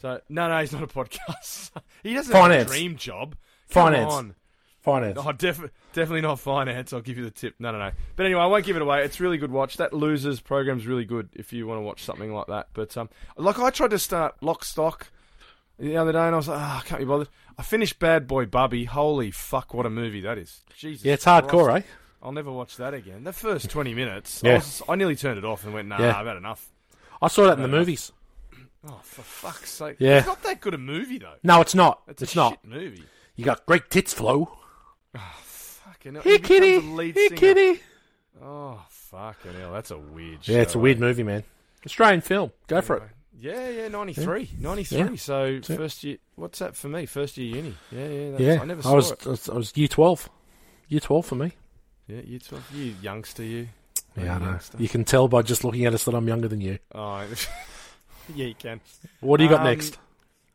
So 0.00 0.20
no, 0.30 0.48
no, 0.48 0.60
he's 0.60 0.72
not 0.72 0.82
a 0.82 0.86
podcast. 0.86 1.72
he 2.02 2.14
doesn't 2.14 2.32
have 2.32 2.42
Finance. 2.42 2.70
a 2.70 2.74
dream 2.74 2.96
job. 2.96 3.36
Come 3.70 3.92
Finance. 3.92 4.12
on. 4.14 4.34
Finance. 4.82 5.18
Oh, 5.22 5.32
def- 5.32 5.70
definitely 5.92 6.22
not 6.22 6.40
finance. 6.40 6.92
I'll 6.94 7.02
give 7.02 7.18
you 7.18 7.24
the 7.24 7.30
tip. 7.30 7.54
No, 7.58 7.70
no, 7.70 7.78
no. 7.78 7.90
But 8.16 8.24
anyway, 8.26 8.40
I 8.40 8.46
won't 8.46 8.64
give 8.64 8.76
it 8.76 8.82
away. 8.82 9.04
It's 9.04 9.20
a 9.20 9.22
really 9.22 9.36
good 9.36 9.50
watch. 9.52 9.76
That 9.76 9.92
losers 9.92 10.40
program's 10.40 10.86
really 10.86 11.04
good 11.04 11.28
if 11.34 11.52
you 11.52 11.66
want 11.66 11.78
to 11.78 11.82
watch 11.82 12.02
something 12.02 12.32
like 12.32 12.46
that. 12.46 12.68
But 12.72 12.96
um, 12.96 13.10
like 13.36 13.58
I 13.58 13.68
tried 13.70 13.90
to 13.90 13.98
start 13.98 14.36
Lock 14.42 14.64
Stock 14.64 15.08
the 15.78 15.96
other 15.98 16.12
day, 16.12 16.18
and 16.24 16.34
I 16.34 16.38
was 16.38 16.48
like, 16.48 16.58
ah, 16.58 16.80
I 16.82 16.86
can't 16.88 16.98
be 17.00 17.04
bothered. 17.04 17.28
I 17.58 17.62
finished 17.62 17.98
Bad 17.98 18.26
Boy 18.26 18.46
Bubby. 18.46 18.84
Holy 18.86 19.30
fuck, 19.30 19.74
what 19.74 19.84
a 19.84 19.90
movie 19.90 20.22
that 20.22 20.38
is! 20.38 20.62
Jesus, 20.74 21.04
Yeah, 21.04 21.12
it's 21.14 21.26
hardcore, 21.26 21.64
Christ. 21.66 21.86
eh? 21.86 21.90
I'll 22.22 22.32
never 22.32 22.50
watch 22.52 22.76
that 22.78 22.94
again. 22.94 23.24
The 23.24 23.32
first 23.34 23.68
twenty 23.70 23.92
minutes, 23.94 24.40
Yeah. 24.42 24.52
I, 24.52 24.54
was, 24.56 24.82
I 24.88 24.94
nearly 24.96 25.16
turned 25.16 25.36
it 25.38 25.44
off 25.44 25.64
and 25.64 25.74
went, 25.74 25.88
Nah, 25.88 25.98
Yeah. 26.00 26.18
I've 26.18 26.26
had 26.26 26.36
enough. 26.38 26.70
I 27.20 27.28
saw 27.28 27.44
that 27.44 27.52
in 27.54 27.58
the 27.58 27.64
enough. 27.64 27.78
movies. 27.80 28.12
Oh, 28.88 28.98
for 29.02 29.20
fuck's 29.20 29.70
sake! 29.70 29.96
Yeah. 29.98 30.18
it's 30.18 30.26
not 30.26 30.42
that 30.44 30.62
good 30.62 30.72
a 30.72 30.78
movie 30.78 31.18
though. 31.18 31.34
No, 31.42 31.60
it's 31.60 31.74
not. 31.74 32.00
It's, 32.08 32.22
It's, 32.22 32.32
a 32.34 32.36
not. 32.36 32.52
shit 32.52 32.64
movie. 32.64 33.04
You 33.36 33.44
got 33.44 33.64
great 33.66 33.90
tits, 33.90 34.14
Flo. 35.12 35.20
Fucking 35.42 36.14
hell. 36.14 36.22
Hey, 36.22 36.32
He 36.32 36.38
kitty. 36.38 36.80
lead 36.80 37.14
Hey, 37.14 37.28
singer. 37.28 37.36
kitty. 37.40 37.80
Oh, 38.42 38.80
fucking 38.88 39.52
hell. 39.54 39.72
That's 39.72 39.90
a 39.90 39.98
weird 39.98 40.46
Yeah, 40.46 40.58
it's 40.58 40.74
a 40.74 40.78
weird 40.78 40.98
eh? 40.98 41.00
movie, 41.00 41.22
man. 41.22 41.44
Australian 41.84 42.20
film. 42.20 42.52
Go 42.68 42.80
for 42.80 42.96
it. 42.98 43.02
Yeah, 43.38 43.68
yeah, 43.70 43.88
93. 43.88 44.50
93. 44.60 44.98
Yeah. 44.98 45.08
So, 45.16 45.44
it. 45.44 45.64
first 45.66 46.04
year. 46.04 46.18
What's 46.36 46.58
that 46.58 46.76
for 46.76 46.88
me? 46.88 47.06
First 47.06 47.38
year 47.38 47.56
uni. 47.56 47.74
Yeah, 47.90 48.06
yeah. 48.08 48.30
That's, 48.30 48.42
Yeah, 48.42 48.58
I 48.60 48.64
never 48.66 48.80
I 48.80 48.82
saw 48.82 48.94
was, 48.96 49.10
it. 49.12 49.26
I 49.26 49.30
was 49.30 49.48
I 49.48 49.54
was 49.54 49.76
year 49.76 49.88
twelve. 49.88 50.28
Year 50.88 51.00
twelve 51.00 51.24
for 51.26 51.36
me. 51.36 51.52
Yeah, 52.06 52.20
you 52.24 52.38
12. 52.40 52.74
You 52.74 52.94
youngster, 53.00 53.44
you. 53.44 53.68
Yeah, 54.16 54.34
I 54.34 54.38
know. 54.40 54.44
youngster. 54.46 54.76
You 54.78 54.88
can 54.88 55.04
tell 55.04 55.28
by 55.28 55.42
just 55.42 55.62
looking 55.64 55.86
at 55.86 55.94
us 55.94 56.04
that 56.04 56.14
I'm 56.14 56.26
younger 56.28 56.48
than 56.48 56.60
you. 56.60 56.78
Oh, 56.94 57.24
yeah, 58.34 58.46
you 58.46 58.54
can. 58.54 58.80
What 59.20 59.36
do 59.38 59.44
you 59.44 59.50
got 59.50 59.60
Um, 59.60 59.66
next? 59.66 59.98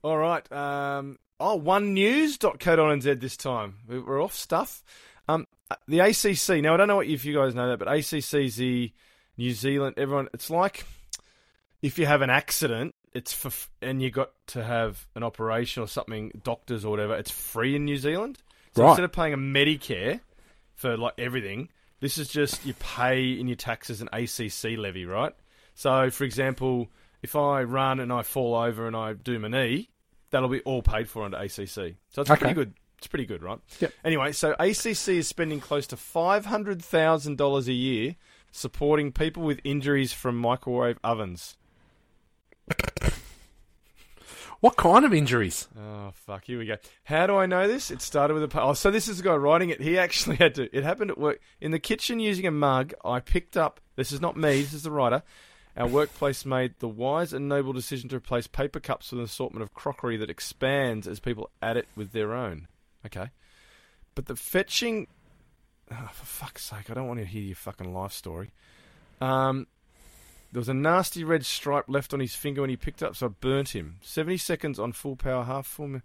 All 0.03 0.17
right. 0.17 0.51
Um, 0.51 1.17
oh, 1.39 1.59
onenews.co.nz 1.59 3.19
this 3.19 3.37
time. 3.37 3.75
We- 3.87 3.99
We're 3.99 4.21
off 4.23 4.33
stuff. 4.35 4.83
Um, 5.27 5.47
the 5.87 5.99
ACC. 5.99 6.61
Now, 6.61 6.73
I 6.75 6.77
don't 6.77 6.87
know 6.87 6.97
what 6.97 7.07
if 7.07 7.25
you 7.25 7.33
guys 7.35 7.55
know 7.55 7.69
that, 7.69 7.79
but 7.79 7.87
ACC 7.87 8.45
is 8.45 8.55
the 8.57 8.91
New 9.37 9.51
Zealand. 9.51 9.95
Everyone, 9.97 10.29
it's 10.33 10.49
like 10.49 10.85
if 11.81 11.97
you 11.97 12.05
have 12.05 12.21
an 12.21 12.29
accident, 12.29 12.93
it's 13.13 13.33
for 13.33 13.51
and 13.81 14.01
you 14.01 14.11
got 14.11 14.31
to 14.47 14.63
have 14.63 15.07
an 15.15 15.23
operation 15.23 15.81
or 15.81 15.87
something, 15.87 16.31
doctors 16.43 16.85
or 16.85 16.91
whatever. 16.91 17.15
It's 17.15 17.31
free 17.31 17.75
in 17.75 17.85
New 17.85 17.97
Zealand. 17.97 18.41
So 18.75 18.83
Right. 18.83 18.89
instead 18.89 19.05
of 19.05 19.11
paying 19.13 19.33
a 19.33 19.37
Medicare 19.37 20.19
for 20.75 20.97
like 20.97 21.13
everything, 21.17 21.69
this 22.01 22.17
is 22.17 22.27
just 22.27 22.65
you 22.65 22.73
pay 22.75 23.31
in 23.39 23.47
your 23.47 23.55
taxes 23.55 24.01
an 24.01 24.09
ACC 24.13 24.77
levy, 24.77 25.05
right? 25.05 25.33
So, 25.73 26.09
for 26.11 26.23
example, 26.25 26.89
if 27.23 27.35
I 27.35 27.63
run 27.63 27.99
and 27.99 28.11
I 28.13 28.21
fall 28.23 28.53
over 28.55 28.85
and 28.85 28.95
I 28.95 29.13
do 29.13 29.39
my 29.39 29.47
knee, 29.47 29.89
that'll 30.35 30.49
be 30.49 30.59
all 30.61 30.81
paid 30.81 31.07
for 31.09 31.23
under 31.23 31.37
ACC. 31.37 31.95
So 32.09 32.21
it's 32.21 32.29
Okay. 32.29 32.35
pretty 32.37 32.53
good. 32.53 32.73
It's 32.97 33.07
pretty 33.07 33.25
good, 33.25 33.41
right? 33.41 33.59
Yep. 33.79 33.93
Anyway, 34.03 34.31
so 34.33 34.53
ACC 34.59 35.09
is 35.17 35.27
spending 35.27 35.59
close 35.59 35.87
to 35.87 35.97
five 35.97 36.45
hundred 36.45 36.83
thousand 36.83 37.37
dollars 37.37 37.67
a 37.67 37.73
year 37.73 38.15
supporting 38.51 39.11
people 39.11 39.43
with 39.43 39.59
injuries 39.63 40.11
from 40.13 40.37
microwave 40.37 40.97
ovens. 41.03 41.57
What 44.61 44.77
kind 44.77 45.05
of 45.05 45.13
injuries? 45.13 45.67
Oh 45.77 46.11
fuck! 46.13 46.45
Here 46.45 46.57
we 46.57 46.65
go. 46.65 46.77
How 47.03 47.27
do 47.27 47.35
I 47.35 47.45
know 47.45 47.67
this? 47.67 47.91
It 47.91 48.01
started 48.01 48.33
with 48.33 48.55
a. 48.55 48.61
Oh, 48.61 48.73
so 48.73 48.89
this 48.89 49.07
is 49.07 49.17
the 49.17 49.23
guy 49.23 49.35
writing 49.35 49.69
it. 49.69 49.81
He 49.81 49.97
actually 49.97 50.35
had 50.37 50.55
to. 50.55 50.75
It 50.75 50.83
happened 50.83 51.11
at 51.11 51.17
work 51.17 51.39
in 51.61 51.71
the 51.71 51.79
kitchen 51.79 52.19
using 52.19 52.47
a 52.47 52.51
mug. 52.51 52.93
I 53.03 53.19
picked 53.19 53.57
up. 53.57 53.79
This 53.95 54.11
is 54.11 54.21
not 54.21 54.37
me. 54.37 54.61
This 54.61 54.73
is 54.73 54.83
the 54.83 54.91
writer. 54.91 55.21
Our 55.77 55.87
workplace 55.87 56.45
made 56.45 56.75
the 56.79 56.87
wise 56.87 57.33
and 57.33 57.49
noble 57.49 57.73
decision 57.73 58.07
to 58.09 58.15
replace 58.15 58.47
paper 58.47 58.79
cups 58.79 59.11
with 59.11 59.19
an 59.19 59.25
assortment 59.25 59.63
of 59.63 59.73
crockery 59.73 60.15
that 60.17 60.29
expands 60.29 61.07
as 61.07 61.19
people 61.19 61.49
add 61.61 61.75
it 61.75 61.87
with 61.95 62.13
their 62.13 62.33
own. 62.33 62.67
Okay, 63.05 63.29
but 64.15 64.27
the 64.27 64.35
fetching. 64.35 65.07
Oh, 65.91 66.09
for 66.13 66.25
fuck's 66.25 66.63
sake! 66.63 66.89
I 66.89 66.93
don't 66.93 67.07
want 67.07 67.19
to 67.19 67.25
hear 67.25 67.41
your 67.41 67.55
fucking 67.55 67.93
life 67.93 68.13
story. 68.13 68.51
Um, 69.19 69.67
there 70.51 70.61
was 70.61 70.69
a 70.69 70.73
nasty 70.73 71.23
red 71.25 71.45
stripe 71.45 71.85
left 71.89 72.13
on 72.13 72.21
his 72.21 72.33
finger 72.33 72.61
when 72.61 72.69
he 72.69 72.77
picked 72.77 73.03
up, 73.03 73.15
so 73.17 73.25
I 73.25 73.29
burnt 73.29 73.75
him. 73.75 73.97
70 74.01 74.37
seconds 74.37 74.79
on 74.79 74.93
full 74.93 75.17
power, 75.17 75.43
half 75.43 75.67
full. 75.67 75.91
Well, 75.91 76.01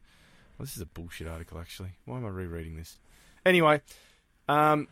this 0.58 0.74
is 0.74 0.82
a 0.82 0.86
bullshit 0.86 1.28
article, 1.28 1.58
actually. 1.60 1.90
Why 2.04 2.16
am 2.16 2.26
I 2.26 2.30
rereading 2.30 2.76
this? 2.76 2.98
Anyway, 3.46 3.80
um, 4.48 4.88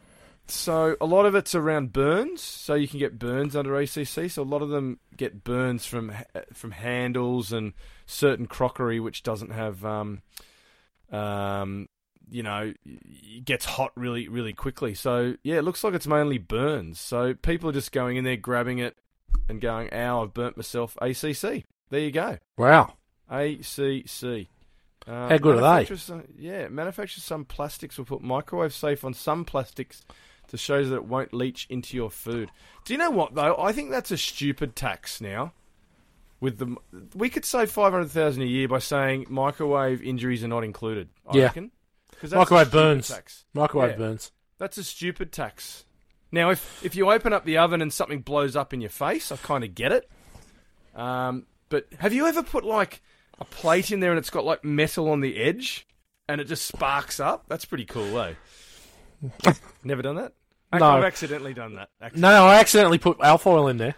so 0.48 0.96
a 1.00 1.06
lot 1.06 1.26
of 1.26 1.34
it's 1.34 1.54
around 1.54 1.92
burns, 1.92 2.40
so 2.42 2.74
you 2.74 2.88
can 2.88 2.98
get 2.98 3.18
burns 3.18 3.54
under 3.54 3.76
ACC. 3.78 4.30
So 4.30 4.42
a 4.42 4.44
lot 4.44 4.62
of 4.62 4.68
them 4.70 4.98
get 5.16 5.44
burns 5.44 5.84
from 5.86 6.12
from 6.52 6.70
handles 6.72 7.52
and 7.52 7.72
certain 8.06 8.46
crockery, 8.46 9.00
which 9.00 9.22
doesn't 9.22 9.50
have, 9.52 9.84
um, 9.84 10.22
um, 11.12 11.88
you 12.30 12.42
know, 12.42 12.72
gets 13.44 13.64
hot 13.64 13.92
really, 13.96 14.28
really 14.28 14.52
quickly. 14.52 14.94
So 14.94 15.34
yeah, 15.42 15.56
it 15.56 15.62
looks 15.64 15.84
like 15.84 15.94
it's 15.94 16.06
mainly 16.06 16.38
burns. 16.38 17.00
So 17.00 17.34
people 17.34 17.70
are 17.70 17.74
just 17.74 17.92
going 17.92 18.16
in 18.16 18.24
there, 18.24 18.36
grabbing 18.36 18.78
it, 18.78 18.96
and 19.48 19.60
going, 19.60 19.92
"Ow, 19.92 20.22
I've 20.22 20.34
burnt 20.34 20.56
myself." 20.56 20.96
ACC. 21.00 21.64
There 21.90 22.00
you 22.00 22.10
go. 22.10 22.38
Wow. 22.56 22.94
ACC. 23.30 24.48
Uh, 25.06 25.28
How 25.30 25.38
good 25.38 25.62
are 25.62 25.84
they? 25.84 25.96
some- 25.96 26.24
Yeah, 26.36 26.68
manufacturers 26.68 27.24
some 27.24 27.46
plastics 27.46 27.96
will 27.96 28.04
put 28.04 28.20
microwave 28.20 28.74
safe 28.74 29.04
on 29.04 29.14
some 29.14 29.44
plastics 29.46 30.04
to 30.48 30.56
show 30.56 30.84
that 30.84 30.94
it 30.94 31.04
won't 31.04 31.32
leach 31.32 31.66
into 31.70 31.96
your 31.96 32.10
food. 32.10 32.50
Do 32.84 32.92
you 32.94 32.98
know 32.98 33.10
what 33.10 33.34
though? 33.34 33.56
I 33.58 33.72
think 33.72 33.90
that's 33.90 34.10
a 34.10 34.16
stupid 34.18 34.74
tax 34.76 35.20
now. 35.20 35.52
With 36.40 36.58
the, 36.58 36.76
we 37.16 37.28
could 37.30 37.44
save 37.44 37.70
five 37.70 37.92
hundred 37.92 38.10
thousand 38.10 38.42
a 38.42 38.46
year 38.46 38.68
by 38.68 38.78
saying 38.78 39.26
microwave 39.28 40.02
injuries 40.02 40.44
are 40.44 40.48
not 40.48 40.62
included. 40.64 41.08
I 41.28 41.36
Yeah. 41.36 41.42
reckon. 41.44 41.70
'Cause 42.20 42.30
that's 42.30 42.34
a 42.34 42.38
Microwave 42.38 42.70
burns. 42.72 43.08
Tax. 43.08 43.44
Microwave 43.54 43.90
Yeah. 43.92 43.96
burns. 43.96 44.32
That's 44.58 44.76
a 44.78 44.84
stupid 44.84 45.32
tax. 45.32 45.84
Now, 46.32 46.50
if 46.50 46.84
if 46.84 46.94
you 46.96 47.10
open 47.10 47.32
up 47.32 47.44
the 47.44 47.58
oven 47.58 47.80
and 47.82 47.92
something 47.92 48.20
blows 48.20 48.54
up 48.56 48.72
in 48.74 48.80
your 48.80 48.90
face, 48.90 49.30
I 49.32 49.36
kind 49.36 49.64
of 49.64 49.74
get 49.74 49.92
it. 49.92 50.08
Um, 50.94 51.46
but 51.68 51.86
have 52.00 52.12
you 52.12 52.26
ever 52.26 52.42
put 52.42 52.64
like 52.64 53.02
a 53.40 53.44
plate 53.44 53.90
in 53.90 54.00
there 54.00 54.10
and 54.10 54.18
it's 54.18 54.30
got 54.30 54.44
like 54.44 54.64
metal 54.64 55.10
on 55.10 55.20
the 55.20 55.36
edge 55.38 55.86
and 56.28 56.40
it 56.40 56.44
just 56.44 56.66
sparks 56.66 57.20
up? 57.20 57.44
That's 57.48 57.64
pretty 57.64 57.84
cool, 57.84 58.18
eh? 58.20 58.34
Never 59.84 60.02
done 60.02 60.16
that. 60.16 60.32
No. 60.72 60.84
I've 60.86 61.04
accidentally 61.04 61.54
done 61.54 61.74
that. 61.76 61.90
Acc- 62.00 62.16
No, 62.16 62.46
I 62.46 62.56
accidentally 62.60 62.98
put 62.98 63.18
alfoil 63.20 63.68
in 63.68 63.78
there. 63.78 63.94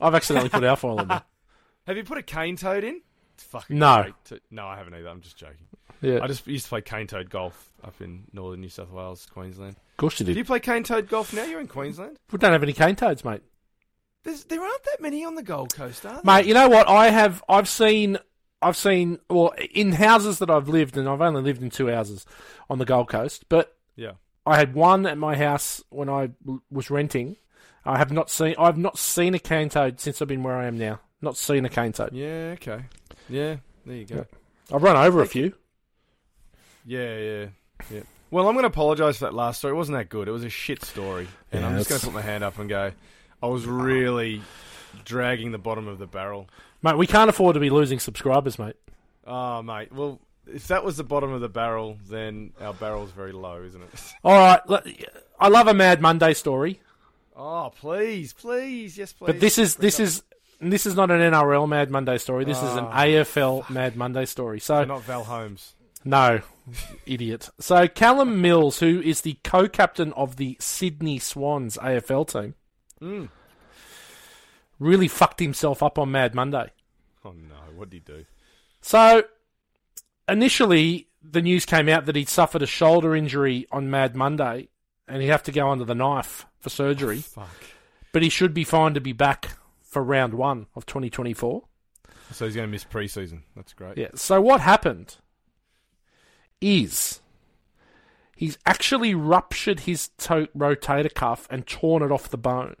I've 0.00 0.14
accidentally 0.14 0.50
put 0.50 0.62
alfoil 0.64 1.00
in 1.00 1.08
there. 1.08 1.22
Have 1.86 1.96
you 1.96 2.04
put 2.04 2.18
a 2.18 2.22
cane 2.22 2.56
toad 2.56 2.84
in? 2.84 3.00
It's 3.34 3.44
fucking 3.44 3.78
No. 3.78 4.12
to- 4.26 4.40
no, 4.50 4.66
I 4.66 4.76
haven't 4.76 4.94
either. 4.94 5.08
I'm 5.08 5.20
just 5.22 5.36
joking. 5.36 5.66
Yeah. 6.02 6.20
I 6.22 6.26
just 6.26 6.46
used 6.46 6.64
to 6.66 6.68
play 6.70 6.82
cane 6.82 7.06
toad 7.06 7.30
golf 7.30 7.72
up 7.82 7.94
in 8.00 8.24
northern 8.32 8.60
New 8.60 8.68
South 8.68 8.90
Wales, 8.90 9.26
Queensland. 9.32 9.76
of 9.76 9.96
course 9.96 10.20
you 10.20 10.26
did. 10.26 10.32
Do 10.34 10.38
you 10.38 10.44
play 10.44 10.60
cane 10.60 10.82
toad 10.84 11.08
golf 11.08 11.32
now? 11.34 11.44
You're 11.44 11.60
in 11.60 11.68
Queensland. 11.68 12.18
We 12.30 12.38
don't 12.38 12.52
have 12.52 12.62
any 12.62 12.72
cane 12.74 12.96
toads, 12.96 13.24
mate. 13.24 13.42
There's, 14.24 14.44
there 14.44 14.60
aren't 14.60 14.84
that 14.84 15.00
many 15.00 15.24
on 15.24 15.34
the 15.34 15.42
Gold 15.42 15.74
Coast, 15.74 16.04
are 16.04 16.12
there? 16.14 16.22
Mate, 16.24 16.44
you 16.46 16.52
know 16.52 16.68
what? 16.68 16.86
I 16.88 17.08
have. 17.08 17.42
I've 17.48 17.68
seen. 17.68 18.18
I've 18.60 18.76
seen. 18.76 19.18
Well, 19.30 19.54
in 19.74 19.92
houses 19.92 20.38
that 20.40 20.50
I've 20.50 20.68
lived, 20.68 20.98
and 20.98 21.08
I've 21.08 21.22
only 21.22 21.40
lived 21.40 21.62
in 21.62 21.70
two 21.70 21.86
houses 21.86 22.26
on 22.68 22.78
the 22.78 22.84
Gold 22.84 23.08
Coast, 23.08 23.46
but 23.48 23.74
Yeah. 23.96 24.12
I 24.46 24.56
had 24.56 24.74
one 24.74 25.06
at 25.06 25.18
my 25.18 25.36
house 25.36 25.82
when 25.90 26.08
I 26.08 26.30
was 26.70 26.90
renting. 26.90 27.36
I 27.84 27.98
have 27.98 28.12
not 28.12 28.30
seen. 28.30 28.54
I've 28.58 28.78
not 28.78 28.98
seen 28.98 29.34
a 29.34 29.38
cane 29.38 29.68
toad 29.68 30.00
since 30.00 30.20
I've 30.20 30.28
been 30.28 30.42
where 30.42 30.56
I 30.56 30.66
am 30.66 30.78
now. 30.78 31.00
Not 31.22 31.36
seen 31.36 31.64
a 31.64 31.68
cane 31.68 31.92
toad. 31.92 32.12
Yeah, 32.12 32.54
okay. 32.54 32.84
Yeah, 33.28 33.56
there 33.86 33.96
you 33.96 34.06
go. 34.06 34.16
Yeah. 34.16 34.24
I've 34.74 34.82
run 34.82 34.96
over 34.96 35.22
a 35.22 35.26
few. 35.26 35.54
Yeah, 36.84 37.18
yeah, 37.18 37.46
yeah. 37.90 38.00
Well, 38.30 38.48
I'm 38.48 38.54
going 38.54 38.62
to 38.62 38.68
apologise 38.68 39.18
for 39.18 39.24
that 39.24 39.34
last 39.34 39.58
story. 39.58 39.72
It 39.72 39.76
wasn't 39.76 39.98
that 39.98 40.08
good. 40.08 40.28
It 40.28 40.32
was 40.32 40.44
a 40.44 40.48
shit 40.50 40.84
story. 40.84 41.28
And 41.52 41.62
Yeah, 41.62 41.68
I'm 41.68 41.76
just 41.76 41.88
going 41.88 42.00
to 42.00 42.06
put 42.06 42.14
my 42.14 42.22
hand 42.22 42.44
up 42.44 42.58
and 42.58 42.68
go, 42.68 42.92
I 43.42 43.46
was 43.46 43.66
really 43.66 44.42
dragging 45.04 45.52
the 45.52 45.58
bottom 45.58 45.88
of 45.88 45.98
the 45.98 46.06
barrel. 46.06 46.48
Mate, 46.82 46.96
we 46.96 47.06
can't 47.06 47.28
afford 47.28 47.54
to 47.54 47.60
be 47.60 47.70
losing 47.70 47.98
subscribers, 47.98 48.58
mate. 48.58 48.76
Oh, 49.26 49.62
mate. 49.62 49.92
Well, 49.92 50.20
if 50.54 50.68
that 50.68 50.84
was 50.84 50.96
the 50.96 51.04
bottom 51.04 51.32
of 51.32 51.40
the 51.40 51.48
barrel, 51.48 51.98
then 52.08 52.52
our 52.60 52.74
barrel's 52.74 53.10
very 53.10 53.32
low, 53.32 53.62
isn't 53.62 53.82
it? 53.82 53.88
All 54.24 54.36
right, 54.38 54.60
I 55.38 55.48
love 55.48 55.66
a 55.68 55.74
Mad 55.74 56.00
Monday 56.00 56.34
story, 56.34 56.80
oh, 57.36 57.72
please, 57.78 58.32
please. 58.32 58.96
Yes, 58.98 59.12
please. 59.12 59.26
but 59.26 59.40
this 59.40 59.58
is 59.58 59.76
this 59.76 59.98
is 60.00 60.22
this 60.60 60.84
is 60.86 60.94
not 60.94 61.10
an 61.10 61.20
NRL 61.20 61.68
Mad 61.68 61.90
Monday 61.90 62.18
story. 62.18 62.44
This 62.44 62.58
is 62.58 62.76
an. 62.76 62.84
AFL 62.86 63.68
Mad 63.70 63.96
Monday 63.96 64.26
story. 64.26 64.60
So 64.60 64.82
So 64.82 64.84
not 64.84 65.02
Val 65.04 65.24
Holmes. 65.24 65.74
No, 66.04 66.40
idiot. 67.06 67.48
So 67.60 67.86
Callum 67.88 68.40
Mills, 68.42 68.80
who 68.80 69.00
is 69.00 69.20
the 69.22 69.38
co-captain 69.44 70.12
of 70.14 70.36
the 70.36 70.56
Sydney 70.60 71.18
Swans 71.18 71.76
AFL 71.78 72.26
team, 72.30 72.54
Mm. 73.00 73.28
really 74.78 75.08
fucked 75.08 75.40
himself 75.40 75.82
up 75.82 75.98
on 75.98 76.10
Mad 76.10 76.34
Monday. 76.34 76.70
Oh 77.24 77.32
no, 77.32 77.54
what 77.76 77.90
did 77.90 77.96
he 78.06 78.12
do? 78.12 78.24
So, 78.82 79.24
initially, 80.30 81.08
the 81.22 81.42
news 81.42 81.64
came 81.66 81.88
out 81.88 82.06
that 82.06 82.16
he'd 82.16 82.28
suffered 82.28 82.62
a 82.62 82.66
shoulder 82.66 83.14
injury 83.14 83.66
on 83.70 83.90
Mad 83.90 84.14
Monday 84.16 84.68
and 85.08 85.20
he'd 85.22 85.28
have 85.28 85.42
to 85.44 85.52
go 85.52 85.68
under 85.68 85.84
the 85.84 85.94
knife 85.94 86.46
for 86.60 86.70
surgery. 86.70 87.18
Oh, 87.18 87.42
fuck. 87.42 87.64
But 88.12 88.22
he 88.22 88.28
should 88.28 88.54
be 88.54 88.64
fine 88.64 88.94
to 88.94 89.00
be 89.00 89.12
back 89.12 89.50
for 89.82 90.02
round 90.02 90.34
one 90.34 90.66
of 90.74 90.86
2024. 90.86 91.62
So 92.32 92.44
he's 92.44 92.54
going 92.54 92.66
to 92.68 92.70
miss 92.70 92.84
preseason. 92.84 93.42
That's 93.56 93.72
great. 93.72 93.98
Yeah. 93.98 94.08
So 94.14 94.40
what 94.40 94.60
happened 94.60 95.16
is 96.60 97.20
he's 98.36 98.58
actually 98.66 99.14
ruptured 99.14 99.80
his 99.80 100.08
to- 100.18 100.48
rotator 100.56 101.12
cuff 101.12 101.46
and 101.50 101.66
torn 101.66 102.02
it 102.02 102.12
off 102.12 102.28
the 102.28 102.38
bone. 102.38 102.76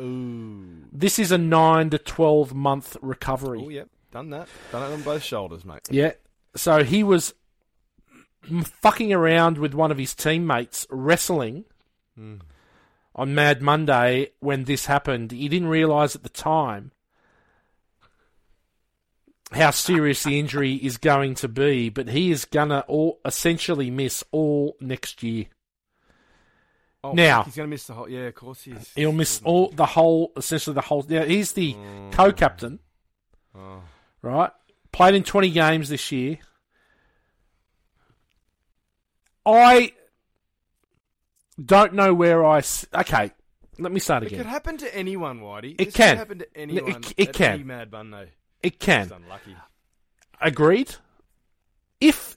Ooh. 0.00 0.84
This 0.92 1.18
is 1.18 1.30
a 1.32 1.38
nine 1.38 1.90
to 1.90 1.98
twelve 1.98 2.54
month 2.54 2.96
recovery. 3.02 3.62
Oh, 3.64 3.68
yep. 3.68 3.88
Done 4.10 4.30
that. 4.30 4.48
Done 4.70 4.90
it 4.90 4.94
on 4.94 5.02
both 5.02 5.22
shoulders, 5.22 5.64
mate. 5.64 5.80
Yeah. 5.90 6.12
So 6.54 6.84
he 6.84 7.02
was 7.02 7.34
fucking 8.64 9.12
around 9.12 9.58
with 9.58 9.74
one 9.74 9.90
of 9.90 9.98
his 9.98 10.14
teammates 10.14 10.86
wrestling 10.90 11.64
Mm. 12.18 12.40
on 13.14 13.34
Mad 13.34 13.62
Monday 13.62 14.32
when 14.40 14.64
this 14.64 14.84
happened. 14.86 15.30
He 15.32 15.48
didn't 15.48 15.68
realise 15.68 16.14
at 16.14 16.22
the 16.24 16.28
time 16.28 16.90
how 19.52 19.70
serious 19.70 20.22
the 20.22 20.38
injury 20.38 20.74
is 20.74 20.96
going 20.98 21.34
to 21.36 21.48
be, 21.48 21.88
but 21.88 22.08
he 22.08 22.30
is 22.30 22.44
gonna 22.44 22.84
all 22.88 23.20
essentially 23.24 23.90
miss 23.90 24.24
all 24.30 24.76
next 24.80 25.22
year. 25.22 25.46
Oh, 27.04 27.12
Now- 27.12 27.42
he's 27.42 27.56
going 27.56 27.66
to 27.68 27.70
miss 27.70 27.86
the 27.88 27.94
whole. 27.94 28.08
Yeah, 28.08 28.26
of 28.28 28.34
course 28.36 28.62
he 28.62 28.70
is. 28.72 28.92
He'll 28.94 29.10
miss 29.12 29.42
all 29.42 29.70
the 29.70 29.86
whole, 29.86 30.30
essentially 30.36 30.72
the 30.74 30.82
whole. 30.82 31.04
Yeah, 31.08 31.24
he's 31.24 31.52
the 31.52 31.74
Mm. 31.74 32.12
co-captain, 32.12 32.78
Oh. 33.56 33.82
right? 34.22 34.52
Played 34.92 35.14
in 35.14 35.24
twenty 35.24 35.50
games 35.50 35.88
this 35.88 36.12
year. 36.12 36.38
I 39.44 39.92
don't 41.62 41.94
know 41.94 42.14
where 42.14 42.44
I. 42.44 42.58
s- 42.58 42.86
Okay, 42.94 43.32
let 43.78 43.92
me 43.92 44.00
start 44.00 44.22
again. 44.22 44.34
It 44.38 44.42
could 44.42 44.50
happen 44.50 44.76
to 44.78 44.94
anyone, 44.94 45.40
Whitey. 45.40 45.74
It 45.78 45.86
This 45.86 45.94
can. 45.94 46.16
Happen 46.16 46.38
to 46.40 46.56
anyone. 46.56 47.02
it 47.16 47.28
at 47.28 47.34
can. 47.34 47.52
Any 47.54 47.62
Mad 47.64 47.90
Monday. 47.92 48.28
It 48.62 48.78
can. 48.78 49.02
It's 49.04 49.12
unlucky. 49.12 49.56
Agreed. 50.40 50.94
If 52.00 52.36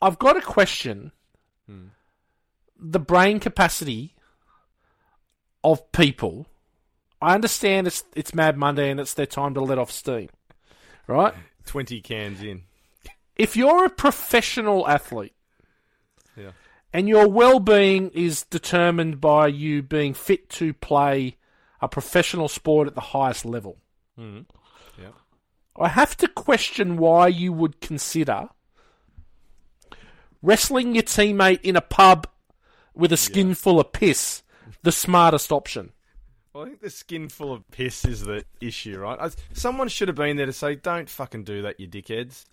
I've 0.00 0.18
got 0.18 0.36
a 0.36 0.40
question, 0.40 1.12
Hmm. 1.66 1.88
the 2.78 3.00
brain 3.00 3.40
capacity 3.40 4.14
of 5.62 5.90
people. 5.92 6.46
I 7.22 7.34
understand 7.34 7.86
it's 7.86 8.04
it's 8.14 8.34
Mad 8.34 8.56
Monday 8.58 8.90
and 8.90 9.00
it's 9.00 9.14
their 9.14 9.26
time 9.26 9.54
to 9.54 9.60
let 9.60 9.78
off 9.78 9.90
steam, 9.90 10.28
right? 11.06 11.34
Twenty 11.66 12.00
cans 12.00 12.42
in. 12.42 12.62
If 13.36 13.56
you're 13.56 13.84
a 13.86 13.90
professional 13.90 14.86
athlete 14.88 15.34
Yeah. 16.36 16.52
and 16.92 17.08
your 17.08 17.28
well-being 17.28 18.10
is 18.10 18.42
determined 18.44 19.20
by 19.20 19.48
you 19.48 19.82
being 19.82 20.14
fit 20.14 20.48
to 20.50 20.72
play 20.74 21.36
a 21.80 21.88
professional 21.88 22.48
sport 22.48 22.86
at 22.88 22.94
the 22.94 23.00
highest 23.00 23.44
level, 23.44 23.78
Mm. 24.18 24.46
Yeah. 25.00 25.08
I 25.76 25.88
have 25.88 26.16
to 26.18 26.28
question 26.28 26.96
why 26.96 27.26
you 27.28 27.52
would 27.52 27.80
consider 27.80 28.48
wrestling 30.42 30.94
your 30.94 31.02
teammate 31.02 31.60
in 31.62 31.74
a 31.76 31.80
pub 31.80 32.28
with 32.94 33.12
a 33.12 33.16
skin 33.16 33.54
full 33.54 33.80
of 33.80 33.92
piss 33.92 34.42
the 34.82 34.92
smartest 34.92 35.50
option. 35.50 35.92
Well, 36.54 36.62
I 36.64 36.66
think 36.68 36.80
the 36.80 36.90
skin 36.90 37.28
full 37.28 37.52
of 37.52 37.68
piss 37.72 38.04
is 38.04 38.20
the 38.20 38.44
issue, 38.60 38.96
right? 38.98 39.18
I, 39.20 39.30
someone 39.52 39.88
should 39.88 40.06
have 40.08 40.16
been 40.16 40.36
there 40.36 40.46
to 40.46 40.52
say, 40.52 40.76
"Don't 40.76 41.10
fucking 41.10 41.42
do 41.44 41.62
that, 41.62 41.80
you 41.80 41.88
dickheads." 41.88 42.44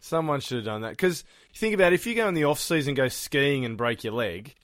Someone 0.00 0.40
should 0.40 0.56
have 0.56 0.64
done 0.64 0.80
that 0.82 0.90
because 0.90 1.22
think 1.54 1.74
about 1.74 1.92
it, 1.92 1.96
if 1.96 2.06
you 2.06 2.14
go 2.14 2.26
in 2.28 2.34
the 2.34 2.44
off 2.44 2.58
season, 2.60 2.94
go 2.94 3.08
skiing 3.08 3.64
and 3.66 3.76
break 3.76 4.04
your 4.04 4.14
leg. 4.14 4.54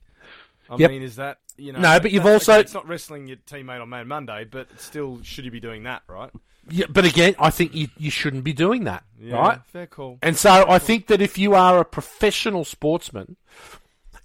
I 0.70 0.76
Yep. 0.76 0.90
mean, 0.90 1.02
is 1.02 1.16
that 1.16 1.38
you 1.58 1.72
know? 1.72 1.80
No, 1.80 2.00
but 2.00 2.12
you've 2.12 2.22
that- 2.24 2.32
also- 2.32 2.52
okay, 2.52 2.60
it's 2.62 2.72
not 2.74 2.88
wrestling 2.88 3.26
your 3.26 3.36
teammate 3.38 3.82
on 3.82 3.90
Mad 3.90 4.06
Monday, 4.06 4.44
but 4.50 4.68
still, 4.80 5.20
should 5.22 5.44
you 5.44 5.50
be 5.50 5.60
doing 5.60 5.82
that, 5.82 6.02
right? 6.08 6.30
Yeah, 6.70 6.86
but 6.88 7.04
again, 7.04 7.34
I 7.38 7.50
think 7.50 7.74
you, 7.74 7.88
you 7.98 8.10
shouldn't 8.10 8.44
be 8.44 8.52
doing 8.54 8.84
that, 8.84 9.04
Yeah, 9.20 9.36
right? 9.36 9.58
Fair 9.66 9.86
call. 9.86 10.18
And 10.22 10.36
so 10.38 10.64
I 10.68 10.78
think 10.78 11.08
that 11.08 11.20
if 11.20 11.36
you 11.36 11.54
are 11.54 11.78
a 11.80 11.84
professional 11.84 12.64
sportsman, 12.64 13.36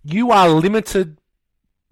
you 0.06 0.32
are 0.32 0.48
limited 0.48 1.18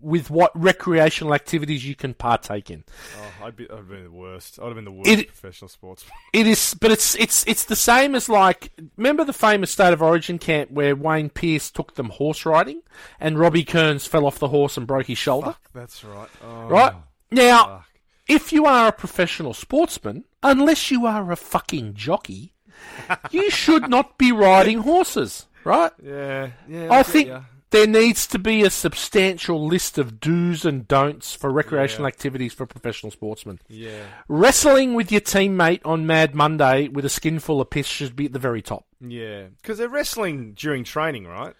with 0.06 0.30
what 0.30 0.51
recreational 0.53 1.34
activities 1.34 1.84
you 1.86 1.95
can 1.95 2.14
partake 2.14 2.70
in. 2.70 2.84
Oh, 3.18 3.45
I'd 3.45 3.56
be, 3.56 3.70
I'd 3.70 3.89
been 3.89 4.03
the 4.03 4.12
worst. 4.12 4.60
I'd 4.60 4.66
have 4.68 4.76
been 4.76 4.86
the 4.86 4.91
worst 4.91 5.10
It- 5.10 5.28
professional 5.28 5.68
sportsman. 5.70 6.12
It 6.34 6.47
is, 6.47 6.76
but 6.80 6.91
it's 6.91 7.16
it's 7.16 7.43
it's 7.47 7.64
the 7.66 7.76
same 7.76 8.14
as 8.14 8.30
like 8.30 8.72
remember 8.97 9.24
the 9.26 9.34
famous 9.34 9.72
State 9.72 9.93
of 9.93 10.01
Origin 10.01 10.38
camp 10.38 10.70
where 10.72 10.95
Wayne 10.95 11.30
Pearce 11.30 11.72
took 11.72 11.95
them 11.95 12.10
horse 12.10 12.45
riding 12.45 12.82
and 13.20 13.39
Robbie 13.39 13.64
Kearns 13.64 14.06
fell 14.06 14.26
off 14.26 14.38
the 14.39 14.49
horse 14.49 14.78
and 14.78 14.86
broke 14.86 15.08
his 15.08 15.18
shoulder. 15.18 15.47
Fuck, 15.47 15.72
that's 15.74 16.03
right. 16.03 16.30
Oh, 16.43 16.68
Right 16.68 16.93
now, 17.32 17.66
fuck. 17.66 17.86
if 18.28 18.51
you 18.53 18.66
are 18.66 18.88
a 18.89 18.91
professional 18.91 19.53
sportsman, 19.53 20.26
unless 20.43 20.91
you 20.91 21.06
are 21.06 21.32
a 21.32 21.36
fucking 21.38 21.93
jockey, 21.95 22.53
you 23.32 23.49
should 23.49 23.89
not 23.89 24.18
be 24.18 24.32
riding 24.32 24.80
horses. 24.80 25.47
Right? 25.64 25.91
Yeah, 26.03 26.49
yeah. 26.68 26.91
I 26.91 26.97
get 26.97 27.06
think 27.08 27.28
ya. 27.30 27.41
There 27.76 27.88
needs 27.88 28.26
to 28.28 28.39
be 28.39 28.63
a 28.63 28.69
substantial 28.69 29.65
list 29.67 29.97
of 29.97 30.19
do's 30.19 30.65
and 30.65 30.88
don'ts 30.88 31.34
for 31.36 31.51
recreational 31.51 32.03
Yeah. 32.05 32.07
activities 32.13 32.53
for 32.53 32.65
professional 32.65 33.11
sportsmen. 33.11 33.59
Yeah, 33.67 34.03
Wrestling 34.28 34.93
with 34.93 35.11
your 35.11 35.21
teammate 35.21 35.82
on 35.86 36.07
Mad 36.07 36.34
Monday 36.34 36.88
with 36.88 37.05
a 37.05 37.09
skin 37.09 37.39
full 37.39 37.59
of 37.61 37.69
piss 37.69 37.86
should 37.88 38.15
be 38.15 38.26
at 38.26 38.34
the 38.34 38.39
very 38.39 38.61
top. 38.61 38.86
yeah. 39.01 39.43
Because 39.61 39.78
they're 39.78 39.89
wrestling 39.89 40.53
during 40.53 40.84
training, 40.84 41.28
right? 41.28 41.53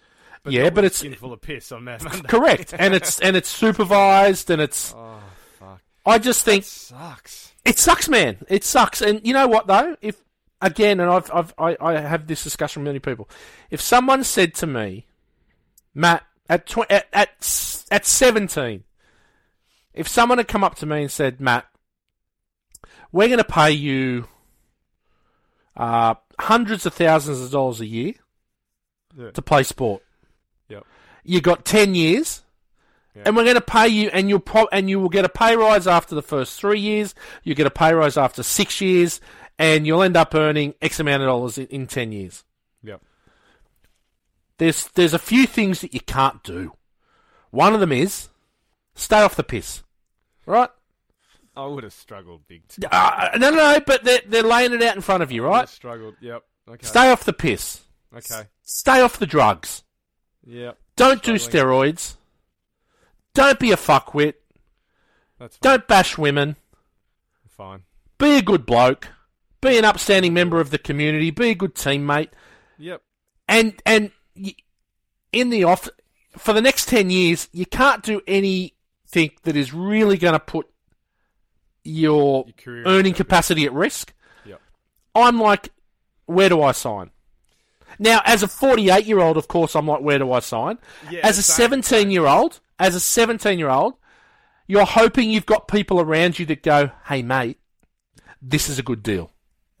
Yeah, 0.48 0.64
not 0.64 0.74
but 0.74 0.82
with 0.84 0.92
it's- 0.92 0.98
skin 1.00 1.14
full 1.14 1.32
of 1.32 1.40
piss 1.40 1.70
on 1.72 1.84
Mad 1.84 2.02
Monday. 2.04 2.28
Correct, 2.28 2.72
and 2.78 2.94
it's 2.94 3.18
and 3.26 3.36
it's 3.36 3.48
supervised, 3.48 4.48
and 4.50 4.62
it's. 4.62 4.94
Oh 4.96 5.18
fuck, 5.58 5.80
I 6.06 6.18
just 6.18 6.44
think 6.44 6.62
sucks. 6.64 7.52
it 7.64 7.78
sucks, 7.78 8.08
man. 8.08 8.38
It 8.48 8.62
sucks, 8.64 9.02
and 9.02 9.20
you 9.26 9.32
know 9.32 9.48
what 9.48 9.66
though? 9.66 9.96
If 10.00 10.22
again, 10.62 11.00
and 11.00 11.10
I've 11.10 11.30
I've 11.34 11.52
I, 11.58 11.76
I 11.80 11.98
have 12.00 12.28
this 12.28 12.44
discussion 12.44 12.82
with 12.82 12.86
many 12.88 13.00
people. 13.00 13.28
If 13.70 13.80
someone 13.80 14.22
said 14.22 14.54
to 14.56 14.66
me, 14.68 15.06
Matt, 15.96 16.24
at 16.48 16.66
tw- 16.66 16.90
at 16.90 17.06
at 17.12 17.30
at 17.90 18.04
seventeen, 18.04 18.84
if 19.94 20.06
someone 20.06 20.36
had 20.38 20.46
come 20.46 20.62
up 20.62 20.74
to 20.76 20.86
me 20.86 21.00
and 21.02 21.10
said, 21.10 21.40
Matt, 21.40 21.66
we're 23.12 23.28
going 23.28 23.38
to 23.38 23.44
pay 23.44 23.70
you 23.70 24.26
uh, 25.76 26.14
hundreds 26.38 26.84
of 26.86 26.94
thousands 26.94 27.40
of 27.40 27.50
dollars 27.50 27.80
a 27.80 27.86
year 27.86 28.12
Yeah. 29.16 29.30
to 29.30 29.42
play 29.42 29.62
sport. 29.62 30.02
Yep. 30.68 30.84
You 31.24 31.40
got 31.40 31.64
ten 31.64 31.94
years, 31.94 32.42
Yeah. 33.14 33.22
and 33.26 33.36
we're 33.36 33.44
going 33.44 33.54
to 33.56 33.60
pay 33.62 33.88
you, 33.88 34.10
and 34.12 34.28
you'll 34.28 34.38
pro- 34.40 34.68
and 34.70 34.88
you 34.90 35.00
will 35.00 35.08
get 35.08 35.24
a 35.24 35.28
pay 35.30 35.56
rise 35.56 35.86
after 35.86 36.14
the 36.14 36.22
first 36.22 36.60
three 36.60 36.80
years. 36.80 37.14
You 37.42 37.54
get 37.54 37.66
a 37.66 37.70
pay 37.70 37.94
rise 37.94 38.16
after 38.18 38.42
six 38.42 38.80
years, 38.80 39.20
and 39.58 39.86
you'll 39.86 40.02
end 40.02 40.16
up 40.16 40.34
earning 40.34 40.74
X 40.82 41.00
amount 41.00 41.22
of 41.22 41.26
dollars 41.28 41.56
in, 41.58 41.66
in 41.68 41.86
ten 41.86 42.12
years. 42.12 42.44
There's 44.58 44.88
there's 44.94 45.14
a 45.14 45.18
few 45.18 45.46
things 45.46 45.80
that 45.80 45.92
you 45.94 46.00
can't 46.00 46.42
do. 46.42 46.72
One 47.50 47.74
of 47.74 47.80
them 47.80 47.92
is 47.92 48.28
stay 48.94 49.20
off 49.20 49.36
the 49.36 49.42
piss, 49.44 49.82
right? 50.46 50.70
I 51.54 51.66
would 51.66 51.84
have 51.84 51.92
struggled 51.92 52.46
big. 52.46 52.66
T- 52.68 52.82
Uh, 52.90 53.30
no, 53.38 53.50
no, 53.50 53.56
no, 53.56 53.80
but 53.86 54.04
they're 54.04 54.20
they're 54.26 54.42
laying 54.42 54.72
it 54.72 54.82
out 54.82 54.96
in 54.96 55.02
front 55.02 55.22
of 55.22 55.30
you, 55.32 55.44
right? 55.44 55.68
Struggled. 55.68 56.14
Yep. 56.20 56.42
Okay. 56.68 56.86
Stay 56.86 57.10
off 57.10 57.24
the 57.24 57.32
piss. 57.32 57.82
Okay. 58.14 58.42
Stay 58.62 59.00
off 59.00 59.18
the 59.18 59.26
drugs. 59.26 59.82
Yep. 60.46 60.78
Don't 60.96 61.22
do 61.22 61.34
steroids. 61.34 62.16
Don't 63.34 63.58
be 63.58 63.72
a 63.72 63.76
fuckwit. 63.76 64.34
That's 65.38 65.56
fine. 65.56 65.70
Don't 65.72 65.86
bash 65.88 66.16
women. 66.16 66.56
fine. 67.48 67.82
Be 68.18 68.38
a 68.38 68.42
good 68.42 68.64
bloke. 68.64 69.08
Be 69.60 69.76
an 69.78 69.84
upstanding 69.84 70.32
member 70.34 70.60
of 70.60 70.70
the 70.70 70.78
community. 70.78 71.30
Be 71.30 71.50
a 71.50 71.54
good 71.54 71.74
teammate. 71.74 72.30
Yep. 72.78 73.02
And 73.48 73.80
and 73.84 74.10
in 75.32 75.50
the 75.50 75.64
off 75.64 75.88
for 76.36 76.52
the 76.52 76.62
next 76.62 76.88
ten 76.88 77.10
years, 77.10 77.48
you 77.52 77.66
can't 77.66 78.02
do 78.02 78.20
anything 78.26 79.30
that 79.42 79.56
is 79.56 79.72
really 79.72 80.16
going 80.16 80.34
to 80.34 80.40
put 80.40 80.68
your 81.84 82.46
Your 82.64 82.82
earning 82.84 83.14
capacity 83.14 83.64
at 83.64 83.72
risk. 83.72 84.12
Yep. 84.44 84.60
I'm 85.14 85.40
like, 85.40 85.70
where 86.26 86.48
do 86.48 86.62
I 86.62 86.72
sign? 86.72 87.10
Now, 87.98 88.20
as 88.24 88.42
a 88.42 88.48
48 88.48 89.06
year 89.06 89.20
old, 89.20 89.36
of 89.36 89.48
course, 89.48 89.74
I'm 89.74 89.86
like, 89.86 90.00
where 90.00 90.18
do 90.18 90.32
I 90.32 90.40
sign? 90.40 90.78
Yeah, 91.10 91.20
as 91.22 91.38
a 91.38 91.42
same, 91.42 91.82
17 91.82 92.10
year 92.10 92.26
old, 92.26 92.60
as 92.78 92.94
a 92.94 93.00
17 93.00 93.58
year 93.58 93.70
old, 93.70 93.94
you're 94.66 94.84
hoping 94.84 95.30
you've 95.30 95.46
got 95.46 95.68
people 95.68 96.00
around 96.00 96.38
you 96.38 96.46
that 96.46 96.62
go, 96.62 96.90
hey, 97.08 97.22
mate, 97.22 97.58
this 98.42 98.68
is 98.68 98.78
a 98.78 98.82
good 98.82 99.02
deal. 99.02 99.32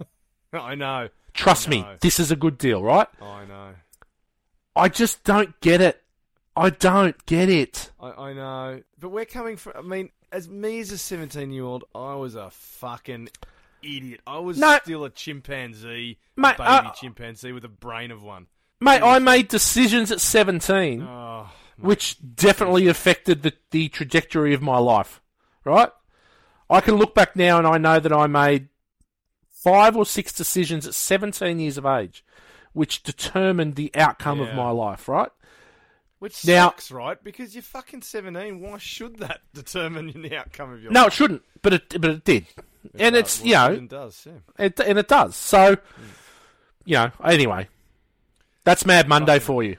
I 0.52 0.74
know. 0.74 1.08
Trust 1.34 1.68
me, 1.68 1.82
know. 1.82 1.96
this 2.00 2.18
is 2.18 2.30
a 2.30 2.36
good 2.36 2.56
deal, 2.56 2.82
right? 2.82 3.08
I 3.20 3.44
know. 3.44 3.74
I 4.76 4.88
just 4.88 5.24
don't 5.24 5.58
get 5.60 5.80
it. 5.80 6.02
I 6.54 6.70
don't 6.70 7.24
get 7.26 7.48
it. 7.48 7.90
I, 8.00 8.10
I 8.10 8.32
know. 8.32 8.82
But 8.98 9.08
we're 9.10 9.24
coming 9.24 9.56
from. 9.56 9.72
I 9.76 9.82
mean, 9.82 10.10
as 10.32 10.48
me 10.48 10.78
as 10.80 10.90
a 10.92 10.98
seventeen-year-old, 10.98 11.84
I 11.94 12.14
was 12.14 12.34
a 12.34 12.50
fucking 12.50 13.28
idiot. 13.82 14.20
I 14.26 14.38
was 14.38 14.58
No. 14.58 14.78
still 14.82 15.04
a 15.04 15.10
chimpanzee, 15.10 16.18
Mate, 16.36 16.56
baby 16.56 16.68
uh, 16.68 16.90
chimpanzee 16.92 17.52
with 17.52 17.64
a 17.64 17.68
brain 17.68 18.10
of 18.10 18.22
one. 18.22 18.46
Mate, 18.80 19.02
I 19.02 19.18
made 19.18 19.48
decisions 19.48 20.10
at 20.12 20.20
17 20.20 21.02
Oh, 21.02 21.48
which 21.78 22.16
definitely 22.34 22.88
affected 22.88 23.42
the, 23.42 23.52
the 23.70 23.88
trajectory 23.88 24.52
of 24.54 24.60
my 24.60 24.76
life, 24.78 25.20
right? 25.64 25.88
I 26.68 26.80
can 26.82 26.96
look 26.96 27.14
back 27.14 27.36
now 27.36 27.56
and 27.58 27.66
I 27.66 27.78
know 27.78 28.00
that 28.00 28.12
I 28.12 28.26
made 28.26 28.68
five 29.50 29.96
or 29.96 30.04
six 30.04 30.32
decisions 30.32 30.86
at 30.86 30.94
17 30.94 31.58
years 31.58 31.78
of 31.78 31.86
age, 31.86 32.24
which 32.76 33.02
determined 33.02 33.74
the 33.74 33.90
outcome 33.94 34.38
of 34.38 34.54
my 34.54 34.68
life, 34.70 35.08
right? 35.08 35.30
which 36.18 36.46
Now- 36.46 36.68
sucks, 36.70 36.90
right? 36.90 37.22
Because 37.22 37.54
you're 37.54 37.62
fucking 37.62 38.02
seventeen. 38.02 38.60
Why 38.60 38.78
should 38.78 39.18
that 39.18 39.40
determine 39.54 40.12
the 40.22 40.36
outcome 40.36 40.72
of 40.72 40.82
your 40.82 40.92
No, 40.92 41.00
life? 41.00 41.04
No, 41.04 41.06
it 41.08 41.12
shouldn't, 41.14 41.42
but 41.62 41.72
it 41.74 42.00
but 42.00 42.10
it 42.10 42.24
did, 42.24 42.46
and 42.98 43.14
does. 43.14 43.20
it's 43.20 43.38
Well, 43.40 43.46
you 43.48 43.54
know 43.54 43.82
it 43.84 43.88
does. 43.88 44.26
Yeah. 44.26 44.64
it, 44.64 44.80
and 44.80 44.98
it 44.98 45.08
does. 45.08 45.36
So, 45.36 45.76
you 46.84 46.94
know, 46.96 47.10
anyway, 47.24 47.68
that's 48.64 48.84
Mad 48.86 49.08
Monday 49.08 49.38
for 49.38 49.62
you. 49.62 49.76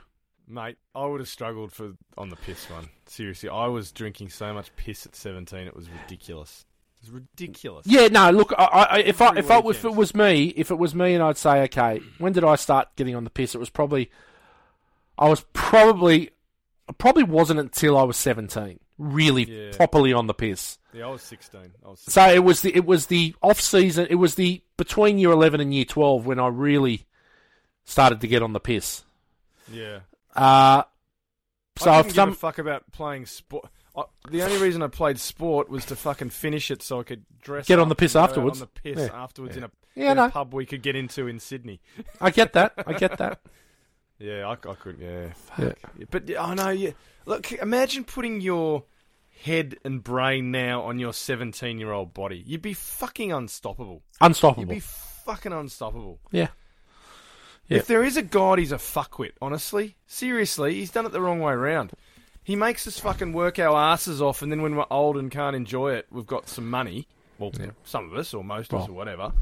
Mate, 0.48 0.78
I 0.96 1.06
would 1.06 1.20
have 1.20 1.28
struggled 1.28 1.72
for 1.74 1.94
on 2.18 2.30
the 2.30 2.36
piss 2.38 2.70
one. 2.70 2.90
Seriously, 3.08 3.50
I 3.50 3.68
was 3.68 3.92
drinking 3.92 4.30
so 4.30 4.54
much 4.54 4.74
piss 4.76 5.06
at 5.06 5.16
seventeen; 5.16 5.68
it 5.68 5.76
was 5.76 5.90
ridiculous. 5.90 6.66
It 7.02 7.12
was 7.12 7.12
ridiculous. 7.12 7.86
Yeah, 7.88 8.08
no. 8.08 8.32
Look, 8.32 8.54
I, 8.58 8.64
I, 8.64 9.00
if 9.00 9.22
I 9.22 9.28
Every 9.30 9.40
if 9.40 9.52
I, 9.52 9.60
if 9.70 9.86
it 9.86 9.94
was 9.96 10.14
me, 10.16 10.46
if 10.56 10.72
it 10.72 10.76
was 10.76 10.94
me, 10.96 11.14
and 11.14 11.24
I'd 11.24 11.38
say, 11.38 11.62
okay, 11.64 12.02
when 12.18 12.34
did 12.34 12.44
I 12.44 12.56
start 12.56 12.90
getting 12.96 13.16
on 13.16 13.24
the 13.24 13.30
piss? 13.30 13.56
It 13.56 13.60
was 13.60 13.70
probably, 13.70 14.10
I 15.18 15.30
was 15.30 15.46
probably, 15.54 16.32
probably 16.98 17.24
wasn't 17.24 17.60
until 17.60 17.98
I 17.98 18.04
was 18.04 18.18
seventeen, 18.18 18.80
really 18.98 19.44
Yeah. 19.44 19.72
properly 19.76 20.12
on 20.12 20.28
the 20.28 20.34
piss. 20.34 20.80
Yeah, 20.94 21.08
I 21.08 21.12
was 21.12 21.22
sixteen. 21.22 21.72
I 21.86 21.90
was. 21.90 22.00
16. 22.00 22.12
So 22.12 22.34
it 22.34 22.44
was 22.44 22.62
the 22.62 22.76
it 22.76 22.86
was 22.86 23.06
the 23.06 23.36
off 23.42 23.62
season. 23.62 24.08
It 24.10 24.16
was 24.16 24.36
the 24.36 24.64
between 24.78 25.20
year 25.20 25.32
eleven 25.32 25.62
and 25.62 25.74
year 25.74 25.86
twelve 25.86 26.26
when 26.26 26.40
I 26.40 26.48
really 26.48 27.06
started 27.86 28.20
to 28.22 28.28
get 28.28 28.42
on 28.42 28.54
the 28.54 28.60
piss. 28.60 29.04
Yeah. 29.72 30.00
Uh, 30.36 30.84
so 31.78 31.92
I 31.92 32.02
didn't 32.02 32.16
some 32.16 32.30
give 32.30 32.38
a 32.38 32.40
fuck 32.40 32.58
about 32.58 32.92
playing 32.92 33.28
sport. 33.28 33.70
I, 33.98 34.04
the 34.30 34.44
only 34.44 34.58
reason 34.58 34.84
I 34.84 34.88
played 34.88 35.20
sport 35.20 35.70
was 35.70 35.86
to 35.86 35.96
fucking 35.96 36.30
finish 36.30 36.70
it 36.72 36.82
so 36.84 37.00
I 37.00 37.04
could 37.04 37.26
dress. 37.42 37.66
Get 37.68 37.80
on 37.80 37.90
the 37.90 37.96
piss 37.96 38.14
and 38.16 38.20
go 38.20 38.24
out 38.24 38.30
afterwards. 38.30 38.62
On 38.62 38.68
the 38.74 38.82
piss 38.82 39.00
Yeah. 39.12 39.24
afterwards 39.24 39.58
in 39.58 39.64
a, 39.64 39.72
Yeah, 39.96 40.12
in 40.12 40.18
a 40.20 40.30
pub 40.30 40.54
we 40.54 40.66
could 40.66 40.84
get 40.84 40.96
into 40.96 41.28
in 41.28 41.40
Sydney. 41.40 41.82
I 42.22 42.30
get 42.30 42.54
that, 42.54 42.74
I 42.86 42.94
get 42.94 43.18
that. 43.18 43.40
Yeah, 44.20 44.48
I, 44.48 44.54
I 44.54 44.74
couldn't. 44.74 45.00
Yeah, 45.02 45.28
Yeah. 45.60 45.74
but 46.10 46.24
I 46.40 46.56
know. 46.56 46.70
Yeah, 46.70 46.90
look. 47.28 47.52
Imagine 47.52 48.04
putting 48.04 48.42
your 48.42 48.84
head 49.44 49.78
and 49.86 50.04
brain 50.04 50.50
now 50.50 50.82
on 50.82 50.98
your 50.98 51.14
seventeen-year-old 51.14 52.16
body. 52.16 52.42
You'd 52.44 52.64
be 52.64 52.74
fucking 52.74 53.32
unstoppable. 53.32 54.02
Unstoppable. 54.20 54.64
You'd 54.64 54.72
Unstoppable. 54.72 54.76
be 54.76 54.80
fucking 55.32 55.54
unstoppable. 55.54 56.20
Yeah. 56.32 56.48
Yeah. 57.68 57.78
If 57.78 57.86
there 57.86 58.04
is 58.04 58.18
a 58.18 58.24
god, 58.24 58.58
he's 58.58 58.72
a 58.72 58.78
fuckwit. 58.78 59.34
Honestly, 59.40 59.98
seriously, 60.08 60.74
he's 60.74 60.90
done 60.90 61.06
it 61.06 61.12
the 61.12 61.22
wrong 61.22 61.40
way 61.40 61.54
around. 61.54 61.92
He 62.48 62.56
makes 62.56 62.88
us 62.88 62.98
fucking 62.98 63.34
work 63.34 63.60
our 63.60 63.76
asses 63.76 64.22
off, 64.22 64.42
and 64.42 64.50
then 64.50 64.62
when 64.62 64.78
we're 64.78 64.86
old 64.90 65.18
and 65.18 65.30
can't 65.30 65.54
enjoy 65.54 65.96
it, 65.96 66.06
we've 66.10 66.26
got 66.26 66.48
some 66.48 66.70
money. 66.70 67.06
Well, 67.38 67.52
Yeah. 67.60 67.72
some 67.84 68.06
of 68.10 68.18
us, 68.18 68.34
or 68.34 68.42
most 68.42 68.72
of 68.72 68.80
us, 68.84 68.88
or 68.88 68.94
whatever. 68.94 69.34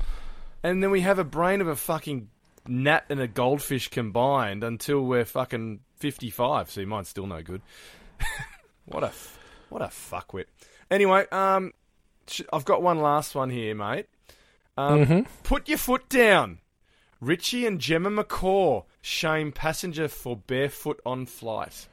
And 0.64 0.82
then 0.82 0.90
we 0.90 1.02
have 1.02 1.20
a 1.20 1.24
brain 1.24 1.62
of 1.62 1.68
a 1.68 1.76
fucking 1.76 2.30
gnat 2.68 3.06
and 3.12 3.20
a 3.20 3.28
goldfish 3.28 3.90
combined 3.90 4.64
until 4.64 5.02
we're 5.06 5.24
fucking 5.24 5.82
fifty-five. 5.98 6.72
See, 6.72 6.84
mine's 6.86 7.08
still 7.08 7.28
no 7.28 7.44
good. 7.44 7.62
what 8.86 9.04
a 9.04 9.12
what 9.70 9.84
a 9.84 9.90
fuckwit. 9.90 10.46
Anyway, 10.90 11.28
um, 11.32 11.74
I've 12.52 12.66
got 12.66 12.82
one 12.82 13.00
last 13.02 13.36
one 13.36 13.52
here, 13.52 13.76
mate. 13.76 14.08
Um, 14.78 15.06
hmm 15.06 15.20
Put 15.44 15.70
your 15.70 15.78
foot 15.78 16.10
down. 16.10 16.58
Richie 17.22 17.68
and 17.68 17.80
Gemma 17.80 18.10
McCaw 18.10 18.86
shame 19.00 19.52
passenger 19.52 20.08
for 20.08 20.36
barefoot 20.36 21.00
on 21.06 21.28
flight. 21.28 21.88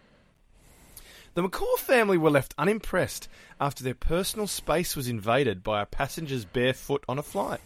The 1.35 1.43
McCaw 1.43 1.79
family 1.79 2.19
were 2.19 2.29
left 2.29 2.55
unimpressed 2.59 3.27
after 3.59 3.83
their 3.83 3.95
personal 3.95 4.47
space 4.47 4.95
was 4.95 5.09
invaded 5.09 5.63
by 5.63 5.81
a 5.81 5.87
passenger's 5.87 6.45
bare 6.45 6.75
foot 6.75 7.03
on 7.09 7.19
a 7.19 7.23
flight. 7.23 7.61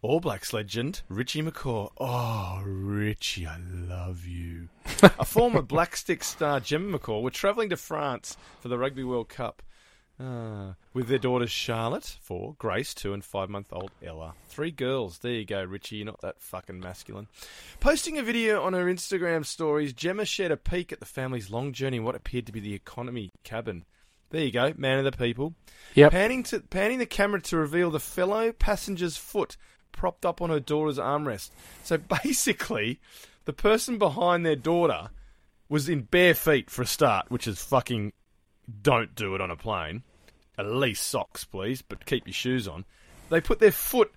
All 0.00 0.20
Blacks 0.20 0.54
legend 0.54 1.02
Richie 1.10 1.42
McCaw. 1.42 1.90
Oh, 1.98 2.62
Richie, 2.64 3.46
I 3.46 3.58
love 3.58 4.24
you. 4.24 4.70
a 5.02 5.26
former 5.26 5.60
Black 5.60 5.96
Stick 5.96 6.24
star 6.24 6.60
Gemma 6.60 6.98
McCaw 6.98 7.20
were 7.20 7.30
travelling 7.30 7.68
to 7.68 7.76
France 7.76 8.38
for 8.60 8.68
the 8.68 8.78
Rugby 8.78 9.04
World 9.04 9.28
Cup. 9.28 9.62
Ah, 10.20 10.74
with 10.94 11.06
their 11.06 11.18
daughters 11.18 11.50
Charlotte, 11.50 12.16
four, 12.20 12.56
Grace, 12.58 12.92
two, 12.92 13.12
and 13.12 13.24
five 13.24 13.48
month 13.48 13.72
old 13.72 13.92
Ella. 14.02 14.34
Three 14.48 14.72
girls. 14.72 15.18
There 15.18 15.32
you 15.32 15.44
go, 15.44 15.62
Richie. 15.62 15.96
You're 15.96 16.06
not 16.06 16.20
that 16.22 16.40
fucking 16.40 16.80
masculine. 16.80 17.28
Posting 17.78 18.18
a 18.18 18.22
video 18.22 18.62
on 18.62 18.72
her 18.72 18.86
Instagram 18.86 19.46
stories, 19.46 19.92
Gemma 19.92 20.24
shared 20.24 20.50
a 20.50 20.56
peek 20.56 20.92
at 20.92 20.98
the 20.98 21.06
family's 21.06 21.50
long 21.50 21.72
journey 21.72 21.98
in 21.98 22.04
what 22.04 22.16
appeared 22.16 22.46
to 22.46 22.52
be 22.52 22.60
the 22.60 22.74
economy 22.74 23.30
cabin. 23.44 23.84
There 24.30 24.42
you 24.42 24.50
go, 24.50 24.74
man 24.76 24.98
of 24.98 25.04
the 25.04 25.12
people. 25.12 25.54
Yep. 25.94 26.12
Panning, 26.12 26.42
to, 26.44 26.60
panning 26.60 26.98
the 26.98 27.06
camera 27.06 27.40
to 27.42 27.56
reveal 27.56 27.90
the 27.90 28.00
fellow 28.00 28.52
passenger's 28.52 29.16
foot 29.16 29.56
propped 29.92 30.26
up 30.26 30.42
on 30.42 30.50
her 30.50 30.60
daughter's 30.60 30.98
armrest. 30.98 31.50
So 31.84 31.96
basically, 32.24 33.00
the 33.44 33.52
person 33.52 33.98
behind 33.98 34.44
their 34.44 34.56
daughter 34.56 35.10
was 35.68 35.88
in 35.88 36.02
bare 36.02 36.34
feet 36.34 36.70
for 36.70 36.82
a 36.82 36.86
start, 36.86 37.30
which 37.30 37.46
is 37.46 37.62
fucking 37.62 38.12
don't 38.82 39.14
do 39.14 39.34
it 39.34 39.40
on 39.40 39.50
a 39.50 39.56
plane. 39.56 40.02
At 40.58 40.66
least 40.66 41.06
socks, 41.06 41.44
please, 41.44 41.82
but 41.82 42.06
keep 42.06 42.26
your 42.26 42.34
shoes 42.34 42.66
on. 42.66 42.84
They 43.30 43.40
put 43.40 43.60
their 43.60 43.72
foot. 43.72 44.12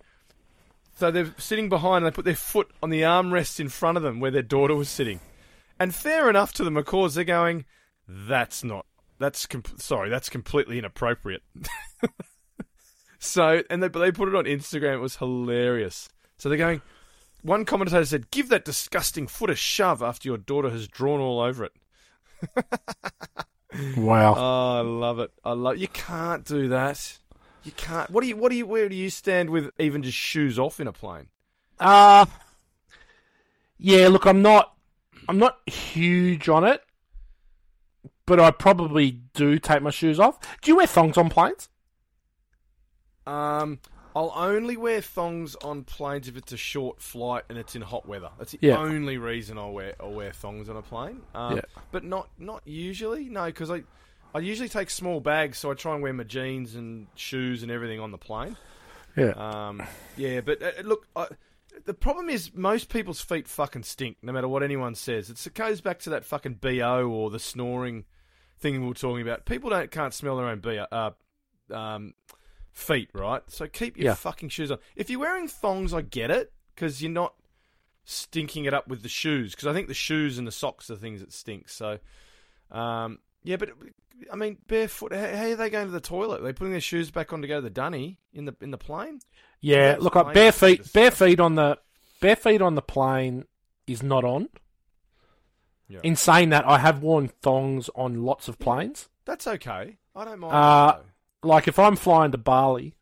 So 0.95 1.11
they're 1.11 1.33
sitting 1.37 1.69
behind 1.69 2.03
and 2.03 2.11
they 2.11 2.15
put 2.15 2.25
their 2.25 2.35
foot 2.35 2.71
on 2.81 2.89
the 2.89 3.01
armrest 3.01 3.59
in 3.59 3.69
front 3.69 3.97
of 3.97 4.03
them 4.03 4.19
where 4.19 4.31
their 4.31 4.41
daughter 4.41 4.75
was 4.75 4.89
sitting. 4.89 5.19
And 5.79 5.93
fair 5.93 6.29
enough 6.29 6.53
to 6.53 6.63
the 6.63 6.69
McCaws, 6.69 7.15
they're 7.15 7.23
going, 7.23 7.65
that's 8.07 8.63
not. 8.63 8.85
That's 9.19 9.47
sorry, 9.77 10.09
that's 10.09 10.29
completely 10.29 10.79
inappropriate. 10.79 11.43
so, 13.19 13.61
and 13.69 13.83
they 13.83 13.87
they 13.87 14.11
put 14.11 14.27
it 14.27 14.35
on 14.35 14.45
Instagram. 14.45 14.95
It 14.95 14.99
was 14.99 15.17
hilarious. 15.17 16.09
So 16.37 16.49
they're 16.49 16.57
going. 16.57 16.81
One 17.43 17.65
commentator 17.65 18.03
said, 18.05 18.31
"Give 18.31 18.49
that 18.49 18.65
disgusting 18.65 19.27
foot 19.27 19.51
a 19.51 19.55
shove 19.55 20.01
after 20.01 20.27
your 20.27 20.39
daughter 20.39 20.71
has 20.71 20.87
drawn 20.87 21.19
all 21.19 21.39
over 21.39 21.65
it." 21.65 21.73
Wow. 23.95 24.35
Oh, 24.35 24.77
I 24.77 24.81
love 24.81 25.19
it. 25.19 25.31
I 25.45 25.53
love. 25.53 25.77
You 25.77 25.87
can't 25.87 26.43
do 26.43 26.67
that. 26.69 27.17
You 27.63 27.71
can't. 27.71 28.09
What 28.09 28.21
do 28.21 28.27
you? 28.27 28.35
What 28.35 28.49
do 28.49 28.55
you? 28.55 28.65
Where 28.65 28.89
do 28.89 28.95
you 28.95 29.09
stand 29.09 29.49
with 29.49 29.71
even 29.79 30.03
just 30.03 30.17
shoes 30.17 30.59
off 30.59 30.79
in 30.79 30.87
a 30.87 30.91
plane? 30.91 31.27
Uh 31.79 32.25
yeah, 33.77 34.07
look, 34.09 34.25
I'm 34.25 34.41
not 34.43 34.75
I'm 35.27 35.39
not 35.39 35.57
huge 35.67 36.47
on 36.47 36.63
it, 36.63 36.83
but 38.25 38.39
I 38.39 38.51
probably 38.51 39.19
do 39.33 39.57
take 39.57 39.81
my 39.81 39.89
shoes 39.89 40.19
off. 40.19 40.39
Do 40.61 40.71
you 40.71 40.77
wear 40.77 40.85
thongs 40.85 41.17
on 41.17 41.29
planes? 41.29 41.67
Um, 43.25 43.79
I'll 44.15 44.33
only 44.35 44.75
wear 44.77 45.01
thongs 45.01 45.55
on 45.55 45.83
planes 45.83 46.27
if 46.27 46.35
it's 46.37 46.51
a 46.51 46.57
short 46.57 47.01
flight 47.01 47.43
and 47.49 47.57
it's 47.57 47.75
in 47.75 47.81
hot 47.81 48.07
weather. 48.07 48.29
That's 48.37 48.51
the 48.51 48.59
Yeah. 48.61 48.77
only 48.77 49.17
reason 49.17 49.57
I'll 49.57 49.71
wear 49.73 49.95
I'll 49.99 50.11
wear 50.13 50.31
thongs 50.33 50.69
on 50.69 50.75
a 50.77 50.81
plane. 50.81 51.21
Um, 51.33 51.57
Yeah. 51.57 51.61
but 51.91 52.03
not 52.03 52.29
not 52.37 52.61
usually. 52.65 53.29
No, 53.29 53.45
because 53.45 53.71
I 53.71 53.83
I 54.33 54.39
usually 54.39 54.69
take 54.69 54.89
small 54.89 55.19
bags, 55.19 55.57
so 55.57 55.71
I 55.71 55.73
try 55.73 55.93
and 55.93 56.01
wear 56.03 56.13
my 56.13 56.23
jeans 56.23 56.75
and 56.75 57.07
shoes 57.15 57.63
and 57.63 57.71
everything 57.71 57.99
on 57.99 58.11
the 58.11 58.17
plane. 58.17 58.55
Yeah. 59.17 59.31
Um, 59.31 59.83
yeah, 60.15 60.39
but 60.41 60.61
uh, 60.63 60.71
look, 60.83 61.05
I, 61.17 61.27
the 61.85 61.93
problem 61.93 62.29
is 62.29 62.53
most 62.53 62.87
people's 62.89 63.19
feet 63.21 63.45
fucking 63.47 63.83
stink, 63.83 64.17
no 64.21 64.31
matter 64.31 64.47
what 64.47 64.63
anyone 64.63 64.95
says. 64.95 65.29
It's, 65.29 65.45
it 65.47 65.53
goes 65.53 65.81
back 65.81 65.99
to 65.99 66.09
that 66.11 66.23
fucking 66.23 66.55
bo 66.55 67.09
or 67.09 67.29
the 67.29 67.39
snoring 67.39 68.05
thing 68.57 68.79
we 68.81 68.87
were 68.87 68.93
talking 68.93 69.21
about. 69.21 69.45
People 69.45 69.69
don't 69.69 69.91
can't 69.91 70.13
smell 70.13 70.37
their 70.37 70.47
own 70.47 70.59
bo, 70.59 70.85
uh, 70.91 71.11
um, 71.75 72.13
feet, 72.73 73.09
right? 73.13 73.41
So 73.47 73.67
keep 73.67 73.97
your 73.97 74.05
Yeah. 74.07 74.13
fucking 74.15 74.49
shoes 74.49 74.71
on. 74.71 74.79
If 74.95 75.09
you're 75.09 75.19
wearing 75.19 75.47
thongs, 75.47 75.93
I 75.93 76.01
get 76.01 76.31
it 76.31 76.51
because 76.75 77.01
you're 77.01 77.11
not 77.11 77.35
stinking 78.05 78.65
it 78.65 78.73
up 78.73 78.87
with 78.87 79.03
the 79.03 79.09
shoes. 79.09 79.51
Because 79.53 79.67
I 79.67 79.73
think 79.73 79.87
the 79.87 79.93
shoes 79.93 80.37
and 80.37 80.47
the 80.47 80.51
socks 80.51 80.89
are 80.89 80.95
things 80.95 81.21
that 81.21 81.31
stink. 81.33 81.69
So, 81.69 81.99
um, 82.71 83.19
yeah, 83.43 83.57
but. 83.57 83.69
I 84.31 84.35
mean, 84.35 84.57
barefoot. 84.67 85.13
How, 85.13 85.35
how 85.35 85.45
are 85.47 85.55
they 85.55 85.71
going 85.71 85.87
to 85.87 85.91
the 85.91 85.99
toilet? 85.99 86.41
Are 86.41 86.43
they 86.43 86.53
putting 86.53 86.73
their 86.73 86.79
shoes 86.79 87.09
back 87.09 87.33
on 87.33 87.41
to 87.41 87.47
go 87.47 87.55
to 87.55 87.61
the 87.61 87.71
dunny 87.71 88.19
in 88.33 88.45
the 88.45 88.55
in 88.61 88.69
the 88.69 88.77
plane? 88.77 89.19
Yeah, 89.61 89.97
look, 89.99 90.13
fine. 90.13 90.31
bare 90.35 90.51
feet, 90.51 90.93
bare 90.93 91.09
feet 91.09 91.39
on 91.39 91.55
the 91.55 91.79
bare 92.19 92.35
feet 92.35 92.61
on 92.61 92.75
the 92.75 92.83
plane 92.83 93.45
is 93.87 94.03
not 94.03 94.23
on. 94.23 94.49
Yeah. 95.87 96.01
In 96.03 96.15
saying 96.15 96.49
that, 96.49 96.65
I 96.67 96.77
have 96.77 97.01
worn 97.01 97.29
thongs 97.41 97.89
on 97.95 98.23
lots 98.23 98.47
of 98.47 98.59
planes. 98.59 99.09
That's 99.25 99.47
okay. 99.47 99.97
I 100.15 100.23
don't 100.25 100.39
mind. 100.39 100.53
Uh. 100.53 100.99
Like 101.43 101.67
if 101.67 101.79
I'm 101.79 101.95
flying 101.95 102.31
to 102.31 102.37
Bali, 102.37 102.95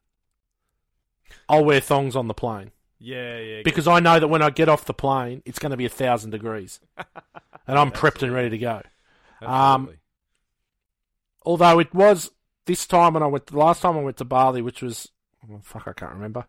I'll 1.48 1.66
wear 1.66 1.80
thongs 1.80 2.16
on 2.16 2.28
the 2.28 2.34
plane 2.34 2.72
yeah, 3.00 3.40
yeah. 3.40 3.62
because 3.64 3.88
I 3.88 4.00
know 4.00 4.20
that 4.20 4.28
when 4.28 4.42
I 4.42 4.50
get 4.50 4.70
off 4.70 4.86
the 4.86 4.94
plane, 4.94 5.42
it's 5.46 5.60
going 5.60 5.72
to 5.72 5.78
be 5.78 5.86
a 5.86 5.90
thousand 5.90 6.32
degrees, 6.32 6.82
and 6.98 7.80
I'm 7.80 7.92
prepped 7.92 8.24
and 8.24 8.34
ready 8.34 8.50
to 8.50 8.58
go. 8.58 8.82
um. 9.42 9.90
Although 11.44 11.80
it 11.80 11.94
was 11.94 12.30
this 12.66 12.86
time 12.86 13.14
when 13.14 13.24
I 13.24 13.28
went, 13.28 13.48
the 13.48 13.58
last 13.58 13.82
time 13.82 13.98
I 13.98 14.02
went 14.02 14.18
to 14.18 14.26
Bali, 14.26 14.62
which 14.62 14.82
was 14.82 15.10
oh, 15.50 15.60
fuck, 15.64 15.88
I 15.88 15.94
can't 15.94 16.12
remember, 16.12 16.46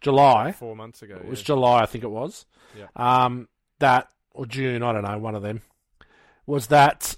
July. 0.00 0.52
Four 0.52 0.76
months 0.76 1.02
ago. 1.02 1.16
It 1.16 1.28
was 1.28 1.40
yeah. 1.40 1.46
July, 1.46 1.82
I 1.82 1.86
think 1.86 2.04
it 2.04 2.10
was. 2.10 2.46
Yeah. 2.78 2.86
Um, 2.94 3.48
that 3.80 4.08
or 4.30 4.46
June, 4.46 4.84
I 4.84 4.92
don't 4.92 5.02
know, 5.02 5.18
one 5.18 5.34
of 5.34 5.42
them. 5.42 5.62
Was 6.46 6.68
that 6.68 7.16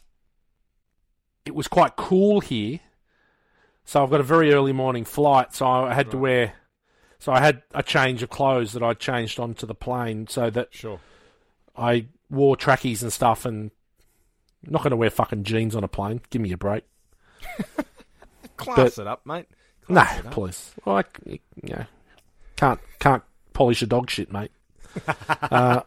it 1.44 1.54
was 1.54 1.68
quite 1.68 1.96
cool 1.96 2.40
here, 2.40 2.80
so 3.88 4.02
I've 4.02 4.10
got 4.10 4.20
a 4.20 4.22
very 4.24 4.52
early 4.52 4.74
morning 4.74 5.06
flight, 5.06 5.54
so 5.54 5.66
I 5.66 5.94
had 5.94 6.10
to 6.10 6.18
wear. 6.18 6.52
So 7.18 7.32
I 7.32 7.40
had 7.40 7.62
a 7.72 7.82
change 7.82 8.22
of 8.22 8.28
clothes 8.28 8.74
that 8.74 8.82
I 8.82 8.92
changed 8.92 9.40
onto 9.40 9.66
the 9.66 9.74
plane, 9.74 10.26
so 10.28 10.50
that 10.50 10.68
Sure. 10.72 11.00
I 11.74 12.08
wore 12.28 12.54
trackies 12.54 13.02
and 13.02 13.10
stuff, 13.10 13.46
and 13.46 13.70
I'm 14.66 14.72
not 14.74 14.82
going 14.82 14.90
to 14.90 14.96
wear 14.98 15.08
fucking 15.08 15.44
jeans 15.44 15.74
on 15.74 15.84
a 15.84 15.88
plane. 15.88 16.20
Give 16.28 16.42
me 16.42 16.52
a 16.52 16.58
break. 16.58 16.84
Class 18.58 18.98
it 18.98 19.06
up, 19.06 19.24
mate. 19.24 19.46
Nah, 19.88 20.04
Class 20.04 20.26
up. 20.26 20.32
please. 20.32 20.74
Well, 20.84 20.96
I, 20.98 21.04
you 21.24 21.38
know, 21.62 21.86
can't 22.56 22.80
can't 22.98 23.22
polish 23.54 23.80
a 23.80 23.86
dog 23.86 24.10
shit, 24.10 24.30
mate. 24.30 24.50
uh, 25.50 25.80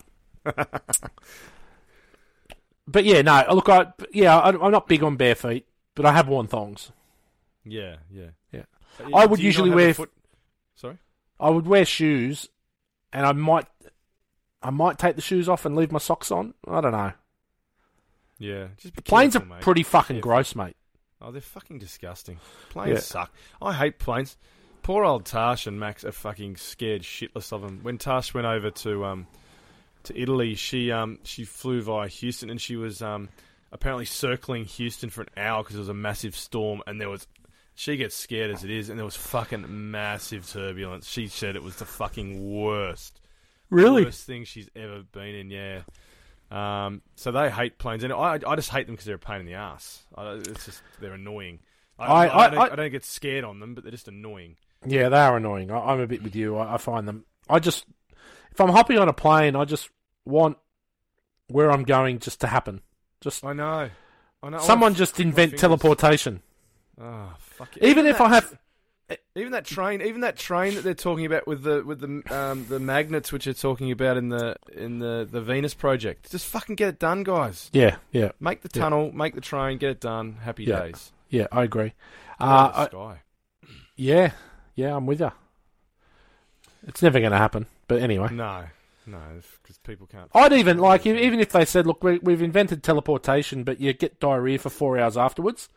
but 2.88 3.06
yeah, 3.06 3.22
no. 3.22 3.46
Look, 3.54 3.70
I 3.70 3.94
yeah, 4.12 4.40
I, 4.40 4.50
I'm 4.50 4.72
not 4.72 4.88
big 4.88 5.04
on 5.04 5.18
bare 5.18 5.36
feet, 5.36 5.68
but 5.94 6.08
I 6.08 6.14
have 6.14 6.28
worn 6.28 6.48
thongs. 6.48 6.92
Yeah, 7.66 7.98
yeah, 8.12 8.30
Yeah. 8.52 8.64
I 9.14 9.26
would 9.26 9.38
do 9.38 9.44
you 9.44 9.50
not 9.50 9.54
usually 9.54 9.70
wear- 9.72 9.94
Foot... 9.94 10.12
Sorry. 10.76 10.98
I 11.40 11.50
would 11.50 11.66
wear 11.68 11.86
shoes, 11.86 12.50
and 13.14 13.26
I 13.26 13.32
might, 13.34 13.66
I 14.62 14.70
might 14.70 14.98
take 15.00 15.16
the 15.16 15.22
shoes 15.22 15.48
off 15.50 15.66
and 15.66 15.76
leave 15.76 15.92
my 15.92 16.00
socks 16.00 16.32
on. 16.32 16.54
I 16.68 16.82
don't 16.82 16.92
know. 16.92 17.14
Yeah. 18.40 18.68
Just 18.78 18.96
be 18.96 19.02
Planes 19.02 19.34
careful, 19.34 19.52
are 19.52 19.56
mate. 19.56 19.62
pretty 19.64 19.84
fucking 19.84 20.16
Careful. 20.18 20.30
gross, 20.30 20.56
mate. 20.56 20.76
Oh, 21.22 21.32
they're 21.32 21.42
fucking 21.42 21.78
disgusting. 21.80 22.40
Planes 22.70 22.90
Yeah. 22.96 23.00
suck. 23.00 23.34
I 23.62 23.74
hate 23.74 24.00
planes. 24.00 24.38
Poor 24.82 25.04
old 25.04 25.26
Tash 25.26 25.68
and 25.68 25.80
Max 25.80 26.04
are 26.04 26.12
fucking 26.12 26.56
scared 26.56 27.04
shitless 27.04 27.54
of 27.54 27.62
them. 27.62 27.80
When 27.84 28.00
Tash 28.00 28.34
went 28.34 28.48
over 28.48 28.72
to 28.72 29.06
um 29.06 29.28
to 30.04 30.20
Italy, 30.20 30.56
she 30.56 30.92
um 30.92 31.20
she 31.24 31.44
flew 31.46 31.84
via 31.84 32.08
Houston 32.08 32.50
and 32.50 32.60
she 32.60 32.76
was 32.76 33.04
um 33.04 33.30
apparently 33.72 34.06
circling 34.06 34.66
Houston 34.66 35.12
for 35.12 35.22
an 35.22 35.30
hour 35.38 35.62
because 35.62 35.76
there 35.76 35.82
was 35.82 35.90
a 35.90 35.94
massive 35.94 36.36
storm 36.36 36.82
and 36.88 37.00
there 37.00 37.10
was. 37.10 37.28
She 37.82 37.98
gets 37.98 38.16
scared 38.16 38.52
as 38.52 38.64
it 38.64 38.70
is, 38.70 38.90
and 38.90 39.00
there 39.00 39.06
was 39.06 39.16
fucking 39.16 39.90
massive 39.90 40.48
turbulence. 40.48 41.10
She 41.10 41.26
said 41.26 41.56
it 41.56 41.64
was 41.64 41.78
the 41.78 41.86
fucking 41.86 42.54
worst. 42.62 43.20
Really? 43.72 44.06
Worst 44.06 44.28
thing 44.28 44.44
she's 44.44 44.70
ever 44.76 45.02
been 45.12 45.34
in. 45.34 45.50
Yeah. 45.50 45.82
Um, 46.52 47.02
so 47.16 47.32
they 47.32 47.50
hate 47.50 47.80
planes, 47.80 48.04
and 48.04 48.14
I, 48.14 48.38
I 48.46 48.56
just 48.56 48.70
hate 48.70 48.86
them 48.86 48.94
because 48.94 49.06
they're 49.08 49.16
a 49.16 49.18
pain 49.18 49.40
in 49.40 49.48
the 49.48 49.56
ass. 49.56 50.04
I, 50.16 50.34
it's 50.34 50.66
just 50.66 50.84
they're 51.00 51.14
annoying. 51.14 51.58
I, 51.98 52.06
I- 52.06 52.46
I, 52.46 52.50
don't, 52.52 52.72
I- 52.72 52.76
don't 52.76 52.92
get 52.92 53.04
scared 53.04 53.44
on 53.44 53.60
them, 53.60 53.74
but 53.74 53.84
they're 53.84 53.90
just 53.90 54.08
annoying. 54.08 54.58
Yeah, 54.86 55.10
they 55.10 55.18
are 55.18 55.38
annoying. 55.38 55.72
I, 55.72 55.80
I'm 55.80 56.02
a 56.02 56.06
bit 56.08 56.22
with 56.22 56.36
you. 56.36 56.58
I, 56.58 56.76
I 56.76 56.78
find 56.78 57.08
them. 57.08 57.26
I 57.50 57.58
just, 57.58 57.86
if 58.52 58.62
I'm 58.62 58.70
hopping 58.70 59.00
on 59.00 59.10
a 59.10 59.14
plane, 59.14 59.56
I 59.56 59.66
just 59.66 59.90
want 60.24 60.60
where 61.48 61.72
I'm 61.72 61.82
going 61.84 62.20
just 62.20 62.42
to 62.42 62.48
happen. 62.48 62.82
Just 63.22 63.44
I 63.44 63.54
know. 63.54 63.90
I 64.44 64.50
know. 64.50 64.60
someone 64.60 64.94
just 64.94 65.20
invent 65.20 65.58
teleportation. 65.58 66.44
Oh, 67.00 67.34
fuck 67.40 67.76
it. 67.78 67.84
Even 67.84 68.06
if 68.06 68.18
that, 68.18 68.24
I 68.28 68.30
have, 68.36 68.58
even 69.36 69.52
that 69.54 69.66
train, 69.66 70.02
even 70.02 70.22
that 70.22 70.38
train 70.38 70.76
that 70.76 70.84
they're 70.84 70.94
talking 70.94 71.26
about 71.26 71.48
with 71.48 71.64
the 71.64 71.84
with 71.84 72.00
the 72.00 72.22
um, 72.36 72.66
the 72.68 72.80
magnets, 72.80 73.32
which 73.32 73.48
are 73.48 73.54
talking 73.54 73.92
about 73.92 74.18
in 74.18 74.30
the 74.30 74.56
in 74.74 75.00
the 75.00 75.28
the 75.30 75.42
Venus 75.42 75.74
project, 75.74 76.32
just 76.32 76.46
fucking 76.48 76.76
get 76.76 76.90
it 76.90 77.00
done, 77.00 77.24
guys. 77.24 77.70
yeah, 77.74 77.98
yeah, 78.12 78.32
Make 78.40 78.62
the 78.62 78.70
Yeah. 78.74 78.82
tunnel, 78.84 79.12
make 79.12 79.36
the 79.36 79.42
train, 79.42 79.78
get 79.78 79.90
it 79.92 80.00
done. 80.00 80.38
Happy 80.44 80.64
Yeah. 80.66 80.82
days. 80.82 81.12
yeah. 81.30 81.48
I 81.52 81.64
agree. 81.64 81.94
Of 82.40 82.50
Uh, 82.50 82.72
I, 82.76 82.86
sky. 82.88 83.22
yeah, 83.96 84.32
yeah. 84.76 84.96
I'm 84.96 85.06
with 85.06 85.20
you. 85.22 85.32
It's 86.88 87.02
never 87.02 87.20
going 87.20 87.32
to 87.32 87.38
happen. 87.38 87.68
But 87.88 88.02
anyway, 88.02 88.30
No, 88.32 88.64
no, 89.06 89.20
because 89.62 89.78
people 89.80 90.08
can't. 90.08 90.32
I'd 90.34 90.54
even 90.54 90.78
like 90.78 91.06
even 91.06 91.40
if 91.40 91.52
they 91.52 91.66
said, 91.66 91.86
"Look, 91.86 92.04
we, 92.04 92.20
we've 92.20 92.42
invented 92.42 92.84
teleportation, 92.84 93.64
but 93.64 93.80
you 93.82 93.94
get 93.94 94.20
diarrhea 94.20 94.58
for 94.60 94.70
four 94.70 94.98
hours 94.98 95.18
afterwards." 95.18 95.70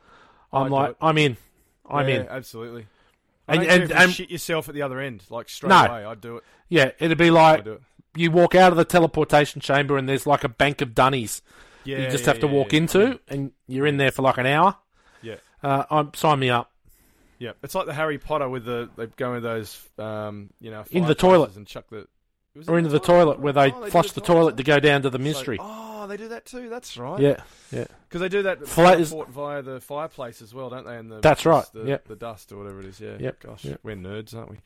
I'm 0.55 0.71
like, 0.71 0.91
it. 0.91 0.97
I'm 1.01 1.19
in. 1.19 1.37
I'm 1.89 2.09
yeah, 2.09 2.15
in. 2.23 2.29
Absolutely. 2.29 2.87
And- 3.47 3.63
And, 3.63 3.83
and, 3.83 3.93
and- 3.93 4.13
shit 4.13 4.31
yourself 4.31 4.69
at 4.69 4.75
the 4.75 4.83
other 4.83 5.01
end, 5.01 5.23
like 5.31 5.49
straight 5.49 5.69
No. 5.71 5.85
away, 5.85 6.05
I'd 6.05 6.21
do 6.21 6.37
it. 6.39 6.45
Yeah, 6.69 6.91
it'd 6.99 7.19
be 7.19 7.31
like 7.31 7.67
it. 7.67 7.81
you 8.17 8.31
walk 8.31 8.55
out 8.55 8.73
of 8.73 8.79
the 8.79 8.85
teleportation 8.85 9.61
chamber 9.61 9.97
and 9.99 10.09
there's 10.09 10.27
like 10.27 10.45
a 10.45 10.49
bank 10.49 10.81
of 10.81 10.95
dunnies 10.95 11.43
Yeah, 11.85 11.99
you 11.99 12.11
just 12.11 12.25
yeah, 12.25 12.31
have 12.31 12.41
to 12.41 12.47
walk 12.47 12.73
into, 12.73 13.21
and 13.29 13.53
you're 13.69 13.87
in 13.87 13.99
there 13.99 14.11
for 14.11 14.23
like 14.23 14.39
an 14.39 14.47
hour. 14.47 14.77
Yeah. 15.21 15.37
Uh, 15.63 15.85
I'm 15.91 16.15
sign 16.15 16.39
me 16.39 16.49
up. 16.51 16.71
Yeah, 17.39 17.53
it's 17.63 17.75
like 17.75 17.85
the 17.87 17.93
Harry 17.93 18.17
Potter 18.17 18.49
with 18.49 18.65
the 18.65 18.89
they 18.97 19.07
go 19.09 19.35
in 19.35 19.43
those, 19.43 19.87
um, 19.99 20.49
you 20.61 20.71
know, 20.71 20.85
In 26.11 26.11
the 26.11 26.13
fireplaces 26.13 26.13
toilet. 26.13 26.13
and 26.13 26.13
chuck 26.13 26.13
the. 26.13 26.13
was 26.13 26.13
it 26.13 26.13
Or 26.13 26.13
in 26.13 26.13
into 26.13 26.13
the 26.13 26.13
toilet 26.13 26.13
where 26.13 26.13
they 26.13 26.13
Oh, 26.13 26.13
do 26.13 26.13
flush 26.13 26.13
the 26.13 26.13
toilet 26.13 26.13
to 26.13 26.13
go 26.13 26.13
down 26.13 26.13
to 26.13 26.13
the 26.13 26.13
So- 26.13 26.13
mystery. 26.13 26.17
they 26.17 26.17
do 26.17 26.29
that 26.29 26.45
too. 26.47 26.69
That's 26.69 26.97
right. 26.97 27.21
yeah, 27.21 27.43
yeah. 27.71 27.85
because 28.09 28.21
they 28.21 28.29
do 28.29 28.43
that 28.43 28.69
Fla- 28.69 28.97
is- 28.99 29.15
via 29.29 29.63
the 29.63 29.81
fireplace 29.81 30.43
as 30.43 30.55
well, 30.55 30.71
don't 30.71 30.87
they? 30.87 30.97
And 30.97 31.11
the 31.11 31.21
That's 31.21 31.47
right, 31.47 31.65
The, 31.73 31.85
yep. 31.85 32.09
the 32.09 32.17
dust 32.17 32.53
or 32.53 32.59
whatever 32.59 32.81
it 32.81 32.87
is. 32.87 33.01
Yeah. 33.01 33.17
Yep, 33.19 33.41
Gosh, 33.41 33.65
yep. 33.65 33.81
we're 33.83 33.97
nerds, 33.97 34.35
aren't 34.35 34.51
we? 34.51 34.57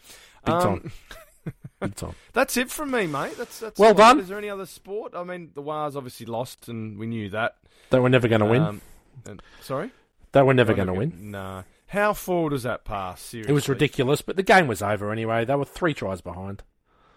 Big 0.44 0.54
Um, 0.54 0.62
time. 0.80 0.92
Big 1.80 1.94
time. 1.94 2.14
That's 2.32 2.56
it 2.56 2.70
from 2.70 2.90
me, 2.90 3.06
mate. 3.06 3.36
That's 3.38 3.60
that's 3.60 3.78
Well 3.78 3.88
all 3.88 3.90
I've 3.92 3.96
got. 3.96 4.08
done. 4.14 4.20
Is 4.20 4.28
there 4.28 4.38
any 4.38 4.50
other 4.50 4.66
sport? 4.66 5.14
I 5.14 5.22
mean, 5.24 5.50
the 5.54 5.62
Wars 5.62 5.96
obviously 5.96 6.26
lost, 6.26 6.68
and 6.68 6.98
we 6.98 7.06
knew 7.06 7.30
that. 7.30 7.56
They 7.90 7.98
were 8.00 8.08
never 8.10 8.28
going 8.28 8.40
to 8.40 8.46
win. 8.46 8.62
Um, 8.62 8.80
and, 9.26 9.40
sorry, 9.62 9.90
They 10.32 10.42
were 10.42 10.52
never 10.54 10.74
going 10.74 10.88
to 10.88 10.92
win. 10.94 11.30
Nah. 11.30 11.62
How 11.86 12.12
forward 12.12 12.52
was 12.52 12.64
that 12.64 12.84
pass? 12.84 13.22
Seriously, 13.22 13.50
It 13.50 13.54
was 13.54 13.66
ridiculous, 13.68 14.20
but 14.20 14.36
the 14.36 14.42
game 14.42 14.66
was 14.66 14.82
over 14.82 15.10
anyway. 15.10 15.46
They 15.46 15.54
were 15.54 15.64
three 15.64 15.94
tries 15.94 16.20
behind. 16.20 16.62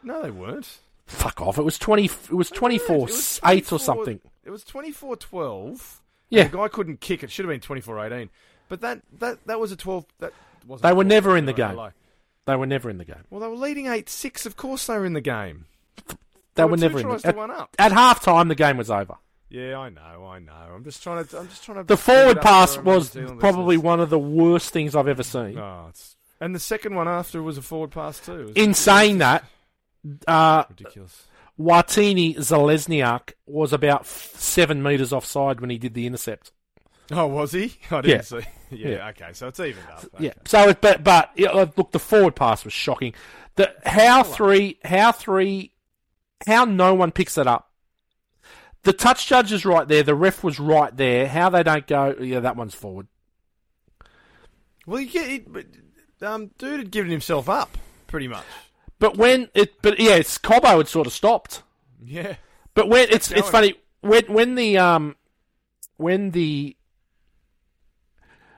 No, 0.01 0.21
they 0.21 0.31
weren't. 0.31 0.79
Fuck 1.05 1.41
off! 1.41 1.57
It 1.57 1.63
was 1.63 1.77
twenty. 1.77 2.05
It 2.05 2.31
was 2.33 2.49
twenty 2.49 2.77
four 2.77 2.99
weren't. 2.99 3.09
It 3.09 3.13
was 3.15 3.39
eight 3.45 3.71
or 3.71 3.79
something. 3.79 4.19
It 4.43 4.49
was 4.49 4.63
24-12. 4.63 5.99
Yeah. 6.29 6.45
the 6.45 6.57
guy 6.57 6.67
couldn't 6.67 6.99
kick. 6.99 7.23
It 7.23 7.29
should 7.29 7.45
have 7.45 7.51
been 7.51 7.59
24-18. 7.59 8.29
But 8.69 8.81
that 8.81 9.01
that 9.19 9.37
that 9.47 9.59
was 9.59 9.71
a 9.71 9.75
twelve. 9.75 10.05
That 10.19 10.33
wasn't. 10.65 10.83
They 10.83 10.93
were 10.93 11.03
never 11.03 11.35
in 11.35 11.45
the 11.45 11.53
game. 11.53 11.77
They 12.45 12.55
were 12.55 12.65
never 12.65 12.89
in 12.89 12.97
the 12.97 13.05
game. 13.05 13.23
Well, 13.29 13.41
they 13.41 13.47
were 13.47 13.55
leading 13.55 13.87
eight 13.87 14.09
six. 14.09 14.45
Of 14.45 14.55
course, 14.55 14.87
they 14.87 14.97
were 14.97 15.05
in 15.05 15.13
the 15.13 15.21
game. 15.21 15.65
They 16.55 16.63
were 16.65 16.77
two 16.77 16.81
never 16.81 16.99
in 16.99 17.09
the. 17.09 17.17
to 17.17 17.27
At, 17.27 17.35
one 17.35 17.51
up. 17.51 17.75
at 17.77 17.91
half 17.91 18.21
time, 18.21 18.47
the 18.47 18.55
game 18.55 18.77
was 18.77 18.89
over. 18.89 19.15
Yeah, 19.49 19.77
I 19.77 19.89
know, 19.89 20.25
I 20.25 20.39
know. 20.39 20.53
I'm 20.73 20.85
just 20.85 21.03
trying 21.03 21.25
to. 21.25 21.39
I'm 21.39 21.49
just 21.49 21.65
trying 21.65 21.79
to. 21.79 21.83
The 21.83 21.97
forward 21.97 22.39
pass 22.41 22.75
for 22.75 22.79
our 22.79 22.85
New 22.85 22.91
was 22.93 23.09
probably 23.39 23.75
one 23.75 23.99
of 23.99 24.09
the 24.09 24.17
worst 24.19 24.69
things 24.71 24.95
I've 24.95 25.09
ever 25.09 25.23
seen. 25.23 25.57
Oh, 25.57 25.87
it's, 25.89 26.15
and 26.39 26.55
the 26.55 26.59
second 26.59 26.95
one 26.95 27.09
after 27.09 27.43
was 27.43 27.57
a 27.57 27.61
forward 27.61 27.91
pass 27.91 28.19
too. 28.19 28.53
In 28.55 28.73
saying 28.73 29.17
that, 29.17 29.43
uh, 30.27 30.63
ridiculous. 30.69 31.27
Watini 31.59 32.35
Zalesniak 32.37 33.33
was 33.45 33.71
about 33.73 34.07
seven 34.07 34.81
metres 34.81 35.13
offside 35.13 35.61
when 35.61 35.69
he 35.69 35.77
did 35.77 35.93
the 35.93 36.07
intercept. 36.07 36.51
Oh, 37.11 37.27
was 37.27 37.51
he? 37.51 37.75
I 37.91 38.01
didn't 38.01 38.05
Yeah. 38.07 38.21
see. 38.21 38.47
Yeah, 38.73 38.87
Yeah. 38.89 39.07
Okay, 39.09 39.33
so 39.33 39.49
it's 39.49 39.59
even 39.59 39.83
up. 39.91 40.05
Yeah. 40.17 40.31
So, 40.45 40.69
it, 40.69 40.79
but 40.79 41.03
but 41.03 41.31
yeah, 41.35 41.49
uh, 41.49 41.65
look, 41.75 41.91
the 41.91 41.99
forward 41.99 42.37
pass 42.37 42.63
was 42.63 42.71
shocking. 42.73 43.13
The 43.55 43.73
how 43.85 44.23
three, 44.23 44.79
how 44.85 45.11
three, 45.11 45.73
how 46.47 46.63
no 46.63 46.93
one 46.95 47.11
picks 47.11 47.37
it 47.37 47.47
up. 47.47 47.69
The 48.83 48.93
touch 48.93 49.27
judge 49.27 49.51
is 49.51 49.65
right 49.65 49.85
there. 49.87 50.03
The 50.03 50.15
ref 50.15 50.41
was 50.41 50.57
right 50.57 50.95
there. 50.95 51.27
How 51.27 51.49
they 51.49 51.63
don't 51.63 51.85
go? 51.85 52.15
Yeah, 52.17 52.39
that 52.39 52.55
one's 52.55 52.73
forward. 52.73 53.07
Well, 54.87 55.01
you 55.01 55.09
get 55.09 55.29
it, 55.29 55.67
um, 56.21 56.51
dude 56.57 56.79
had 56.79 56.91
given 56.91 57.11
himself 57.11 57.49
up 57.49 57.77
pretty 58.07 58.29
much. 58.29 58.45
But 59.01 59.17
when 59.17 59.49
it, 59.53 59.81
but 59.81 59.99
yeah, 59.99 60.15
it's 60.15 60.37
Cobbo 60.37 60.77
had 60.77 60.87
sort 60.87 61.07
of 61.07 61.11
stopped. 61.11 61.63
Yeah. 62.01 62.35
But 62.73 62.87
when 62.87 63.09
it's 63.09 63.29
it's 63.31 63.41
going. 63.41 63.51
funny 63.51 63.73
when 63.99 64.23
when 64.27 64.55
the 64.55 64.77
um 64.77 65.15
when 65.97 66.31
the 66.31 66.77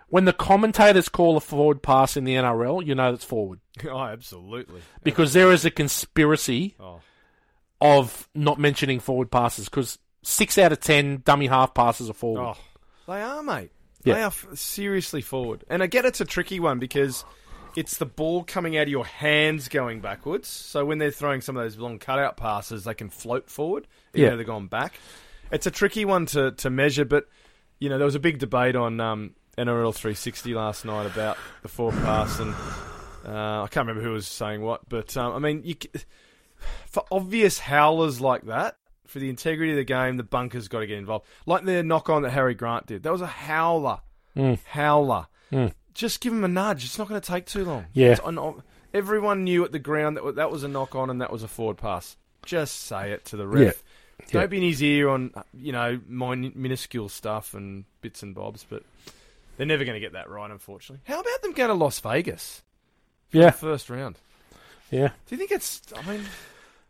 when 0.10 0.26
the 0.26 0.34
commentators 0.34 1.10
call 1.10 1.38
a 1.38 1.40
forward 1.40 1.82
pass 1.82 2.16
in 2.16 2.24
the 2.26 2.36
NRL, 2.36 2.86
you 2.86 2.94
know 2.94 3.12
that's 3.12 3.24
forward 3.26 3.60
Oh, 3.90 4.00
absolutely. 4.00 4.82
because 5.04 5.34
there 5.34 5.52
is 5.52 5.66
a 5.66 5.72
conspiracy 5.72 6.76
Oh, 6.80 7.00
of 7.82 8.30
not 8.36 8.60
mentioning 8.60 9.00
forward 9.00 9.32
passes 9.32 9.66
because 9.70 9.98
six 10.24 10.58
out 10.58 10.72
of 10.72 10.80
ten 10.80 11.22
dummy 11.26 11.48
half 11.48 11.74
passes 11.74 12.10
are 12.10 12.14
forward. 12.14 12.56
oh, 12.56 12.58
they 13.08 13.22
are, 13.22 13.42
mate. 13.44 13.72
Yeah. 14.04 14.14
They 14.16 14.22
are 14.24 14.28
f- 14.28 14.48
seriously 14.56 15.22
forward, 15.22 15.64
and 15.70 15.82
I 15.82 15.88
get 15.88 16.04
it's 16.06 16.20
a 16.22 16.26
tricky 16.26 16.60
one 16.60 16.78
because 16.80 17.24
it's 17.76 17.98
the 17.98 18.06
ball 18.06 18.44
coming 18.44 18.78
out 18.78 18.84
of 18.84 18.90
your 18.90 19.06
hands 19.06 19.68
going 19.68 20.00
backwards. 20.02 20.48
So 20.48 20.86
when 20.86 20.98
they're 21.00 21.12
throwing 21.12 21.42
some 21.42 21.58
of 21.58 21.64
those 21.64 21.78
long 21.78 22.00
cutout 22.00 22.38
passes, 22.38 22.84
they 22.84 22.94
can 22.94 23.10
float 23.10 23.50
forward, 23.50 23.88
even 24.14 24.24
Yeah. 24.24 24.30
though 24.32 24.36
they're 24.38 24.46
gone 24.46 24.68
back. 24.68 24.94
It's 25.52 25.66
a 25.68 25.72
tricky 25.72 26.06
one 26.06 26.26
to, 26.28 26.52
to 26.52 26.70
measure, 26.70 27.06
but 27.06 27.28
you 27.80 27.90
know 27.90 27.98
there 27.98 28.06
was 28.06 28.16
a 28.16 28.20
big 28.20 28.40
debate 28.40 28.76
on 28.76 29.00
um, 29.00 29.36
NRL 29.58 29.94
360 29.94 30.54
last 30.54 30.86
night 30.86 31.06
about 31.06 31.38
the 31.62 31.68
forward 31.68 31.96
pass, 32.04 32.40
and 32.40 32.54
uh, 33.26 33.64
I 33.64 33.68
can't 33.70 33.88
remember 33.88 34.02
who 34.02 34.14
was 34.14 34.28
saying 34.28 34.62
what, 34.62 34.88
but 34.90 35.16
um, 35.18 35.34
I 35.34 35.40
mean, 35.40 35.62
you, 35.64 35.76
for 36.88 37.04
obvious 37.12 37.60
howlers 37.60 38.22
like 38.22 38.44
that, 38.46 38.78
for 39.08 39.20
the 39.20 39.30
integrity 39.30 39.72
of 39.72 39.78
the 39.78 39.84
game, 39.84 40.18
the 40.18 40.24
bunkers 40.24 40.68
got 40.68 40.80
to 40.80 40.88
get 40.88 40.98
involved. 40.98 41.26
Like 41.46 41.66
the 41.66 41.84
knock 41.84 42.10
on 42.10 42.22
that 42.24 42.32
Harry 42.32 42.56
Grant 42.56 42.88
did, 42.88 43.04
that 43.04 43.12
was 43.12 43.22
a 43.22 43.28
howler, 43.28 44.00
Mm. 44.36 44.58
howler. 44.66 45.28
Mm. 45.52 45.72
Just 45.94 46.22
give 46.22 46.34
him 46.34 46.44
a 46.44 46.48
nudge. 46.48 46.86
It's 46.86 46.98
not 46.98 47.08
going 47.08 47.20
to 47.22 47.28
take 47.28 47.46
too 47.46 47.66
long. 47.66 47.86
Yeah. 47.94 48.18
Everyone 48.94 49.44
knew 49.44 49.66
at 49.66 49.72
the 49.72 49.80
ground 49.80 50.18
that 50.18 50.36
that 50.36 50.52
was 50.52 50.64
a 50.64 50.68
knock 50.68 50.94
on 50.96 51.10
and 51.10 51.22
that 51.22 51.32
was 51.32 51.42
a 51.44 51.48
forward 51.48 51.78
pass. 51.78 52.16
Just 52.46 52.82
say 52.82 53.12
it 53.12 53.26
to 53.26 53.38
the 53.38 53.48
ref. 53.48 53.84
Yeah. 54.20 54.26
Don't 54.32 54.42
Yeah. 54.44 54.48
be 54.48 54.58
in 54.58 54.64
his 54.64 54.84
ear 54.84 55.10
on 55.10 55.32
you 55.58 55.72
know 55.72 56.00
min- 56.08 56.52
minuscule 56.56 57.10
stuff 57.10 57.54
and 57.56 57.86
bits 58.02 58.22
and 58.22 58.36
bobs, 58.36 58.66
but 58.70 58.84
they're 59.58 59.66
never 59.66 59.84
going 59.86 59.96
to 59.96 60.00
get 60.00 60.14
that 60.14 60.30
right, 60.30 60.50
unfortunately. 60.52 61.02
How 61.12 61.20
about 61.20 61.42
them 61.42 61.54
going 61.54 61.70
to 61.70 61.74
Las 61.74 62.00
Vegas? 62.00 62.62
Yeah. 63.32 63.48
the 63.48 63.52
first 63.54 63.90
round. 63.90 64.18
Yeah, 64.92 65.08
Do 65.08 65.14
you 65.36 65.38
think 65.38 65.52
it's? 65.52 65.82
I 65.98 66.08
mean, 66.08 66.22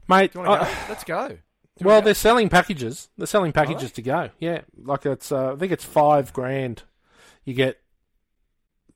mate. 0.09 0.33
do 0.33 0.39
you 0.39 0.45
want 0.45 0.61
I- 0.61 0.65
go? 0.65 0.71
Let's 0.89 1.03
go. 1.05 1.27
Do 1.29 1.85
well, 1.85 1.95
wanna 1.95 2.03
they're 2.05 2.13
go? 2.13 2.17
selling 2.17 2.49
packages. 2.49 3.09
They're 3.17 3.25
selling 3.27 3.53
packages 3.53 3.91
they? 3.93 3.95
to 3.95 4.01
go. 4.01 4.29
Yeah, 4.39 4.61
like 4.83 5.05
it's. 5.05 5.31
Uh, 5.31 5.53
I 5.53 5.55
think 5.55 5.71
it's 5.71 5.85
five 5.85 6.33
grand. 6.33 6.83
You 7.45 7.53
get 7.53 7.79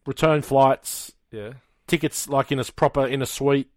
return 0.08 0.42
flights, 0.42 1.12
yeah. 1.32 1.54
tickets 1.86 2.28
like 2.28 2.52
in 2.52 2.60
a 2.60 2.64
proper 2.64 3.06
in 3.06 3.22
a 3.22 3.26
suite. 3.28 3.70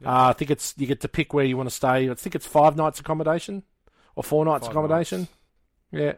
Yeah. 0.00 0.08
Uh, 0.10 0.28
I 0.28 0.32
think 0.32 0.50
it's 0.50 0.72
you 0.78 0.86
get 0.86 1.00
to 1.02 1.08
pick 1.08 1.34
where 1.34 1.44
you 1.44 1.56
want 1.58 1.68
to 1.68 1.74
stay. 1.74 2.08
I 2.10 2.14
think 2.14 2.34
it's 2.34 2.46
five 2.46 2.76
nights 2.76 3.00
accommodation 3.00 3.62
or 4.14 4.22
four 4.22 4.44
nights 4.44 4.66
Five 4.66 4.72
accommodation. 4.76 5.20
nights. 5.20 5.30
Yeah, 5.92 6.12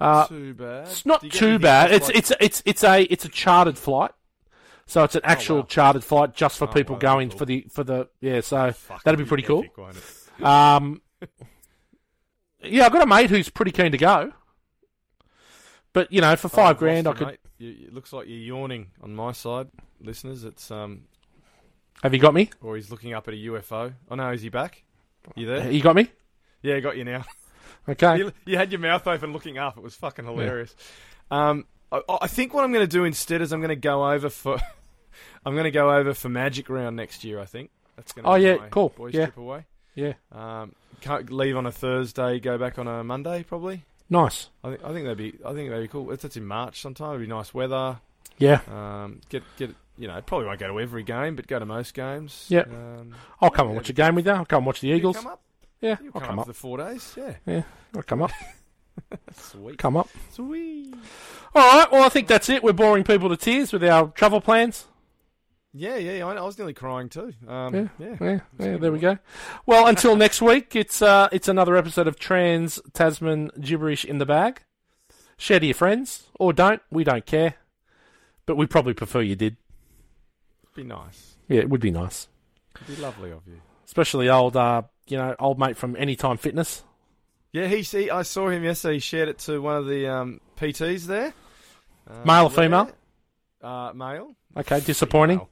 Not 0.00 0.24
Uh, 0.24 0.26
too 0.28 0.54
bad. 0.54 0.86
it's 0.88 1.04
not 1.06 1.20
Do 1.20 1.26
you 1.26 1.32
get 1.32 1.38
too 1.38 1.58
bad. 1.58 1.92
It's 1.92 2.06
like- 2.08 2.16
it's 2.16 2.32
it's 2.40 2.62
it's 2.66 2.84
a 2.84 3.02
it's 3.02 3.24
a 3.24 3.28
chartered 3.28 3.76
flight. 3.78 4.12
So 4.86 5.04
it's 5.04 5.14
an 5.14 5.20
actual 5.22 5.58
wow. 5.58 5.66
chartered 5.68 6.02
flight 6.04 6.34
just 6.34 6.58
for 6.58 6.64
Oh, 6.68 6.72
people 6.72 6.94
wow, 6.96 7.00
going 7.00 7.30
cool. 7.30 7.38
for 7.38 7.44
the 7.44 7.66
for 7.70 7.84
the 7.84 8.08
yeah. 8.20 8.40
So 8.40 8.72
Fuck, 8.72 9.04
that'd 9.04 9.18
be 9.18 9.24
pretty 9.24 9.44
cool. 9.44 9.64
epic? 9.64 10.02
Um, 10.44 11.02
yeah, 12.62 12.86
I've 12.86 12.92
got 12.92 13.02
a 13.02 13.06
mate 13.06 13.28
who's 13.30 13.48
pretty 13.50 13.72
keen 13.72 13.92
to 13.92 13.98
go. 13.98 14.32
But 15.92 16.10
you 16.12 16.20
know, 16.20 16.34
for 16.36 16.46
Oh, 16.46 16.50
five 16.50 16.70
I've 16.70 16.78
grand, 16.78 17.06
I 17.06 17.12
could. 17.12 17.26
mate. 17.26 17.40
You, 17.60 17.86
it 17.88 17.94
looks 17.94 18.12
like 18.12 18.26
you're 18.26 18.38
yawning 18.38 18.88
on 19.02 19.14
my 19.14 19.32
side, 19.32 19.68
listeners. 20.00 20.44
It's 20.44 20.70
um, 20.70 21.02
Have 22.02 22.14
you 22.14 22.20
got 22.20 22.34
me? 22.34 22.50
or 22.62 22.74
he's 22.76 22.90
looking 22.90 23.12
up 23.14 23.28
at 23.28 23.34
a 23.34 23.36
UFO. 23.36 23.92
Oh 24.10 24.14
no, 24.14 24.30
is 24.30 24.42
he 24.42 24.48
back? 24.48 24.82
You 25.36 25.46
there? 25.46 25.70
You 25.70 25.82
got 25.82 25.94
me? 25.94 26.08
Yeah, 26.62 26.76
I 26.76 26.80
got 26.80 26.96
you 26.96 27.04
now. 27.04 27.24
Okay. 27.88 28.18
You, 28.18 28.32
you 28.44 28.56
had 28.58 28.70
your 28.70 28.78
mouth 28.80 29.06
open, 29.06 29.32
looking 29.32 29.56
up. 29.56 29.76
It 29.78 29.82
was 29.82 29.94
fucking 29.96 30.24
hilarious. 30.26 30.76
Um, 31.30 31.64
I, 31.90 32.02
I 32.22 32.26
think 32.28 32.52
what 32.52 32.62
I'm 32.62 32.72
going 32.72 32.84
to 32.86 32.90
do 32.90 33.04
instead 33.04 33.40
is 33.40 33.52
I'm 33.52 33.60
going 33.60 33.70
to 33.70 33.74
go 33.74 34.08
over 34.12 34.28
for, 34.28 34.58
I'm 35.46 35.54
going 35.54 35.64
to 35.64 35.70
go 35.70 35.90
over 35.90 36.12
for 36.12 36.28
Magic 36.28 36.68
Round 36.68 36.94
next 36.94 37.24
year. 37.24 37.40
I 37.40 37.46
think 37.46 37.70
that's 37.96 38.12
going. 38.12 38.26
Oh, 38.26 38.36
be 38.36 38.42
yeah, 38.42 38.68
cool. 38.70 38.90
Boys 38.90 39.14
Yeah. 39.14 39.24
trip 39.26 39.38
away. 39.38 39.64
Yeah. 39.94 40.12
Um, 40.30 40.74
can't 41.00 41.32
leave 41.32 41.56
on 41.56 41.64
a 41.66 41.72
Thursday, 41.72 42.38
go 42.38 42.58
back 42.58 42.78
on 42.78 42.86
a 42.86 43.02
Monday 43.02 43.44
probably. 43.44 43.82
Nice. 44.10 44.48
I 44.64 44.70
think 44.70 44.84
I 44.84 44.92
think 44.92 45.04
that'd 45.04 45.16
be 45.18 45.34
I 45.46 45.52
think 45.54 45.70
that'd 45.70 45.84
be 45.84 45.88
cool. 45.88 46.10
It's, 46.10 46.24
it's 46.24 46.36
in 46.36 46.44
March 46.44 46.80
sometime. 46.82 47.14
It'd 47.14 47.20
be 47.28 47.32
nice 47.32 47.54
weather. 47.54 48.00
Yeah. 48.38 48.60
Um, 48.68 49.20
get 49.28 49.42
get 49.56 49.74
you 49.96 50.08
know 50.08 50.20
probably 50.22 50.46
won't 50.48 50.58
go 50.58 50.66
to 50.68 50.80
every 50.80 51.02
game, 51.04 51.36
but 51.36 51.46
go 51.46 51.58
to 51.58 51.64
most 51.66 51.94
games. 51.94 52.46
Yeah. 52.48 52.62
Um, 52.62 53.14
I'll 53.40 53.50
come 53.50 53.68
and 53.68 53.76
watch 53.76 53.88
a 53.88 53.92
game 53.92 54.16
with 54.16 54.26
you. 54.26 54.32
I'll 54.32 54.44
come 54.44 54.58
and 54.58 54.66
watch 54.66 54.80
the 54.80 54.88
Eagles. 54.88 55.16
come 55.16 55.28
up. 55.28 55.40
Yeah, 55.80 55.96
You 56.02 56.10
I'll 56.14 56.20
come, 56.20 56.28
come 56.30 56.38
up 56.38 56.40
up. 56.40 56.46
for 56.46 56.52
the 56.52 56.58
four 56.58 56.76
days. 56.78 57.14
Yeah. 57.16 57.34
Yeah. 57.46 57.62
I'll 57.96 58.02
come 58.02 58.22
up. 58.22 58.32
Sweet. 59.34 59.78
Come 59.78 59.96
up. 59.96 60.08
Sweet. 60.32 60.94
All 61.54 61.78
right. 61.78 61.90
Well, 61.90 62.02
I 62.02 62.08
think 62.10 62.28
that's 62.28 62.48
it. 62.50 62.62
We're 62.62 62.72
boring 62.74 63.04
people 63.04 63.28
to 63.30 63.36
tears 63.36 63.72
with 63.72 63.82
our 63.84 64.08
travel 64.08 64.40
plans. 64.40 64.86
Yeah, 65.72 65.96
yeah, 65.96 66.12
yeah. 66.12 66.26
I, 66.26 66.34
I 66.34 66.42
was 66.42 66.58
nearly 66.58 66.74
crying 66.74 67.08
too. 67.08 67.32
Um, 67.46 67.74
Yeah. 67.74 67.88
yeah. 67.98 68.16
Yeah, 68.20 68.40
yeah, 68.58 68.76
there 68.76 68.90
we 68.92 68.98
go. 68.98 69.18
Well, 69.66 69.86
until 69.86 70.16
next 70.24 70.42
week, 70.42 70.74
it's 70.74 71.00
uh, 71.00 71.28
it's 71.32 71.46
another 71.48 71.76
episode 71.76 72.08
of 72.08 72.18
Trans 72.18 72.80
Tasman 72.92 73.50
gibberish 73.60 74.04
in 74.04 74.18
the 74.18 74.26
bag. 74.26 74.62
Share 75.36 75.60
to 75.60 75.66
your 75.66 75.74
friends 75.74 76.24
or 76.38 76.52
don't. 76.52 76.82
We 76.90 77.04
don't 77.04 77.24
care, 77.24 77.54
but 78.46 78.56
we 78.56 78.66
probably 78.66 78.94
prefer 78.94 79.20
you 79.20 79.36
did. 79.36 79.56
Be 80.74 80.82
nice. 80.84 81.36
Yeah, 81.48 81.60
it 81.60 81.70
would 81.70 81.80
be 81.80 81.90
nice, 81.90 82.28
It'd 82.76 82.96
be 82.96 83.02
lovely 83.02 83.30
of 83.32 83.40
you. 83.46 83.60
especially 83.84 84.28
old, 84.28 84.56
uh, 84.56 84.82
you 85.08 85.16
know, 85.16 85.34
old 85.40 85.58
mate 85.58 85.76
from 85.76 85.96
Anytime 85.96 86.36
Fitness. 86.36 86.84
Yeah, 87.52 87.66
he 87.66 87.82
see. 87.82 88.08
I 88.10 88.22
saw 88.22 88.48
him 88.50 88.62
yesterday. 88.62 88.94
He 88.94 89.00
shared 89.00 89.28
it 89.28 89.38
to 89.40 89.60
one 89.60 89.76
of 89.76 89.86
the 89.86 90.06
um, 90.06 90.40
PTs 90.56 91.06
there. 91.06 91.32
Uh, 92.08 92.24
Male 92.24 92.44
or 92.46 92.50
female? 92.50 92.90
Uh, 93.62 93.92
male. 93.94 94.34
Okay, 94.56 94.78
disappointing. 94.80 95.38
Female. 95.38 95.50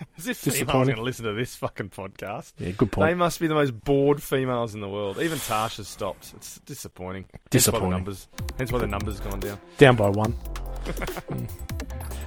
As 0.18 0.26
if 0.28 0.38
females 0.38 0.86
going 0.86 0.96
to 0.96 1.02
listen 1.02 1.24
to 1.24 1.32
this 1.32 1.56
fucking 1.56 1.90
podcast. 1.90 2.52
Yeah, 2.58 2.70
good 2.70 2.92
point. 2.92 3.08
They 3.08 3.14
must 3.14 3.40
be 3.40 3.46
the 3.46 3.54
most 3.54 3.72
bored 3.84 4.22
females 4.22 4.74
in 4.74 4.80
the 4.80 4.88
world. 4.88 5.18
Even 5.18 5.38
Tasha 5.38 5.84
stopped. 5.84 6.32
It's 6.36 6.58
disappointing. 6.60 7.26
Disappointing. 7.50 7.90
Hence 7.90 7.90
why 7.90 7.90
the 7.90 7.96
numbers, 7.96 8.28
hence 8.58 8.72
why 8.72 8.78
the 8.78 8.86
numbers 8.86 9.20
gone 9.20 9.40
down. 9.40 9.60
Down 9.78 9.96
by 9.96 10.08
one. 10.08 10.34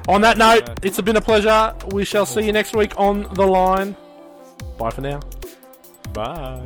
on 0.08 0.22
that 0.22 0.38
note, 0.38 0.80
it's 0.84 1.02
been 1.02 1.18
a 1.18 1.22
pleasure. 1.22 1.74
We 1.92 2.06
shall 2.06 2.26
see 2.26 2.46
you 2.46 2.52
next 2.52 2.76
week 2.76 2.94
on 3.00 3.24
the 3.34 3.46
line. 3.46 3.96
Bye 4.78 4.90
for 4.92 5.02
now. 5.02 5.20
Bye. 6.14 6.64